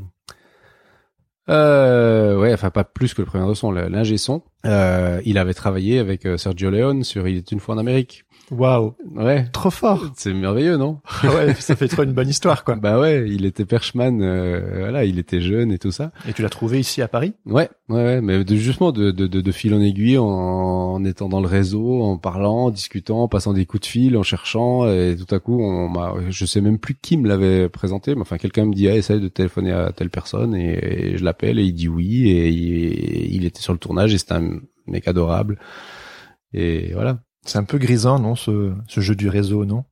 euh, 1.48 2.38
ouais, 2.38 2.52
enfin 2.52 2.70
pas 2.70 2.84
plus 2.84 3.14
que 3.14 3.22
le 3.22 3.26
preneur 3.26 3.48
de 3.48 3.54
son, 3.54 3.72
l'ingé 3.72 4.16
son, 4.16 4.42
euh, 4.64 5.20
il 5.24 5.38
avait 5.38 5.54
travaillé 5.54 5.98
avec 5.98 6.24
euh, 6.24 6.36
Sergio 6.36 6.70
Leone 6.70 7.02
sur 7.02 7.26
Il 7.26 7.36
est 7.36 7.50
une 7.50 7.60
fois 7.60 7.74
en 7.74 7.78
Amérique. 7.78 8.24
Waouh, 8.50 8.94
Ouais, 9.14 9.46
trop 9.52 9.70
fort. 9.70 10.10
c'est 10.16 10.34
merveilleux, 10.34 10.76
non? 10.76 11.00
Ah 11.22 11.34
ouais, 11.34 11.54
ça 11.54 11.74
fait 11.76 11.88
trop 11.88 12.02
une 12.02 12.12
bonne 12.12 12.28
histoire, 12.28 12.64
quoi. 12.64 12.74
Bah 12.74 12.98
ouais, 13.00 13.24
il 13.30 13.46
était 13.46 13.64
perchman, 13.64 14.20
euh, 14.20 14.80
voilà, 14.80 15.04
il 15.06 15.18
était 15.18 15.40
jeune 15.40 15.72
et 15.72 15.78
tout 15.78 15.90
ça. 15.92 16.12
Et 16.28 16.32
tu 16.34 16.42
l'as 16.42 16.50
trouvé 16.50 16.78
ici 16.78 17.00
à 17.00 17.08
Paris? 17.08 17.32
Ouais, 17.46 17.70
ouais, 17.88 18.02
ouais, 18.04 18.20
mais 18.20 18.44
de, 18.44 18.56
justement 18.56 18.92
de, 18.92 19.10
de, 19.10 19.26
de, 19.26 19.40
de 19.40 19.52
fil 19.52 19.72
en 19.72 19.80
aiguille, 19.80 20.18
en, 20.18 20.26
en 20.26 21.04
étant 21.04 21.28
dans 21.30 21.40
le 21.40 21.46
réseau, 21.46 22.02
en 22.02 22.18
parlant, 22.18 22.64
en 22.66 22.70
discutant, 22.70 23.22
en 23.22 23.28
passant 23.28 23.54
des 23.54 23.64
coups 23.64 23.82
de 23.82 23.86
fil, 23.86 24.16
en 24.18 24.22
cherchant, 24.22 24.86
et 24.86 25.16
tout 25.16 25.34
à 25.34 25.38
coup, 25.38 25.62
on 25.62 25.88
m'a, 25.88 26.12
je 26.28 26.44
sais 26.44 26.60
même 26.60 26.78
plus 26.78 26.94
qui 27.00 27.16
me 27.16 27.28
l'avait 27.28 27.68
présenté, 27.70 28.14
mais 28.14 28.20
enfin 28.22 28.36
quelqu'un 28.36 28.66
me 28.66 28.74
dit, 28.74 28.88
ah, 28.88 28.96
essaye 28.96 29.20
de 29.20 29.28
téléphoner 29.28 29.72
à 29.72 29.92
telle 29.92 30.10
personne, 30.10 30.54
et, 30.54 31.12
et 31.12 31.16
je 31.16 31.24
l'appelle 31.24 31.58
et 31.58 31.64
il 31.64 31.72
dit 31.72 31.88
oui, 31.88 32.28
et 32.28 32.48
il, 32.48 33.34
il 33.34 33.44
était 33.46 33.62
sur 33.62 33.72
le 33.72 33.78
tournage 33.78 34.12
et 34.12 34.18
c'était 34.18 34.34
un 34.34 34.60
mec 34.88 35.08
adorable, 35.08 35.58
et 36.52 36.92
voilà. 36.92 37.20
C'est 37.44 37.58
un 37.58 37.64
peu 37.64 37.78
grisant, 37.78 38.18
non, 38.18 38.34
ce, 38.36 38.72
jeu 38.88 39.14
du 39.14 39.28
réseau, 39.28 39.64
non? 39.64 39.84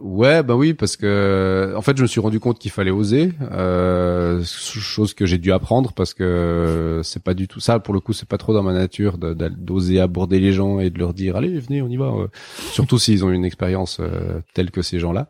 Ouais, 0.00 0.42
bah 0.42 0.56
oui, 0.56 0.74
parce 0.74 0.96
que 0.96 1.72
en 1.76 1.80
fait, 1.82 1.96
je 1.96 2.02
me 2.02 2.06
suis 2.08 2.18
rendu 2.20 2.40
compte 2.40 2.58
qu'il 2.58 2.72
fallait 2.72 2.90
oser, 2.90 3.32
euh, 3.52 4.42
chose 4.44 5.14
que 5.14 5.26
j'ai 5.26 5.38
dû 5.38 5.52
apprendre 5.52 5.92
parce 5.92 6.12
que 6.12 7.00
c'est 7.04 7.22
pas 7.22 7.34
du 7.34 7.46
tout 7.46 7.60
ça. 7.60 7.78
Pour 7.78 7.94
le 7.94 8.00
coup, 8.00 8.12
c'est 8.12 8.28
pas 8.28 8.38
trop 8.38 8.52
dans 8.52 8.64
ma 8.64 8.72
nature 8.72 9.16
d'oser 9.16 10.00
aborder 10.00 10.40
les 10.40 10.52
gens 10.52 10.80
et 10.80 10.90
de 10.90 10.98
leur 10.98 11.14
dire 11.14 11.36
allez, 11.36 11.56
venez, 11.60 11.82
on 11.82 11.88
y 11.88 11.96
va. 11.96 12.06
euh. 12.06 12.26
Surtout 12.72 12.98
s'ils 12.98 13.24
ont 13.24 13.30
une 13.30 13.44
expérience 13.44 13.98
euh, 14.00 14.40
telle 14.54 14.72
que 14.72 14.82
ces 14.82 14.98
gens-là. 14.98 15.28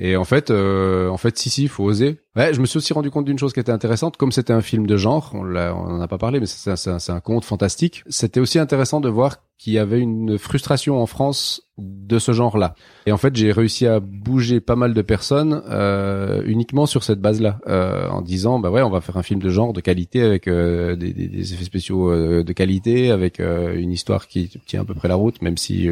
Et 0.00 0.16
en 0.16 0.24
fait, 0.24 0.50
euh, 0.52 1.08
en 1.08 1.16
fait, 1.16 1.36
si 1.36 1.50
si, 1.50 1.66
faut 1.66 1.82
oser. 1.82 2.20
Ouais, 2.36 2.54
je 2.54 2.60
me 2.60 2.66
suis 2.66 2.76
aussi 2.76 2.92
rendu 2.92 3.10
compte 3.10 3.24
d'une 3.24 3.38
chose 3.38 3.52
qui 3.52 3.58
était 3.58 3.72
intéressante, 3.72 4.16
comme 4.16 4.30
c'était 4.30 4.52
un 4.52 4.60
film 4.60 4.86
de 4.86 4.96
genre, 4.96 5.32
on 5.34 5.42
l'a, 5.42 5.74
on 5.74 5.80
en 5.96 6.00
a 6.00 6.06
pas 6.06 6.18
parlé, 6.18 6.38
mais 6.38 6.46
c'est 6.46 6.70
un, 6.70 6.98
un- 7.08 7.20
conte 7.20 7.44
fantastique. 7.44 8.04
C'était 8.08 8.38
aussi 8.38 8.60
intéressant 8.60 9.00
de 9.00 9.08
voir 9.08 9.38
qu'il 9.58 9.72
y 9.72 9.78
avait 9.78 9.98
une 9.98 10.38
frustration 10.38 11.02
en 11.02 11.06
France 11.06 11.62
de 11.78 12.20
ce 12.20 12.30
genre-là. 12.30 12.76
Et 13.06 13.12
en 13.12 13.16
fait, 13.16 13.34
j'ai 13.34 13.50
réussi 13.50 13.88
à 13.88 13.98
bouger 13.98 14.60
pas 14.60 14.76
mal 14.76 14.94
de 14.94 15.02
personnes 15.02 15.62
euh, 15.68 16.42
uniquement 16.46 16.86
sur 16.86 17.02
cette 17.02 17.20
base-là, 17.20 17.58
euh, 17.66 18.08
en 18.08 18.22
disant 18.22 18.60
bah 18.60 18.70
ouais, 18.70 18.82
on 18.82 18.90
va 18.90 19.00
faire 19.00 19.16
un 19.16 19.24
film 19.24 19.40
de 19.42 19.48
genre 19.48 19.72
de 19.72 19.80
qualité 19.80 20.22
avec 20.22 20.46
euh, 20.46 20.94
des, 20.94 21.12
des- 21.12 21.26
des 21.26 21.54
effets 21.54 21.64
spéciaux 21.64 22.12
euh, 22.12 22.44
de 22.44 22.52
qualité, 22.52 23.10
avec 23.10 23.40
euh, 23.40 23.74
une 23.76 23.90
histoire 23.90 24.28
qui 24.28 24.48
tient 24.66 24.82
à 24.82 24.84
peu 24.84 24.94
près 24.94 25.08
la 25.08 25.16
route, 25.16 25.42
même 25.42 25.56
si 25.56 25.88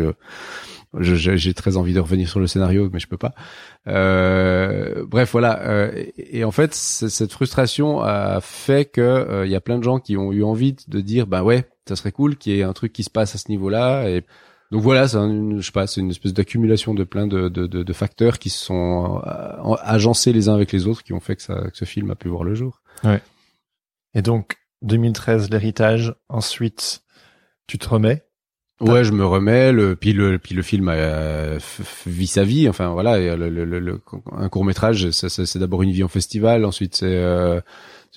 j'ai 1.00 1.54
très 1.54 1.76
envie 1.76 1.94
de 1.94 2.00
revenir 2.00 2.28
sur 2.28 2.40
le 2.40 2.46
scénario, 2.46 2.88
mais 2.92 2.98
je 2.98 3.06
peux 3.06 3.16
pas. 3.16 3.35
Euh, 3.88 5.04
bref, 5.06 5.32
voilà. 5.32 5.61
Euh, 5.62 5.92
et, 5.94 6.38
et 6.38 6.44
en 6.44 6.50
fait, 6.50 6.74
cette 6.74 7.32
frustration 7.32 8.00
a 8.00 8.40
fait 8.40 8.85
que 8.85 9.00
euh, 9.00 9.46
il 9.46 9.52
y 9.52 9.56
a 9.56 9.61
plein 9.61 9.78
de 9.78 9.85
gens 9.85 9.98
qui 9.98 10.16
ont 10.16 10.32
eu 10.32 10.42
envie 10.42 10.76
de 10.88 11.00
dire 11.00 11.26
bah 11.26 11.42
ouais, 11.42 11.68
ça 11.88 11.96
serait 11.96 12.12
cool 12.12 12.37
qu'il 12.37 12.54
y 12.54 12.61
ait 12.61 12.62
un 12.62 12.72
truc 12.72 12.92
qui 12.92 13.04
se 13.04 13.11
passe 13.11 13.35
à 13.35 13.38
ce 13.38 13.50
niveau-là. 13.50 14.09
Et 14.09 14.24
donc 14.72 14.82
voilà, 14.82 15.06
c'est 15.06 15.18
je 15.18 15.61
sais 15.61 15.72
pas, 15.72 15.87
c'est 15.87 16.00
une 16.00 16.11
espèce 16.11 16.35
d'accumulation 16.35 16.94
de 16.94 17.04
plein 17.04 17.26
de, 17.26 17.48
de, 17.48 17.66
de, 17.66 17.82
de 17.82 17.92
facteurs 17.92 18.38
qui 18.38 18.50
se 18.50 18.64
sont 18.64 19.22
euh, 19.26 19.74
agencés 19.82 20.32
les 20.32 20.48
uns 20.48 20.54
avec 20.54 20.72
les 20.72 20.87
autres, 20.87 21.02
qui 21.02 21.12
ont 21.12 21.20
fait 21.20 21.37
que, 21.37 21.42
ça, 21.42 21.70
que 21.70 21.76
ce 21.76 21.85
film 21.85 22.11
a 22.11 22.16
pu 22.16 22.28
voir 22.28 22.44
le 22.44 22.54
jour. 22.54 22.82
Et 24.14 24.22
donc, 24.22 24.56
2013, 24.82 25.50
l'héritage. 25.50 26.14
Ensuite, 26.28 27.02
tu 27.66 27.78
te 27.78 27.88
remets. 27.88 28.26
Ouais, 28.81 29.05
je 29.05 29.12
me 29.12 29.25
remets. 29.25 29.73
Le, 29.73 29.97
puis 29.97 30.12
le, 30.12 30.39
puis 30.39 30.55
le 30.55 30.62
film 30.62 30.89
euh, 30.91 31.59
vit 32.07 32.27
sa 32.27 32.45
vie. 32.45 32.69
Enfin 32.69 32.91
voilà, 32.91 33.19
et 33.19 33.35
le, 33.37 33.49
le, 33.49 33.65
le- 33.65 34.01
un 34.33 34.49
court 34.49 34.65
métrage, 34.65 35.11
c'est, 35.11 35.59
d'abord 35.59 35.83
une 35.83 35.91
vie 35.93 36.05
en 36.05 36.09
festival. 36.09 36.65
Ensuite, 36.65 36.97
c'est, 36.97 37.07
euh, 37.07 37.61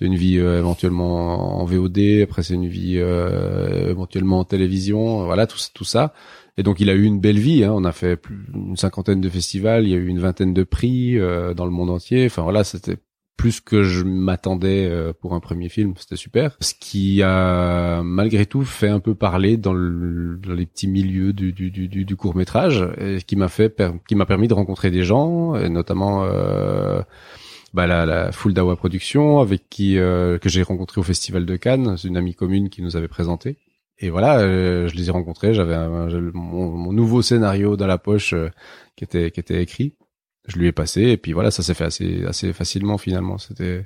une 0.02 0.16
vie 0.16 0.38
euh, 0.40 0.60
éventuellement 0.60 1.60
en 1.62 1.66
VOD. 1.66 2.22
Après, 2.24 2.44
c'est 2.44 2.54
une 2.56 2.68
vie 2.68 2.96
euh, 2.98 3.90
éventuellement 3.90 4.40
en 4.40 4.44
télévision. 4.46 5.26
Voilà, 5.26 5.48
tout, 5.48 5.60
tout 5.74 5.84
ça. 5.86 6.14
Et 6.58 6.64
donc, 6.64 6.82
il 6.82 6.90
a 6.90 6.94
eu 6.94 7.04
une 7.04 7.22
belle 7.22 7.40
vie. 7.40 7.64
Hein. 7.64 7.72
On 7.74 7.86
a 7.86 7.92
fait 7.94 8.18
plus, 8.18 8.46
une 8.54 8.76
cinquantaine 8.76 9.22
de 9.22 9.30
festivals. 9.30 9.86
Il 9.86 9.92
y 9.92 9.94
a 9.94 9.98
eu 9.98 10.08
une 10.08 10.20
vingtaine 10.20 10.54
de 10.54 10.64
prix 10.64 11.18
euh, 11.18 11.54
dans 11.54 11.66
le 11.66 11.72
monde 11.72 11.90
entier. 11.90 12.26
Enfin 12.26 12.44
voilà, 12.44 12.64
c'était 12.66 12.98
plus 13.40 13.62
que 13.62 13.84
je 13.84 14.04
m'attendais 14.04 14.86
euh, 14.86 15.14
pour 15.14 15.34
un 15.34 15.40
premier 15.40 15.70
film, 15.70 15.94
c'était 15.96 16.18
super. 16.18 16.58
Ce 16.60 16.74
qui 16.78 17.24
a 17.24 18.02
malgré 18.04 18.46
tout 18.46 18.66
fait 18.66 18.90
un 18.90 19.00
peu 19.00 19.16
parler 19.16 19.56
dans, 19.56 19.72
le, 19.72 20.38
dans 20.46 20.54
les 20.54 20.66
petits 20.66 20.90
milieux 20.90 21.32
du, 21.32 21.54
du, 21.54 21.72
du, 21.72 21.88
du 21.88 22.16
court 22.18 22.36
métrage, 22.36 22.86
et 23.00 23.22
qui 23.26 23.38
m'a 23.38 23.48
fait 23.48 23.82
qui 24.10 24.16
m'a 24.16 24.26
permis 24.26 24.50
de 24.50 24.54
rencontrer 24.54 24.92
des 24.92 25.04
gens, 25.04 25.56
et 25.56 25.70
notamment 25.70 26.26
euh, 26.26 27.02
bah, 27.74 27.88
la, 27.88 28.06
la 28.06 28.34
Fuldawa 28.34 28.76
Production, 28.76 29.40
avec 29.40 29.70
qui 29.70 29.98
euh, 29.98 30.38
que 30.38 30.50
j'ai 30.50 30.62
rencontré 30.62 31.00
au 31.00 31.06
Festival 31.06 31.46
de 31.46 31.56
Cannes, 31.56 31.96
une 32.04 32.18
amie 32.18 32.36
commune 32.36 32.68
qui 32.68 32.82
nous 32.82 32.98
avait 32.98 33.08
présenté. 33.08 33.56
Et 34.00 34.10
voilà, 34.10 34.40
euh, 34.40 34.90
je 34.90 34.96
les 34.98 35.08
ai 35.08 35.12
rencontrés, 35.12 35.54
j'avais 35.54 35.78
mon, 36.34 36.72
mon 36.72 36.92
nouveau 36.92 37.22
scénario 37.22 37.78
dans 37.78 37.88
la 37.88 37.98
poche 37.98 38.34
euh, 38.34 38.50
qui 38.98 39.06
était 39.06 39.32
qui 39.32 39.40
était 39.40 39.64
écrit 39.64 39.94
je 40.48 40.58
lui 40.58 40.68
ai 40.68 40.72
passé 40.72 41.02
et 41.04 41.18
puis 41.18 41.34
voilà 41.34 41.52
ça 41.52 41.64
s'est 41.64 41.74
fait 41.74 41.86
assez 41.86 42.26
assez 42.26 42.54
facilement 42.54 42.98
finalement 42.98 43.38
c'était 43.38 43.86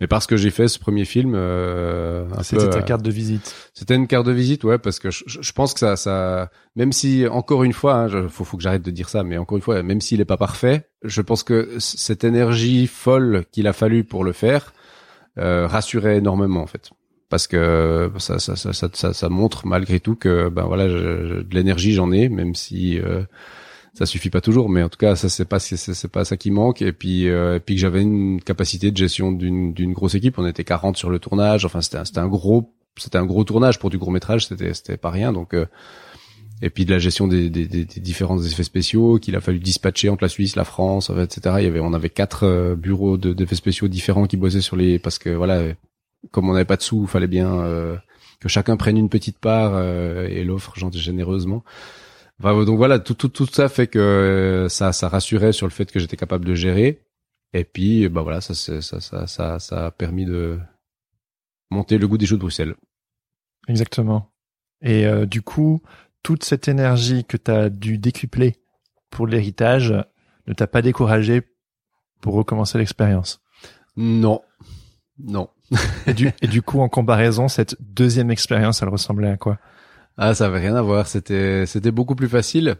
Mais 0.00 0.08
parce 0.08 0.26
que 0.26 0.36
j'ai 0.36 0.50
fait 0.50 0.66
ce 0.68 0.78
premier 0.80 1.04
film, 1.04 1.34
euh, 1.36 2.26
un 2.36 2.42
C'était 2.42 2.68
ta 2.70 2.78
euh, 2.78 2.82
carte 2.82 3.02
de 3.04 3.10
visite. 3.10 3.54
C'était 3.72 3.94
une 3.94 4.08
carte 4.08 4.26
de 4.26 4.32
visite, 4.32 4.64
ouais, 4.64 4.78
parce 4.78 4.98
que 4.98 5.10
je, 5.12 5.22
je- 5.26 5.52
pense 5.52 5.74
que 5.74 5.78
ça, 5.80 5.94
ça, 5.96 6.50
même 6.74 6.90
si 6.92 7.24
encore 7.28 7.62
une 7.62 7.72
fois, 7.72 7.94
hein, 7.94 8.08
je- 8.08 8.26
faut, 8.26 8.42
faut 8.44 8.56
que 8.56 8.64
j'arrête 8.64 8.82
de 8.82 8.90
dire 8.90 9.08
ça, 9.08 9.22
mais 9.22 9.38
encore 9.38 9.56
une 9.58 9.62
fois, 9.62 9.80
même 9.84 10.00
s'il 10.00 10.20
est 10.20 10.24
pas 10.24 10.36
parfait, 10.38 10.88
je 11.04 11.22
pense 11.22 11.44
que 11.44 11.76
cette 11.78 12.24
énergie 12.24 12.88
folle 12.88 13.44
qu'il 13.52 13.68
a 13.68 13.72
fallu 13.72 14.02
pour 14.02 14.24
le 14.24 14.32
faire 14.32 14.72
euh, 15.38 15.66
rassurait 15.68 16.16
énormément 16.18 16.62
en 16.62 16.66
fait, 16.66 16.90
parce 17.28 17.46
que 17.46 18.10
ça, 18.18 18.38
ça, 18.40 18.56
ça, 18.56 18.72
ça, 18.72 18.88
ça, 18.92 19.12
ça 19.12 19.28
montre 19.28 19.66
malgré 19.66 20.00
tout 20.00 20.16
que 20.16 20.48
ben 20.48 20.64
voilà, 20.64 20.88
je- 20.88 21.42
de 21.42 21.54
l'énergie 21.54 21.92
j'en 21.92 22.10
ai, 22.12 22.28
même 22.28 22.54
si 22.56 22.98
euh, 22.98 23.22
ça 23.94 24.06
suffit 24.06 24.30
pas 24.30 24.40
toujours, 24.40 24.68
mais 24.70 24.82
en 24.82 24.88
tout 24.88 24.96
cas 24.98 25.16
ça 25.16 25.28
c'est 25.28 25.44
pas 25.44 25.58
c'est, 25.58 26.08
pas 26.08 26.24
ça 26.24 26.36
qui 26.36 26.50
manque, 26.50 26.80
et 26.82 26.92
puis 26.92 27.28
euh, 27.28 27.56
et 27.56 27.60
puis 27.60 27.74
que 27.74 27.80
j'avais 27.80 28.02
une 28.02 28.40
capacité 28.40 28.90
de 28.90 28.96
gestion 28.96 29.32
d'une 29.32 29.72
d'une 29.74 29.92
grosse 29.92 30.14
équipe, 30.14 30.38
on 30.38 30.46
était 30.46 30.64
40 30.64 30.96
sur 30.96 31.10
le 31.10 31.18
tournage, 31.18 31.64
enfin 31.64 31.80
c'était 31.82 31.98
un- 31.98 32.04
c'était 32.04 32.20
un 32.20 32.28
gros 32.28 32.72
c'était 32.96 33.18
un 33.18 33.26
gros 33.26 33.44
tournage 33.44 33.78
pour 33.78 33.90
du 33.90 33.98
court 33.98 34.10
métrage, 34.12 34.46
c'était 34.46 34.72
c'était 34.74 34.96
pas 34.96 35.10
rien. 35.10 35.32
Donc 35.32 35.52
euh, 35.54 35.66
et 36.64 36.70
puis 36.70 36.84
de 36.84 36.92
la 36.92 36.98
gestion 37.00 37.26
des, 37.26 37.50
des, 37.50 37.66
des, 37.66 37.84
différents 37.84 38.40
effets 38.40 38.62
spéciaux 38.62 39.18
qu'il 39.18 39.34
a 39.34 39.40
fallu 39.40 39.58
dispatcher 39.58 40.08
entre 40.10 40.22
la 40.22 40.28
Suisse, 40.28 40.54
la 40.56 40.64
France, 40.64 41.10
etc. 41.10 41.56
Il 41.58 41.64
y 41.64 41.66
avait 41.66 41.80
on 41.80 41.92
avait 41.92 42.08
quatre 42.10 42.44
euh, 42.44 42.76
bureaux 42.76 43.16
de- 43.18 43.32
d'effets 43.32 43.56
spéciaux 43.56 43.88
différents 43.88 44.26
qui 44.26 44.36
bossaient 44.36 44.60
sur 44.60 44.76
les 44.76 44.98
parce 44.98 45.18
que 45.18 45.30
voilà 45.30 45.62
comme 46.30 46.48
on 46.48 46.52
n'avait 46.52 46.64
pas 46.64 46.76
de 46.76 46.82
sous, 46.82 47.02
il 47.02 47.08
fallait 47.08 47.26
bien 47.26 47.52
euh, 47.60 47.96
que 48.40 48.48
chacun 48.48 48.76
prenne 48.76 48.96
une 48.96 49.08
petite 49.08 49.38
part 49.38 49.72
euh, 49.74 50.28
et 50.28 50.44
l'offre 50.44 50.72
généreusement. 50.92 51.64
Enfin, 52.42 52.64
donc 52.64 52.76
voilà, 52.76 52.98
tout, 52.98 53.14
tout, 53.14 53.28
tout 53.28 53.46
ça 53.46 53.68
fait 53.68 53.86
que 53.86 53.98
euh, 54.00 54.68
ça, 54.68 54.92
ça 54.92 55.08
rassurait 55.08 55.52
sur 55.52 55.66
le 55.66 55.70
fait 55.70 55.90
que 55.90 56.00
j'étais 56.00 56.16
capable 56.16 56.44
de 56.44 56.54
gérer. 56.54 57.00
Et 57.52 57.62
puis, 57.62 58.08
bah 58.08 58.22
voilà, 58.22 58.40
ça, 58.40 58.54
ça, 58.54 58.80
ça, 58.82 59.26
ça, 59.26 59.58
ça 59.58 59.86
a 59.86 59.90
permis 59.92 60.24
de 60.24 60.58
monter 61.70 61.98
le 61.98 62.08
goût 62.08 62.18
des 62.18 62.26
jeux 62.26 62.36
de 62.36 62.40
Bruxelles. 62.40 62.74
Exactement. 63.68 64.32
Et 64.80 65.06
euh, 65.06 65.24
du 65.24 65.40
coup, 65.42 65.82
toute 66.24 66.42
cette 66.42 66.66
énergie 66.66 67.24
que 67.24 67.36
tu 67.36 67.50
as 67.50 67.70
dû 67.70 67.98
décupler 67.98 68.56
pour 69.10 69.28
l'héritage 69.28 69.94
ne 70.48 70.52
t'a 70.52 70.66
pas 70.66 70.82
découragé 70.82 71.42
pour 72.20 72.34
recommencer 72.34 72.76
l'expérience? 72.76 73.40
Non, 73.96 74.42
non. 75.18 75.48
Et 76.06 76.12
du, 76.12 76.30
et 76.42 76.48
du 76.48 76.60
coup, 76.60 76.80
en 76.80 76.88
comparaison, 76.88 77.48
cette 77.48 77.76
deuxième 77.80 78.30
expérience, 78.30 78.82
elle 78.82 78.90
ressemblait 78.90 79.30
à 79.30 79.36
quoi? 79.38 79.58
Ah, 80.16 80.34
ça 80.34 80.46
avait 80.46 80.60
rien 80.60 80.76
à 80.76 80.82
voir. 80.82 81.06
C'était, 81.06 81.66
c'était 81.66 81.90
beaucoup 81.90 82.14
plus 82.14 82.28
facile. 82.28 82.76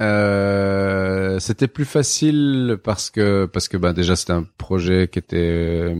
Euh, 0.00 1.38
c'était 1.40 1.68
plus 1.68 1.84
facile 1.84 2.78
parce 2.82 3.10
que 3.10 3.44
parce 3.44 3.68
que 3.68 3.76
ben 3.76 3.92
déjà 3.92 4.16
c'était 4.16 4.32
un 4.32 4.46
projet 4.56 5.08
qui 5.08 5.18
était 5.18 5.94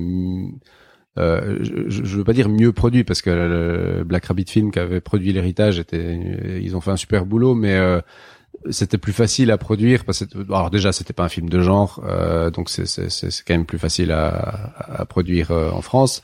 euh, 1.18 1.58
je, 1.60 1.82
je 1.88 2.16
veux 2.16 2.24
pas 2.24 2.32
dire 2.32 2.48
mieux 2.48 2.72
produit 2.72 3.04
parce 3.04 3.20
que 3.20 3.28
le 3.28 4.04
Black 4.04 4.24
Rabbit 4.24 4.46
Film 4.46 4.70
qui 4.70 4.78
avait 4.78 5.02
produit 5.02 5.34
l'héritage 5.34 5.78
était 5.78 6.18
ils 6.62 6.74
ont 6.76 6.80
fait 6.80 6.92
un 6.92 6.96
super 6.96 7.26
boulot 7.26 7.54
mais 7.54 7.74
euh, 7.74 8.00
c'était 8.70 8.96
plus 8.96 9.12
facile 9.12 9.50
à 9.50 9.58
produire 9.58 10.06
parce 10.06 10.24
que 10.24 10.38
alors 10.44 10.70
déjà 10.70 10.92
c'était 10.92 11.12
pas 11.12 11.24
un 11.24 11.28
film 11.28 11.50
de 11.50 11.60
genre 11.60 12.02
donc 12.54 12.70
c'est 12.70 12.86
c'est 12.86 13.10
c'est 13.10 13.44
quand 13.46 13.54
même 13.54 13.66
plus 13.66 13.78
facile 13.78 14.12
à, 14.12 15.04
produire 15.10 15.50
en 15.50 15.82
France 15.82 16.22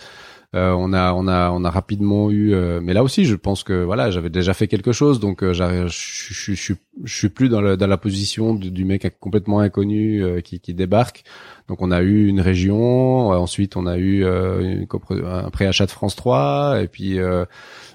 on 0.54 0.92
a 0.92 1.12
on 1.12 1.26
a 1.28 1.50
on 1.50 1.64
a 1.64 1.70
rapidement 1.70 2.30
eu 2.30 2.54
euh, 2.54 2.80
mais 2.82 2.94
là 2.94 3.02
aussi 3.02 3.24
je 3.24 3.34
pense 3.34 3.62
que 3.62 3.82
voilà 3.84 4.10
j'avais 4.10 4.30
déjà 4.30 4.54
fait 4.54 4.68
quelque 4.68 4.92
chose 4.92 5.20
donc 5.20 5.42
euh, 5.42 5.52
je 5.52 6.74
suis 7.04 7.28
plus 7.28 7.48
dans 7.48 7.76
dans 7.76 7.86
la 7.86 7.96
position 7.96 8.54
du, 8.54 8.70
du 8.70 8.84
mec 8.84 9.06
complètement 9.20 9.60
inconnu 9.60 10.22
euh, 10.22 10.40
qui 10.40 10.60
qui 10.60 10.74
débarque. 10.74 11.24
Donc 11.68 11.82
on 11.82 11.90
a 11.90 12.00
eu 12.02 12.26
une 12.28 12.40
région 12.40 13.32
euh, 13.32 13.36
ensuite 13.36 13.76
on 13.76 13.86
a 13.86 13.98
eu 13.98 14.24
euh, 14.24 14.60
une 14.60 14.86
un 15.26 15.50
préachat 15.50 15.86
de 15.86 15.90
France 15.90 16.16
3 16.16 16.80
et 16.82 16.88
puis 16.88 17.18
euh, 17.18 17.44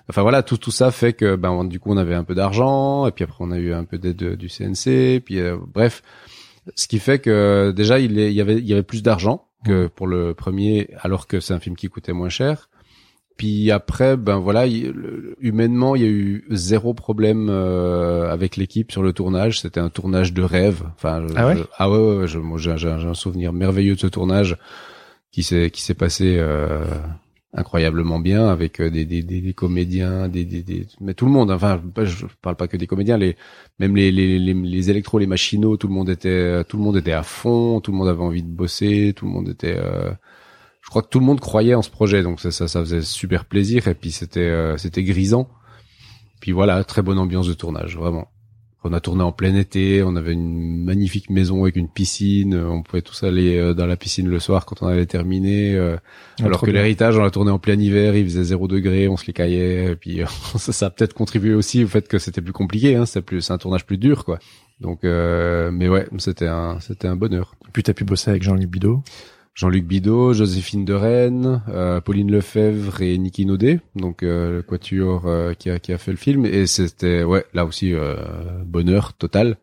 enfin 0.10 0.22
voilà 0.22 0.44
tout 0.44 0.58
tout 0.58 0.72
ça 0.72 0.92
fait 0.92 1.14
que 1.14 1.36
ben 1.36 1.64
du 1.64 1.80
coup 1.80 1.92
on 1.92 1.98
avait 1.98 2.16
un 2.16 2.24
peu 2.26 2.36
d'argent 2.36 3.08
et 3.08 3.12
puis 3.12 3.24
après 3.24 3.38
on 3.40 3.52
a 3.52 3.58
eu 3.58 3.74
un 3.74 3.86
peu 3.86 3.98
d'aide 3.98 4.18
de- 4.18 4.36
du 4.36 4.50
CNC 4.50 5.22
puis 5.24 5.40
euh, 5.40 5.58
bref 5.74 6.02
ce 6.76 6.88
qui 6.88 7.00
fait 7.00 7.20
que 7.20 7.72
déjà 7.72 8.00
il 8.00 8.20
y 8.20 8.42
avait 8.42 8.58
il 8.58 8.68
y 8.68 8.74
avait 8.74 8.84
plus 8.84 9.02
d'argent 9.04 9.48
que 9.66 9.88
pour 9.88 10.08
le 10.08 10.34
premier 10.34 10.90
alors 11.02 11.28
que 11.28 11.40
c'est 11.40 11.54
un 11.54 11.60
film 11.60 11.76
qui 11.76 11.88
coûtait 11.88 12.14
moins 12.14 12.30
cher. 12.30 12.70
Puis 13.38 13.72
après 13.72 14.18
ben 14.18 14.38
voilà 14.38 14.68
humainement 15.40 15.96
il 15.96 16.02
y 16.02 16.06
a 16.06 16.10
eu 16.10 16.46
zéro 16.52 16.94
problème 16.94 17.48
euh, 17.50 18.30
avec 18.32 18.56
l'équipe 18.58 18.92
sur 18.92 19.02
le 19.02 19.14
tournage. 19.14 19.62
C'était 19.62 19.80
un 19.80 19.90
tournage 19.90 20.34
de 20.34 20.44
rêve. 20.44 20.84
Enfin 20.96 21.26
Ah 21.36 21.48
ouais 21.48 21.58
je- 21.58 21.64
ah 21.78 21.90
ouais, 21.90 21.98
ouais, 22.18 22.28
j'ai 22.28 22.90
un 22.90 23.14
souvenir 23.14 23.52
merveilleux 23.54 23.96
de 23.96 24.00
ce 24.00 24.08
tournage 24.08 24.58
qui 25.32 25.44
s'est 25.44 25.72
qui 25.72 25.82
s'est 25.82 25.94
passé 25.96 26.36
euh, 26.38 26.84
incroyablement 27.54 28.20
bien 28.20 28.48
avec 28.48 28.80
euh, 28.82 28.90
des, 28.90 29.06
des, 29.06 29.24
des, 29.24 29.42
des 29.42 29.54
comédiens, 29.54 30.30
des, 30.30 30.46
des, 30.46 30.64
des, 30.64 30.88
mais 31.02 31.14
tout 31.14 31.26
le 31.26 31.32
monde. 31.32 31.52
Enfin, 31.52 31.80
pas- 31.94 32.06
je 32.06 32.26
parle 32.42 32.56
pas 32.56 32.68
que 32.68 32.78
des 32.78 32.88
comédiens, 32.88 33.18
les 33.18 33.36
même 33.80 33.96
les 33.96 34.12
les, 34.12 34.40
les, 34.40 34.54
les 34.54 34.90
électros, 34.90 35.20
les 35.20 35.28
machinaux, 35.28 35.78
tout 35.78 35.88
le 35.88 35.94
monde 35.94 36.10
était 36.10 36.64
tout 36.66 36.78
le 36.78 36.84
monde 36.84 36.98
était 36.98 37.12
à 37.14 37.24
fond, 37.24 37.82
tout 37.82 37.92
le 37.92 37.98
monde 37.98 38.08
avait 38.10 38.22
envie 38.24 38.44
de 38.44 38.50
bosser, 38.50 39.14
tout 39.16 39.26
le 39.26 39.32
monde 39.32 39.50
était. 39.50 39.78
euh, 39.78 40.12
je 40.84 40.90
crois 40.90 41.02
que 41.04 41.10
tout 41.10 41.20
le 41.20 41.26
monde 41.26 41.40
croyait 41.42 41.76
en 41.76 41.82
ce 41.84 41.90
projet, 41.92 42.24
donc 42.24 42.40
ça 42.42 42.52
ça, 42.52 42.68
ça 42.68 42.82
faisait 42.82 43.02
super 43.04 43.46
plaisir 43.46 43.88
et 43.88 43.96
puis 43.96 44.12
c'était 44.12 44.40
euh, 44.42 44.78
c'était 44.78 45.04
grisant. 45.04 45.50
Puis 46.42 46.52
voilà, 46.54 46.84
très 46.84 47.02
bonne 47.04 47.20
ambiance 47.20 47.48
de 47.48 47.54
tournage, 47.54 47.98
vraiment. 47.98 48.30
On 48.84 48.94
a 48.94 49.00
tourné 49.00 49.22
en 49.22 49.32
plein 49.32 49.54
été, 49.56 50.02
on 50.02 50.16
avait 50.16 50.34
une 50.34 50.84
magnifique 50.84 51.30
maison 51.30 51.62
avec 51.64 51.76
une 51.76 51.88
piscine, 51.88 52.56
euh, 52.56 52.68
on 52.68 52.82
pouvait 52.82 53.04
tous 53.04 53.22
aller 53.22 53.58
euh, 53.58 53.76
dans 53.76 53.86
la 53.86 53.96
piscine 53.96 54.28
le 54.28 54.40
soir 54.40 54.66
quand 54.66 54.82
on 54.82 54.88
avait 54.88 55.06
terminé. 55.06 55.76
euh, 55.76 55.98
Ah, 56.40 56.46
alors 56.46 56.62
que 56.62 56.72
l'héritage, 56.72 57.16
on 57.16 57.22
l'a 57.22 57.30
tourné 57.30 57.52
en 57.52 57.60
plein 57.60 57.80
hiver, 57.80 58.16
il 58.16 58.24
faisait 58.26 58.44
zéro 58.44 58.68
degré, 58.68 59.08
on 59.08 59.18
se 59.18 59.28
les 59.28 59.34
caillait, 59.34 59.92
et 59.92 59.96
puis 59.96 60.22
ça, 60.58 60.72
ça 60.74 60.86
a 60.88 60.90
peut-être 60.90 61.14
contribué 61.14 61.54
aussi 61.54 61.84
au 61.84 61.88
fait 61.88 62.08
que 62.08 62.18
c'était 62.18 62.42
plus 62.42 62.54
compliqué, 62.54 62.96
hein, 62.96 63.06
c'était 63.06 63.22
plus, 63.22 63.42
c'est 63.42 63.54
un 63.54 63.60
tournage 63.60 63.86
plus 63.86 63.98
dur, 64.00 64.26
quoi. 64.26 64.40
Donc, 64.80 65.04
euh, 65.04 65.70
mais 65.72 65.88
ouais, 65.88 66.08
c'était 66.18 66.48
un, 66.48 66.80
c'était 66.80 67.08
un 67.08 67.16
bonheur. 67.16 67.54
Puis 67.74 67.84
t'as 67.84 67.94
pu 67.94 68.04
bosser 68.04 68.32
avec 68.32 68.42
Jean-Luc 68.42 68.68
Bidot. 68.68 69.04
Jean-Luc 69.54 69.86
Bidot, 69.86 70.34
Joséphine 70.34 70.86
de 70.86 70.94
Rennes, 70.94 71.62
euh, 71.68 72.00
Pauline 72.00 72.32
Lefebvre 72.32 73.02
et 73.02 73.18
Niki 73.18 73.46
Naudet, 73.46 73.82
donc 73.96 74.24
euh, 74.24 74.52
le 74.54 74.62
quatuor 74.62 75.26
euh, 75.26 75.54
qui 75.54 75.70
a 75.70 75.78
qui 75.80 75.92
a 75.92 75.98
fait 75.98 76.12
le 76.12 76.18
film. 76.18 76.46
Et 76.46 76.68
c'était 76.68 77.24
ouais 77.24 77.46
là 77.54 77.66
aussi 77.66 77.94
euh, 77.94 78.16
bonheur 78.66 79.14
total. 79.14 79.58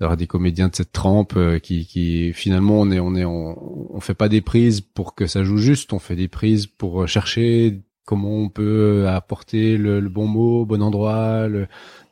D'avoir 0.00 0.16
des 0.16 0.26
comédiens 0.26 0.68
de 0.68 0.74
cette 0.74 0.92
trempe 0.92 1.34
euh, 1.36 1.58
qui 1.58 1.86
qui 1.86 2.32
finalement 2.32 2.80
on 2.80 2.90
est 2.90 3.00
on 3.00 3.14
est 3.14 3.24
on, 3.26 3.94
on 3.94 4.00
fait 4.00 4.14
pas 4.14 4.28
des 4.30 4.40
prises 4.40 4.80
pour 4.80 5.14
que 5.14 5.26
ça 5.26 5.44
joue 5.44 5.58
juste, 5.58 5.92
on 5.92 5.98
fait 5.98 6.16
des 6.16 6.28
prises 6.28 6.66
pour 6.66 7.06
chercher 7.06 7.82
comment 8.06 8.34
on 8.34 8.48
peut 8.48 9.06
apporter 9.08 9.76
le, 9.76 10.00
le 10.00 10.08
bon 10.08 10.26
mot, 10.26 10.64
bon 10.64 10.82
endroit, 10.82 11.46
le 11.48 11.68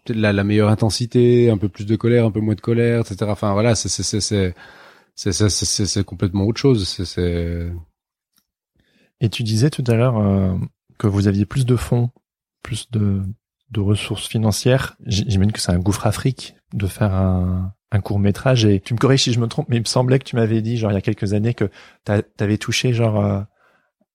la, 0.09 0.33
la 0.33 0.45
meilleure 0.45 0.69
intensité, 0.69 1.51
un 1.51 1.57
peu 1.59 1.69
plus 1.69 1.87
de 1.87 1.97
colère, 1.97 2.27
un 2.27 2.31
peu 2.31 2.41
moins 2.41 2.55
de 2.55 2.61
colère, 2.61 3.01
etc. 3.01 3.17
Enfin 3.29 3.53
voilà, 3.55 3.75
c'est 3.75 3.89
c'est 5.15 6.05
complètement 6.05 6.45
autre 6.45 6.61
chose. 6.61 6.89
C'est 6.89 7.73
Et 9.21 9.29
tu 9.29 9.43
disais 9.43 9.71
tout 9.71 9.85
à 9.87 9.95
l'heure 9.95 10.19
euh, 10.19 10.55
que 10.99 11.07
vous 11.07 11.29
aviez 11.29 11.47
plus 11.47 11.67
de 11.67 11.77
fonds, 11.77 12.11
plus 12.63 12.91
de, 12.91 13.23
de 13.71 13.81
ressources 13.81 14.27
financières. 14.29 14.97
J'imagine 15.05 15.53
que 15.53 15.61
c'est 15.61 15.73
un 15.73 15.79
gouffre 15.79 16.07
Afrique 16.07 16.55
de 16.73 16.87
faire 16.87 17.15
un, 17.15 17.75
un 17.93 18.01
court 18.01 18.19
métrage. 18.19 18.65
Et 18.65 18.81
tu 18.81 18.95
me 18.95 18.99
corriges 18.99 19.25
si 19.25 19.33
je 19.33 19.41
me 19.41 19.47
trompe, 19.47 19.69
mais 19.69 19.77
il 19.77 19.81
me 19.81 19.87
semblait 19.87 20.19
que 20.19 20.25
tu 20.25 20.37
m'avais 20.37 20.63
dit, 20.63 20.77
genre 20.77 20.91
il 20.91 20.95
y 20.95 20.99
a 20.99 21.03
quelques 21.03 21.33
années, 21.33 21.55
que 21.55 21.71
tu 22.05 22.13
avais 22.39 22.59
touché 22.59 22.93
genre 22.93 23.25
euh, 23.25 23.41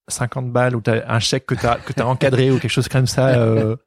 50 0.08 0.52
balles 0.52 0.76
ou 0.76 0.84
un 0.88 1.20
chèque 1.20 1.46
que 1.46 1.56
tu 1.56 1.66
as, 1.66 1.76
que 1.76 2.02
encadré 2.02 2.52
ou 2.52 2.60
quelque 2.60 2.72
chose 2.72 2.88
comme 2.88 3.08
ça. 3.08 3.38
euh. 3.40 3.76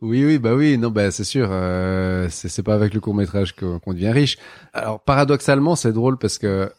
Oui, 0.00 0.24
oui, 0.24 0.38
bah 0.38 0.54
oui, 0.54 0.78
non, 0.78 0.90
bah 0.90 1.10
c'est 1.10 1.24
sûr. 1.24 1.48
Euh, 1.50 2.28
c'est 2.30 2.62
pas 2.62 2.74
avec 2.74 2.94
le 2.94 3.00
court 3.00 3.14
métrage 3.14 3.56
qu'on 3.56 3.92
devient 3.92 4.10
riche. 4.10 4.38
Alors 4.72 5.00
paradoxalement, 5.02 5.74
c'est 5.74 5.92
drôle 5.92 6.18
parce 6.18 6.38
que 6.38 6.70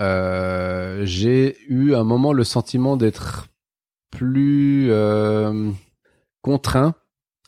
euh, 0.00 1.04
j'ai 1.04 1.58
eu 1.68 1.94
un 1.94 2.04
moment 2.04 2.32
le 2.32 2.44
sentiment 2.44 2.96
d'être 2.96 3.48
plus 4.10 4.90
euh, 4.90 5.70
contraint 6.40 6.94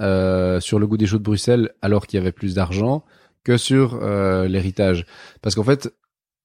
euh, 0.00 0.60
sur 0.60 0.78
le 0.78 0.86
goût 0.86 0.98
des 0.98 1.06
jeux 1.06 1.18
de 1.18 1.24
Bruxelles 1.24 1.70
alors 1.80 2.06
qu'il 2.06 2.18
y 2.18 2.20
avait 2.20 2.32
plus 2.32 2.54
d'argent 2.54 3.04
que 3.44 3.56
sur 3.56 4.00
euh, 4.02 4.48
l'héritage. 4.48 5.06
Parce 5.40 5.54
qu'en 5.54 5.64
fait, 5.64 5.94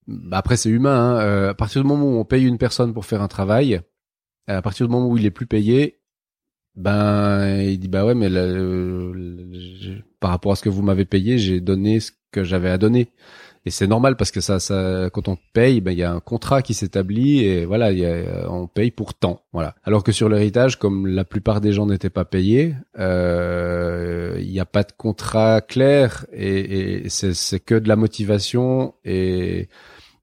bah 0.08 0.38
après 0.38 0.56
c'est 0.56 0.70
humain. 0.70 1.18
Hein, 1.18 1.20
euh, 1.20 1.50
à 1.50 1.54
partir 1.54 1.82
du 1.82 1.88
moment 1.88 2.06
où 2.06 2.20
on 2.20 2.26
paye 2.26 2.46
une 2.46 2.58
personne 2.58 2.94
pour 2.94 3.06
faire 3.06 3.22
un 3.22 3.28
travail, 3.28 3.82
à 4.48 4.62
partir 4.62 4.88
du 4.88 4.94
moment 4.94 5.10
où 5.10 5.18
il 5.18 5.26
est 5.26 5.32
plus 5.32 5.48
payé, 5.48 6.00
ben, 6.76 7.62
il 7.62 7.80
dit 7.80 7.88
bah 7.88 8.06
ouais, 8.06 8.16
mais 8.16 8.30
euh, 8.30 9.14
par 10.20 10.32
rapport 10.32 10.52
à 10.52 10.56
ce 10.56 10.62
que 10.62 10.70
vous 10.70 10.82
m'avez 10.82 11.06
payé, 11.06 11.38
j'ai 11.38 11.62
donné 11.62 12.00
ce 12.00 12.12
que 12.32 12.44
j'avais 12.44 12.70
à 12.70 12.78
donner. 12.78 13.12
Et 13.68 13.72
c'est 13.72 13.88
normal 13.88 14.16
parce 14.16 14.30
que 14.30 14.42
ça, 14.42 14.60
ça, 14.60 15.10
quand 15.12 15.28
on 15.28 15.38
paye, 15.54 15.82
ben 15.82 15.92
il 15.92 15.98
y 15.98 16.04
a 16.04 16.12
un 16.12 16.20
contrat 16.20 16.62
qui 16.62 16.76
s'établit 16.76 17.40
et 17.40 17.66
voilà, 17.66 17.92
il 17.92 17.98
y 17.98 18.06
a, 18.06 18.48
on 18.52 18.68
paye 18.68 18.92
pour 18.92 19.16
temps, 19.16 19.42
voilà. 19.54 19.74
Alors 19.84 20.04
que 20.04 20.12
sur 20.12 20.30
l'héritage, 20.30 20.78
comme 20.78 21.08
la 21.08 21.24
plupart 21.24 21.62
des 21.62 21.74
gens 21.74 21.88
n'étaient 21.88 22.12
pas 22.12 22.26
payés, 22.26 22.76
euh, 23.00 24.38
il 24.40 24.52
n'y 24.52 24.60
a 24.60 24.66
pas 24.66 24.84
de 24.84 24.92
contrat 24.96 25.62
clair 25.62 26.28
et, 26.32 27.06
et 27.06 27.10
c'est 27.10 27.60
que 27.60 27.74
de 27.74 27.88
la 27.88 27.96
motivation 27.96 28.93
et 29.04 29.68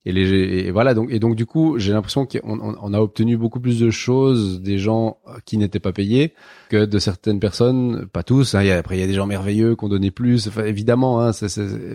Et, 0.05 0.13
les, 0.13 0.33
et 0.67 0.71
voilà 0.73 0.95
donc 0.95 1.13
et 1.13 1.21
donc 1.21 1.37
du 1.37 1.47
coup 1.47 1.79
j'ai 1.79 1.93
l'impression 1.93 2.27
qu'on 2.27 2.59
on, 2.61 2.93
a 2.93 2.99
obtenu 2.99 3.37
beaucoup 3.37 3.61
plus 3.61 3.79
de 3.79 3.91
choses 3.91 4.61
des 4.61 4.77
gens 4.77 5.19
qui 5.45 5.59
n'étaient 5.59 5.79
pas 5.79 5.93
payés 5.93 6.35
que 6.71 6.85
de 6.85 6.99
certaines 6.99 7.39
personnes, 7.39 8.07
pas 8.13 8.25
tous. 8.25 8.57
Hein, 8.57 8.67
après 8.77 8.97
il 8.97 9.01
y 9.01 9.05
a 9.05 9.07
des 9.07 9.15
gens 9.15 9.27
merveilleux 9.27 9.77
qui 9.77 9.85
ont 9.85 9.89
donné 9.89 10.11
plus, 10.11 10.49
enfin, 10.49 10.65
évidemment. 10.65 11.23
Hein, 11.23 11.31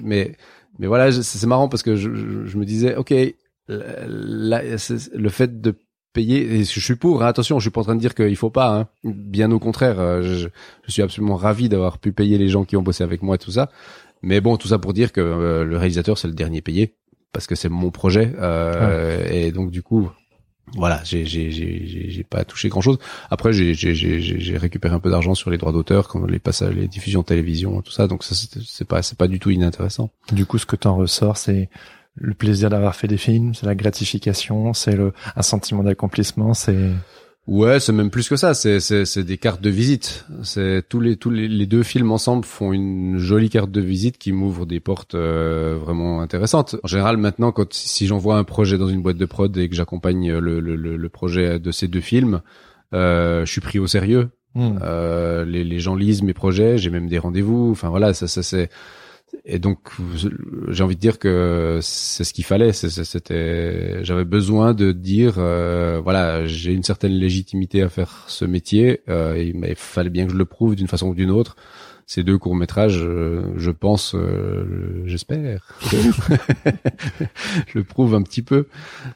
mais 0.04 0.38
mais 0.80 0.88
voilà 0.88 1.12
c'est, 1.12 1.48
marrant 1.48 1.68
parce 1.68 1.84
que 1.84 1.98
je, 1.98 2.46
je, 2.46 2.58
me 2.58 2.64
disais 2.64 2.96
ok 2.96 3.14
là, 3.68 4.62
le 5.14 5.30
fait 5.30 5.60
de 5.60 5.76
payer 6.14 6.56
et 6.56 6.64
je 6.64 6.80
suis 6.80 6.96
pour 6.96 7.24
hein, 7.24 7.28
attention 7.28 7.60
je 7.60 7.64
suis 7.64 7.72
pas 7.72 7.82
en 7.82 7.84
train 7.84 7.96
de 7.96 8.00
dire 8.00 8.16
qu'il 8.16 8.36
faut 8.36 8.50
pas 8.50 8.76
hein, 8.76 8.88
bien 9.04 9.52
au 9.52 9.60
contraire 9.60 10.00
euh, 10.00 10.22
je, 10.24 10.48
suis 10.88 11.02
absolument 11.02 11.36
ravi 11.36 11.70
d'avoir 11.70 12.00
pu 12.00 12.12
payer 12.12 12.38
les 12.38 12.48
gens 12.48 12.64
qui 12.64 12.76
ont 12.76 12.82
bossé 12.82 13.04
avec 13.04 13.22
moi 13.22 13.38
tout 13.38 13.52
ça 13.52 13.70
mais 14.22 14.42
bon 14.42 14.58
tout 14.58 14.68
ça 14.68 14.80
pour 14.80 14.94
dire 14.94 15.12
que 15.12 15.22
euh, 15.22 15.64
le 15.64 15.78
réalisateur 15.78 16.18
c'est 16.18 16.28
le 16.28 16.34
dernier 16.34 16.62
payé 16.62 16.96
parce 17.38 17.46
que 17.46 17.54
c'est 17.54 17.70
mon 17.70 17.92
projet 17.92 18.34
euh, 18.40 19.24
et 19.30 19.52
donc 19.52 19.70
du 19.70 19.84
coup 19.84 20.10
voilà 20.74 21.02
j'ai 21.04 21.24
j'ai 21.24 21.52
j'ai 21.52 22.10
j'ai 22.10 22.24
pas 22.24 22.44
touché 22.46 22.68
grand 22.68 22.82
chose 22.82 22.98
après 23.30 23.54
j'ai 23.54 23.76
j'ai 23.76 23.94
j'ai 23.94 24.58
récupéré 24.58 24.96
un 24.96 25.00
peu 25.00 25.12
d'argent 25.12 25.36
sur 25.36 25.52
les 25.52 25.60
droits 25.60 25.72
d'auteur 25.72 26.08
comme 26.08 26.26
les 26.26 26.40
passages 26.40 26.74
les 26.74 26.88
diffusions 26.88 27.22
de 27.22 27.28
télévision 27.28 27.80
tout 27.84 27.92
ça 27.92 28.08
donc 28.08 28.24
ça 28.24 28.34
c'est 28.34 28.88
pas 28.88 29.04
c'est 29.04 29.20
pas 29.20 29.28
du 29.28 29.38
tout 29.38 29.52
inintéressant. 29.52 30.10
Du 30.32 30.48
coup 30.48 30.58
ce 30.58 30.66
que 30.66 30.76
t'en 30.76 30.96
ressors 30.96 31.38
c'est 31.38 31.70
le 32.16 32.34
plaisir 32.34 32.72
d'avoir 32.72 32.96
fait 32.96 33.08
des 33.08 33.18
films, 33.18 33.54
c'est 33.54 33.68
la 33.68 33.76
gratification, 33.76 34.74
c'est 34.74 34.96
le 34.96 35.14
un 35.36 35.44
sentiment 35.44 35.84
d'accomplissement, 35.84 36.56
c'est 36.56 36.90
Ouais, 37.48 37.80
c'est 37.80 37.94
même 37.94 38.10
plus 38.10 38.28
que 38.28 38.36
ça. 38.36 38.54
C'est 38.54 38.82
c'est 38.82 39.24
des 39.24 39.38
cartes 39.38 39.62
de 39.62 39.70
visite. 39.70 40.26
C'est 40.44 40.84
tous 40.90 41.00
les 41.00 41.16
tous 41.16 41.30
les, 41.30 41.66
deux 41.66 41.82
films 41.82 42.12
ensemble 42.12 42.44
font 42.44 42.74
une 42.74 43.18
jolie 43.18 43.50
carte 43.50 43.72
de 43.72 43.80
visite 43.80 44.18
qui 44.18 44.34
m'ouvre 44.34 44.66
des 44.66 44.82
portes 44.82 45.16
euh, 45.16 45.78
vraiment 45.80 46.20
intéressantes. 46.20 46.76
En 46.84 46.88
général, 46.88 47.16
maintenant, 47.16 47.54
quand 47.54 47.74
si 47.74 48.06
j'envoie 48.06 48.38
un 48.38 48.44
projet 48.44 48.78
dans 48.78 48.90
une 48.90 49.02
boîte 49.02 49.16
de 49.16 49.26
prod 49.26 49.56
et 49.58 49.70
que 49.70 49.76
j'accompagne 49.76 50.38
le, 50.38 50.60
le, 50.60 50.76
le, 50.76 51.10
projet 51.10 51.58
de 51.58 51.72
ces 51.72 51.88
deux 51.88 52.02
films, 52.02 52.42
euh, 52.94 53.46
je 53.46 53.52
suis 53.52 53.62
pris 53.62 53.80
au 53.80 53.88
sérieux. 53.88 54.30
Hmm. 54.54 54.80
Euh, 54.82 55.46
les, 55.46 55.64
les 55.64 55.80
gens 55.80 55.96
lisent 55.96 56.24
mes 56.24 56.34
projets. 56.34 56.78
J'ai 56.78 56.90
même 56.90 57.08
des 57.08 57.18
rendez-vous. 57.18 57.70
Enfin 57.72 57.88
voilà, 57.88 58.14
ça, 58.14 58.28
ça 58.28 58.44
c'est 58.44 58.70
et 59.44 59.60
donc 59.60 59.80
j'ai 60.70 60.84
envie 60.84 60.96
de 60.96 61.02
dire 61.02 61.20
que 61.20 61.80
c'est 61.82 62.24
ce 62.24 62.34
qu'il 62.34 62.46
fallait. 62.46 62.72
C'était 62.74 64.04
j'avais 64.04 64.26
besoin 64.26 64.74
de 64.74 64.92
dire 64.92 65.36
euh, 65.38 66.00
voilà 66.02 66.46
j'ai 66.46 66.74
une 66.74 66.84
certaine 66.84 67.14
légitimité 67.14 67.82
à 67.82 67.90
faire 67.90 68.26
ce 68.28 68.46
métier 68.46 69.02
euh, 69.10 69.36
et, 69.36 69.54
il 69.56 69.76
fallait 69.76 70.10
bien 70.10 70.26
que 70.26 70.34
je 70.34 70.38
le 70.38 70.46
prouve 70.46 70.76
d'une 70.76 70.88
façon 70.88 71.08
ou 71.08 71.16
d'une 71.16 71.32
autre. 71.32 71.56
Ces 72.06 72.24
deux 72.24 72.38
courts 72.38 72.56
métrages 72.56 73.02
euh, 73.02 73.54
je 73.58 73.70
pense 73.72 74.16
euh, 74.16 75.04
j'espère 75.06 75.76
je 75.92 77.78
le 77.78 77.84
prouve 77.84 78.16
un 78.16 78.22
petit 78.22 78.44
peu. 78.44 78.68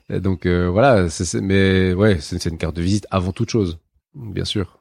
Et 0.09 0.19
donc 0.19 0.45
voilà 0.45 1.09
c'est, 1.09 1.41
mais 1.41 1.93
ouais 1.93 2.17
c'est 2.19 2.45
une 2.45 2.57
carte 2.57 2.75
de 2.75 2.81
visite 2.81 3.07
avant 3.11 3.31
toute 3.31 3.49
chose 3.49 3.79
bien 4.13 4.45
sûr. 4.45 4.79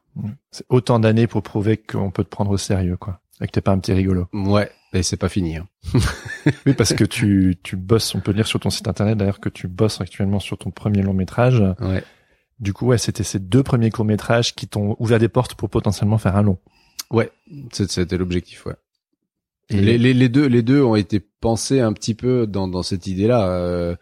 C'est 0.51 0.66
autant 0.68 0.99
d'années 0.99 1.28
pour 1.28 1.45
prouver 1.45 1.76
qu'on 1.76 2.11
peut 2.11 2.24
te 2.24 2.31
prendre 2.31 2.51
au 2.51 2.59
sérieux 2.59 2.97
quoi 2.97 3.20
et 3.41 3.47
que 3.47 3.53
t'es 3.53 3.61
pas 3.61 3.72
un 3.72 3.78
petit 3.78 3.93
rigolo. 3.93 4.26
Ouais 4.33 4.70
et 4.93 5.03
c'est 5.03 5.16
pas 5.16 5.28
fini. 5.28 5.57
Hein. 5.57 5.68
oui, 6.66 6.74
parce 6.74 6.95
que 6.95 7.05
tu, 7.05 7.57
tu 7.62 7.76
bosses, 7.76 8.14
on 8.14 8.20
peut 8.20 8.32
lire 8.32 8.47
sur 8.47 8.61
ton 8.61 8.70
site 8.70 8.88
internet 8.88 9.18
d'ailleurs 9.18 9.41
que 9.41 9.49
tu 9.49 9.68
bosses 9.68 10.01
actuellement 10.01 10.41
sur 10.41 10.59
ton 10.59 10.70
premier 10.70 11.03
long 11.03 11.14
métrage. 11.14 11.62
Ouais. 11.80 12.03
Du 12.59 12.72
coup, 12.72 12.86
ouais, 12.86 12.99
c'était 12.99 13.24
ces 13.24 13.38
deux 13.38 13.62
premiers 13.62 13.91
courts 13.91 14.05
métrages 14.05 14.55
qui 14.55 14.68
t'ont 14.68 14.97
ouvert 14.99 15.18
des 15.18 15.28
portes 15.28 15.55
pour 15.55 15.70
potentiellement 15.70 16.18
faire 16.18 16.36
un 16.36 16.43
long. 16.43 16.59
Ouais, 17.11 17.30
c'était 17.72 18.16
l'objectif, 18.18 18.66
ouais. 18.66 18.74
Et 19.70 19.80
les, 19.80 19.99
les, 19.99 20.14
les, 20.14 20.28
deux, 20.28 20.47
les 20.47 20.62
deux 20.62 20.82
ont 20.82 20.97
été 20.97 21.20
pensés 21.20 21.80
un 21.80 21.93
petit 21.93 22.14
peu 22.14 22.47
dans, 22.47 22.66
dans 22.66 22.82
cette 22.82 23.07
idée-là. 23.07 23.49
Euh, 23.51 23.95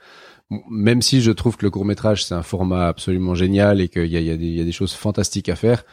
même 0.71 1.03
si 1.03 1.21
je 1.21 1.31
trouve 1.31 1.57
que 1.57 1.67
le 1.67 1.71
court 1.71 1.85
métrage 1.85 2.25
c'est 2.25 2.35
un 2.35 2.43
format 2.43 2.89
absolument 2.89 3.35
génial 3.35 3.81
et 3.81 3.89
qu'il 3.89 4.07
y 4.07 4.17
a, 4.17 4.21
y, 4.21 4.31
a 4.31 4.35
y 4.35 4.61
a 4.61 4.65
des 4.65 4.73
choses 4.73 4.95
fantastiques 4.95 5.51
à 5.51 5.57
faire, 5.57 5.85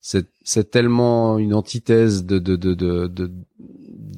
c'est 0.00 0.70
tellement 0.70 1.38
une 1.38 1.52
antithèse 1.52 2.24
de 2.24 2.38
de 2.38 2.56
de 2.56 2.74
de, 2.74 3.06
de 3.06 3.32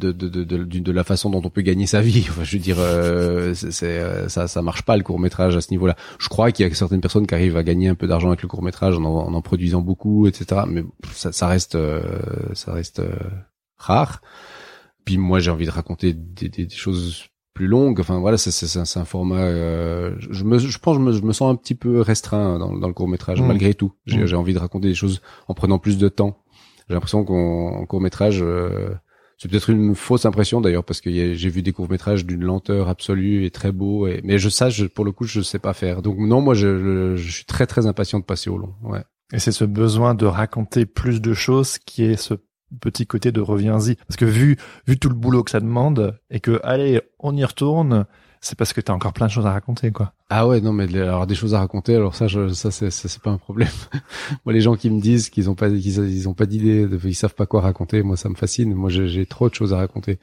de, 0.01 0.13
de, 0.13 0.45
de, 0.45 0.65
de, 0.65 0.93
la 0.93 1.05
façon 1.05 1.31
dont 1.31 1.43
on 1.45 1.51
peut 1.51 1.61
gagner 1.61 1.87
sa 1.87 2.01
vie. 2.01 2.27
Enfin, 2.31 2.45
je 2.45 2.57
veux 2.57 2.63
dire, 2.63 2.77
euh, 2.79 3.55
c'est, 3.55 3.85
euh, 3.85 4.29
ça, 4.29 4.49
ça 4.49 4.63
marche 4.63 4.83
pas 4.83 4.97
le 4.97 5.03
court 5.03 5.19
métrage 5.21 5.57
à 5.57 5.61
ce 5.61 5.71
niveau-là. 5.71 5.97
Je 6.19 6.29
crois 6.29 6.51
qu'il 6.53 6.67
y 6.67 6.71
a 6.71 6.75
certaines 6.75 7.01
personnes 7.01 7.27
qui 7.27 7.35
arrivent 7.35 7.57
à 7.57 7.63
gagner 7.63 7.89
un 7.89 7.95
peu 7.95 8.07
d'argent 8.07 8.29
avec 8.29 8.43
le 8.43 8.49
court 8.49 8.63
métrage 8.63 8.97
en, 8.97 9.05
en, 9.05 9.43
produisant 9.43 9.83
beaucoup, 9.83 10.27
etc. 10.27 10.63
Mais 10.67 10.83
ça, 11.13 11.33
ça 11.33 11.47
reste, 11.47 11.75
euh, 11.75 12.01
ça 12.55 12.73
reste 12.73 13.03
rare. 13.77 14.23
Puis 15.05 15.19
moi, 15.19 15.39
j'ai 15.39 15.51
envie 15.51 15.67
de 15.67 15.71
raconter 15.71 16.13
des, 16.15 16.49
des, 16.49 16.69
choses 16.69 17.27
plus 17.55 17.67
longues. 17.67 18.01
Enfin 18.01 18.19
voilà, 18.19 18.39
c'est, 18.39 18.51
c'est, 18.51 18.99
un 18.99 19.05
format. 19.05 19.51
je 19.51 20.45
me, 20.45 20.59
je 20.59 20.79
pense, 20.79 20.97
je 20.97 21.01
me, 21.01 21.13
je 21.13 21.23
me 21.23 21.33
sens 21.33 21.53
un 21.53 21.57
petit 21.57 21.75
peu 21.75 22.01
restreint 22.01 22.59
dans, 22.59 22.77
dans 22.77 22.89
le 22.89 22.95
court 22.95 23.09
métrage, 23.09 23.41
mmh. 23.41 23.47
malgré 23.47 23.75
tout. 23.75 23.93
J'ai, 24.07 24.19
mmh. 24.19 24.27
j'ai 24.27 24.37
envie 24.37 24.55
de 24.55 24.59
raconter 24.59 24.89
des 24.89 24.95
choses 24.95 25.21
en 25.49 25.55
prenant 25.55 25.79
plus 25.79 25.99
de 25.99 26.09
temps. 26.09 26.43
J'ai 26.89 26.95
l'impression 26.95 27.25
qu'en 27.25 27.87
court 27.87 28.01
métrage, 28.01 28.45
c'est 29.41 29.49
peut-être 29.49 29.71
une 29.71 29.95
fausse 29.95 30.27
impression 30.27 30.61
d'ailleurs 30.61 30.85
parce 30.85 31.01
que 31.01 31.11
j'ai 31.11 31.49
vu 31.49 31.63
des 31.63 31.73
courts 31.73 31.91
métrages 31.91 32.27
d'une 32.27 32.45
lenteur 32.45 32.91
absolue 32.91 33.47
et 33.47 33.51
très 33.51 33.73
beau. 33.73 34.07
Mais 34.23 34.39
je 34.39 34.51
sais, 34.51 34.69
pour 34.95 35.07
le 35.07 35.13
coup, 35.13 35.25
je 35.25 35.41
sais 35.41 35.59
pas 35.59 35.73
faire. 35.73 36.03
Donc 36.03 36.19
non, 36.19 36.43
moi, 36.43 36.53
je, 36.53 37.17
je, 37.17 37.31
suis 37.31 37.47
très 37.47 37.67
très 37.67 37.87
impatient 37.87 38.19
de 38.21 38.25
passer 38.25 38.51
au 38.51 38.59
long. 38.59 38.75
Ouais. 38.83 39.03
Et 39.33 39.39
c'est 39.39 39.53
ce 39.53 39.65
besoin 39.65 40.15
de 40.15 40.27
raconter 40.27 40.85
plus 40.85 41.23
de 41.23 41.33
choses 41.33 41.79
qui 41.79 42.05
est 42.05 42.17
ce 42.17 42.35
petit 42.81 43.07
côté 43.07 43.33
de 43.33 43.41
reviens-y. 43.41 43.95
Parce 43.95 44.17
que 44.17 44.27
vu 44.27 44.59
vu 44.87 44.99
tout 44.99 45.09
le 45.09 45.15
boulot 45.15 45.43
que 45.43 45.53
ça 45.53 45.61
demande 45.61 46.21
et 46.29 46.41
que 46.41 46.61
allez, 46.63 47.01
on 47.19 47.35
y 47.35 47.45
retourne, 47.45 48.05
c'est 48.41 48.57
parce 48.57 48.73
que 48.73 48.81
t'as 48.81 48.93
encore 48.93 49.13
plein 49.13 49.27
de 49.27 49.31
choses 49.31 49.47
à 49.47 49.53
raconter, 49.53 49.91
quoi. 49.91 50.13
Ah 50.31 50.47
ouais, 50.47 50.61
non, 50.61 50.73
mais 50.73 50.85
alors 50.99 51.27
des 51.27 51.35
choses 51.35 51.55
à 51.55 51.59
raconter, 51.59 51.95
alors 51.95 52.15
ça, 52.15 52.27
je, 52.27 52.49
ça, 52.53 52.71
c'est, 52.71 52.91
c'est 52.91 53.21
pas 53.21 53.31
un 53.31 53.37
problème. 53.37 53.69
moi, 54.45 54.53
les 54.55 54.61
gens 54.61 54.77
qui 54.77 54.89
me 54.91 55.01
disent 55.01 55.29
qu'ils 55.29 55.51
ont 55.51 55.55
pas, 55.55 55.69
qu'ils 55.69 55.99
ils 55.99 56.29
ont 56.29 56.35
pas 56.35 56.47
d'idée, 56.47 56.89
ils 57.05 57.15
savent 57.15 57.35
pas 57.35 57.47
quoi 57.47 57.61
raconter, 57.61 58.03
moi, 58.03 58.17
ça 58.17 58.29
me 58.29 58.35
fascine. 58.35 58.75
Moi, 58.75 58.89
j'ai 58.91 59.27
trop 59.27 59.49
de 59.49 59.55
choses 59.55 59.75
à 59.75 59.77
raconter 59.77 60.19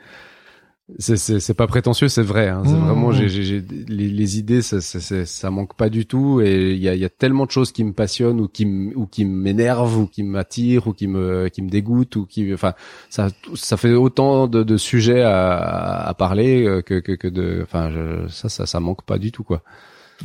c'est 1.00 1.54
pas 1.54 1.68
prétentieux, 1.68 2.08
c'est 2.08 2.24
vrai. 2.24 2.48
Hein. 2.48 2.64
C'est 2.66 2.72
mmh, 2.72 2.86
vraiment, 2.86 3.10
mmh. 3.10 3.28
j'ai 3.28 3.62
les, 3.90 4.08
les, 4.08 4.40
idées, 4.40 4.62
ça, 4.62 4.80
ça, 4.80 5.26
ça, 5.26 5.52
manque 5.52 5.76
pas 5.76 5.90
du 5.90 6.06
tout. 6.06 6.40
Et 6.42 6.72
il 6.72 6.80
y 6.80 6.88
a, 6.88 6.96
y 6.96 7.04
a, 7.04 7.10
tellement 7.10 7.46
de 7.46 7.52
choses 7.52 7.74
qui 7.74 7.84
me 7.84 7.92
passionnent 7.92 8.40
ou 8.40 8.48
qui 8.48 8.66
ou 8.96 9.06
qui 9.06 9.26
m'énervent 9.26 9.98
ou 9.98 10.08
qui 10.08 10.24
m'attirent 10.24 10.88
ou 10.88 10.94
qui 10.94 11.08
me 11.08 11.50
qui 11.50 11.62
me 11.62 11.70
dégoûtent 11.70 12.16
ou 12.16 12.26
qui, 12.26 12.54
enfin, 12.54 12.74
ça 13.10 13.30
ça 13.56 13.76
fait 13.76 13.94
autant 13.94 14.48
de, 14.48 14.64
de 14.64 14.78
sujets 14.78 15.24
à, 15.24 16.08
à, 16.08 16.14
parler 16.14 16.66
euh, 16.66 16.82
que, 16.82 17.00
que, 17.00 17.12
que 17.12 17.28
de, 17.28 17.60
enfin, 17.64 17.92
ça, 18.30 18.48
ça 18.48 18.66
ça 18.66 18.80
manque 18.80 19.04
pas 19.04 19.18
du 19.18 19.34
tout 19.34 19.44
quoi. 19.44 19.64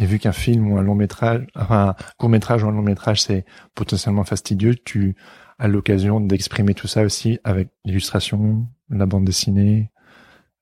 Et 0.01 0.07
vu 0.07 0.19
qu'un 0.19 0.33
film 0.33 0.73
ou 0.73 0.79
un 0.79 0.83
long 0.83 0.95
métrage, 0.95 1.45
enfin 1.57 1.89
un 1.89 1.95
court 2.19 2.29
métrage 2.29 2.63
ou 2.63 2.69
un 2.69 2.73
long 2.73 2.83
métrage, 2.83 3.21
c'est 3.21 3.45
potentiellement 3.75 4.25
fastidieux, 4.25 4.77
tu 4.77 5.17
as 5.59 5.69
l'occasion 5.69 6.21
d'exprimer 6.21 6.75
tout 6.75 6.89
ça 6.89 7.03
aussi 7.03 7.39
avec 7.45 7.69
l'illustration, 7.85 8.67
la 8.91 9.07
bande 9.07 9.25
dessinée, 9.25 9.92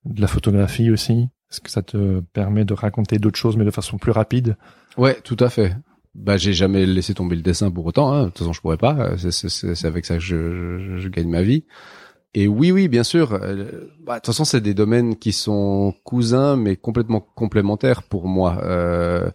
de 0.04 0.20
la 0.20 0.26
photographie 0.26 0.90
aussi? 0.90 1.28
Est-ce 1.50 1.60
que 1.60 1.70
ça 1.70 1.82
te 1.82 2.20
permet 2.32 2.64
de 2.64 2.74
raconter 2.74 3.18
d'autres 3.18 3.38
choses 3.38 3.56
mais 3.56 3.64
de 3.64 3.70
façon 3.70 3.98
plus 3.98 4.12
rapide? 4.12 4.56
Ouais, 4.96 5.18
tout 5.22 5.36
à 5.40 5.50
fait. 5.50 5.76
Bah, 6.14 6.36
j'ai 6.36 6.52
jamais 6.52 6.86
laissé 6.86 7.14
tomber 7.14 7.36
le 7.36 7.42
dessin 7.42 7.70
pour 7.70 7.86
autant. 7.86 8.12
Hein. 8.12 8.24
De 8.24 8.28
toute 8.28 8.38
façon, 8.38 8.52
je 8.52 8.60
pourrais 8.60 8.76
pas. 8.76 9.16
C'est 9.16 9.84
avec 9.84 10.06
ça 10.06 10.14
que 10.14 10.20
je, 10.20 10.96
je, 10.98 11.08
gagne 11.08 11.28
ma 11.28 11.42
vie. 11.42 11.64
Et 12.34 12.48
oui, 12.48 12.72
oui, 12.72 12.88
bien 12.88 13.04
sûr. 13.04 13.32
Euh, 13.32 13.88
bah, 14.00 14.14
de 14.14 14.18
toute 14.18 14.26
façon, 14.26 14.44
c'est 14.44 14.60
des 14.60 14.74
domaines 14.74 15.16
qui 15.16 15.32
sont 15.32 15.94
cousins, 16.04 16.56
mais 16.56 16.76
complètement 16.76 17.20
complémentaires 17.20 18.02
pour 18.02 18.26
moi. 18.26 18.60
Euh, 18.62 19.30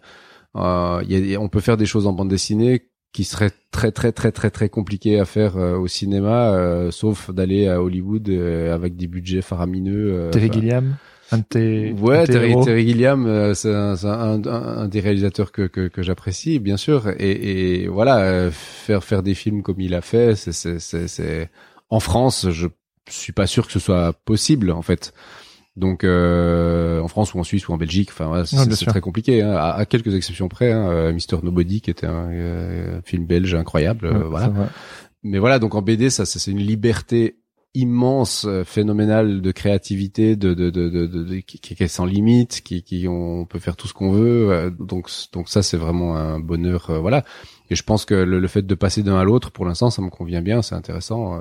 euh, 0.56 1.02
y 1.06 1.34
a, 1.34 1.40
on 1.40 1.48
peut 1.48 1.60
faire 1.60 1.76
des 1.76 1.86
choses 1.86 2.06
en 2.06 2.12
bande 2.12 2.28
dessinée 2.28 2.88
qui 3.16 3.24
serait 3.24 3.50
très 3.70 3.92
très 3.92 4.12
très 4.12 4.30
très 4.30 4.50
très 4.50 4.68
compliqué 4.68 5.18
à 5.18 5.24
faire 5.24 5.56
euh, 5.56 5.78
au 5.78 5.86
cinéma, 5.86 6.50
euh, 6.50 6.90
sauf 6.90 7.30
d'aller 7.30 7.66
à 7.66 7.80
Hollywood 7.80 8.28
euh, 8.28 8.74
avec 8.74 8.94
des 8.94 9.06
budgets 9.06 9.40
faramineux. 9.40 10.28
Terry 10.32 10.52
Gilliam 10.52 10.96
un 11.32 11.38
ouais, 11.38 12.24
Terry, 12.26 12.54
Terry, 12.62 12.86
Gilliam, 12.86 13.52
c'est 13.54 13.74
un, 13.74 13.96
un, 14.04 14.46
un, 14.46 14.86
des 14.86 15.00
réalisateurs 15.00 15.50
que, 15.50 15.62
que, 15.62 15.88
que 15.88 16.02
j'apprécie, 16.02 16.60
bien 16.60 16.76
sûr. 16.76 17.08
Et, 17.18 17.82
et 17.82 17.88
voilà, 17.88 18.48
faire 18.52 19.02
faire 19.02 19.24
des 19.24 19.34
films 19.34 19.62
comme 19.62 19.80
il 19.80 19.94
a 19.94 20.02
fait, 20.02 20.36
c'est 20.36 20.78
c'est 20.78 21.50
en 21.88 21.98
France, 21.98 22.46
je 22.50 22.68
suis 23.08 23.32
pas 23.32 23.48
sûr 23.48 23.66
que 23.66 23.72
ce 23.72 23.80
soit 23.80 24.12
possible 24.12 24.70
en 24.70 24.82
fait. 24.82 25.14
Donc 25.76 26.04
euh, 26.04 27.00
en 27.00 27.08
France 27.08 27.34
ou 27.34 27.38
en 27.38 27.44
Suisse 27.44 27.68
ou 27.68 27.72
en 27.72 27.76
Belgique, 27.76 28.08
enfin 28.10 28.44
c'est 28.46 28.86
très 28.86 29.02
compliqué. 29.02 29.42
Hein, 29.42 29.54
à, 29.54 29.84
quelques 29.84 30.14
exceptions 30.14 30.48
près, 30.48 30.72
hein, 30.72 30.88
euh, 30.88 31.12
Mister 31.12 31.36
Nobody 31.42 31.82
qui 31.82 31.90
était 31.90 32.06
un 32.06 32.30
euh, 32.30 33.00
film 33.04 33.26
belge 33.26 33.54
incroyable, 33.54 34.06
euh, 34.06 34.24
voilà. 34.24 34.52
Mais 35.22 35.38
voilà, 35.38 35.58
donc 35.58 35.74
en 35.74 35.82
BD, 35.82 36.08
ça 36.08 36.24
c'est 36.24 36.50
une 36.50 36.60
liberté 36.60 37.36
immense, 37.74 38.48
phénoménale 38.64 39.42
de 39.42 39.52
créativité, 39.52 40.34
de, 40.34 40.54
de, 40.54 40.70
de, 40.70 40.88
de, 40.88 41.40
qui, 41.40 41.58
qui, 41.58 41.82
est 41.82 41.88
sans 41.88 42.06
limite, 42.06 42.62
qui, 42.62 42.82
qui 42.82 43.06
on 43.06 43.44
peut 43.44 43.58
faire 43.58 43.76
tout 43.76 43.86
ce 43.86 43.92
qu'on 43.92 44.12
veut. 44.12 44.74
donc 44.80 45.10
donc 45.34 45.50
ça 45.50 45.62
c'est 45.62 45.76
vraiment 45.76 46.16
un 46.16 46.40
bonheur, 46.40 46.90
voilà. 47.02 47.22
Et 47.68 47.74
je 47.74 47.82
pense 47.82 48.06
que 48.06 48.14
le, 48.14 48.38
le 48.38 48.48
fait 48.48 48.62
de 48.62 48.74
passer 48.74 49.02
d'un 49.02 49.18
à 49.18 49.24
l'autre, 49.24 49.50
pour 49.50 49.66
l'instant, 49.66 49.90
ça 49.90 50.00
me 50.00 50.08
convient 50.08 50.40
bien, 50.40 50.62
c'est 50.62 50.74
intéressant. 50.74 51.38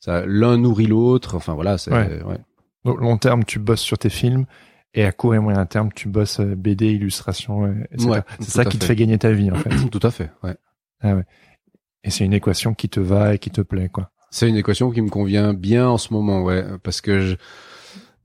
ça 0.00 0.26
l'un 0.26 0.56
nourrit 0.56 0.86
l'autre. 0.88 1.36
Enfin 1.36 1.54
voilà, 1.54 1.78
c'est 1.78 1.92
ouais. 1.92 2.40
Long 2.84 3.18
terme, 3.18 3.44
tu 3.44 3.58
bosses 3.58 3.80
sur 3.80 3.98
tes 3.98 4.10
films 4.10 4.46
et 4.94 5.04
à 5.04 5.12
court 5.12 5.34
et 5.34 5.38
moyen 5.38 5.66
terme, 5.66 5.90
tu 5.92 6.08
bosses 6.08 6.40
euh, 6.40 6.54
BD, 6.54 6.92
illustration, 6.92 7.66
euh, 7.66 7.74
etc. 7.92 8.08
Ouais, 8.10 8.22
c'est 8.40 8.50
ça 8.50 8.64
qui 8.64 8.78
te 8.78 8.84
fait. 8.84 8.94
fait 8.94 8.96
gagner 8.96 9.18
ta 9.18 9.32
vie, 9.32 9.50
en 9.50 9.56
fait. 9.56 9.70
Tout 9.90 10.00
à 10.02 10.10
fait. 10.10 10.30
Ouais. 10.42 10.56
Ah 11.00 11.14
ouais. 11.14 11.24
Et 12.04 12.10
c'est 12.10 12.24
une 12.24 12.32
équation 12.32 12.74
qui 12.74 12.88
te 12.88 13.00
va 13.00 13.34
et 13.34 13.38
qui 13.38 13.50
te 13.50 13.60
plaît, 13.60 13.88
quoi. 13.88 14.10
C'est 14.30 14.48
une 14.48 14.56
équation 14.56 14.90
qui 14.90 15.00
me 15.00 15.08
convient 15.08 15.54
bien 15.54 15.88
en 15.88 15.98
ce 15.98 16.12
moment, 16.12 16.42
ouais, 16.42 16.64
parce 16.82 17.00
que 17.00 17.20
je, 17.20 17.36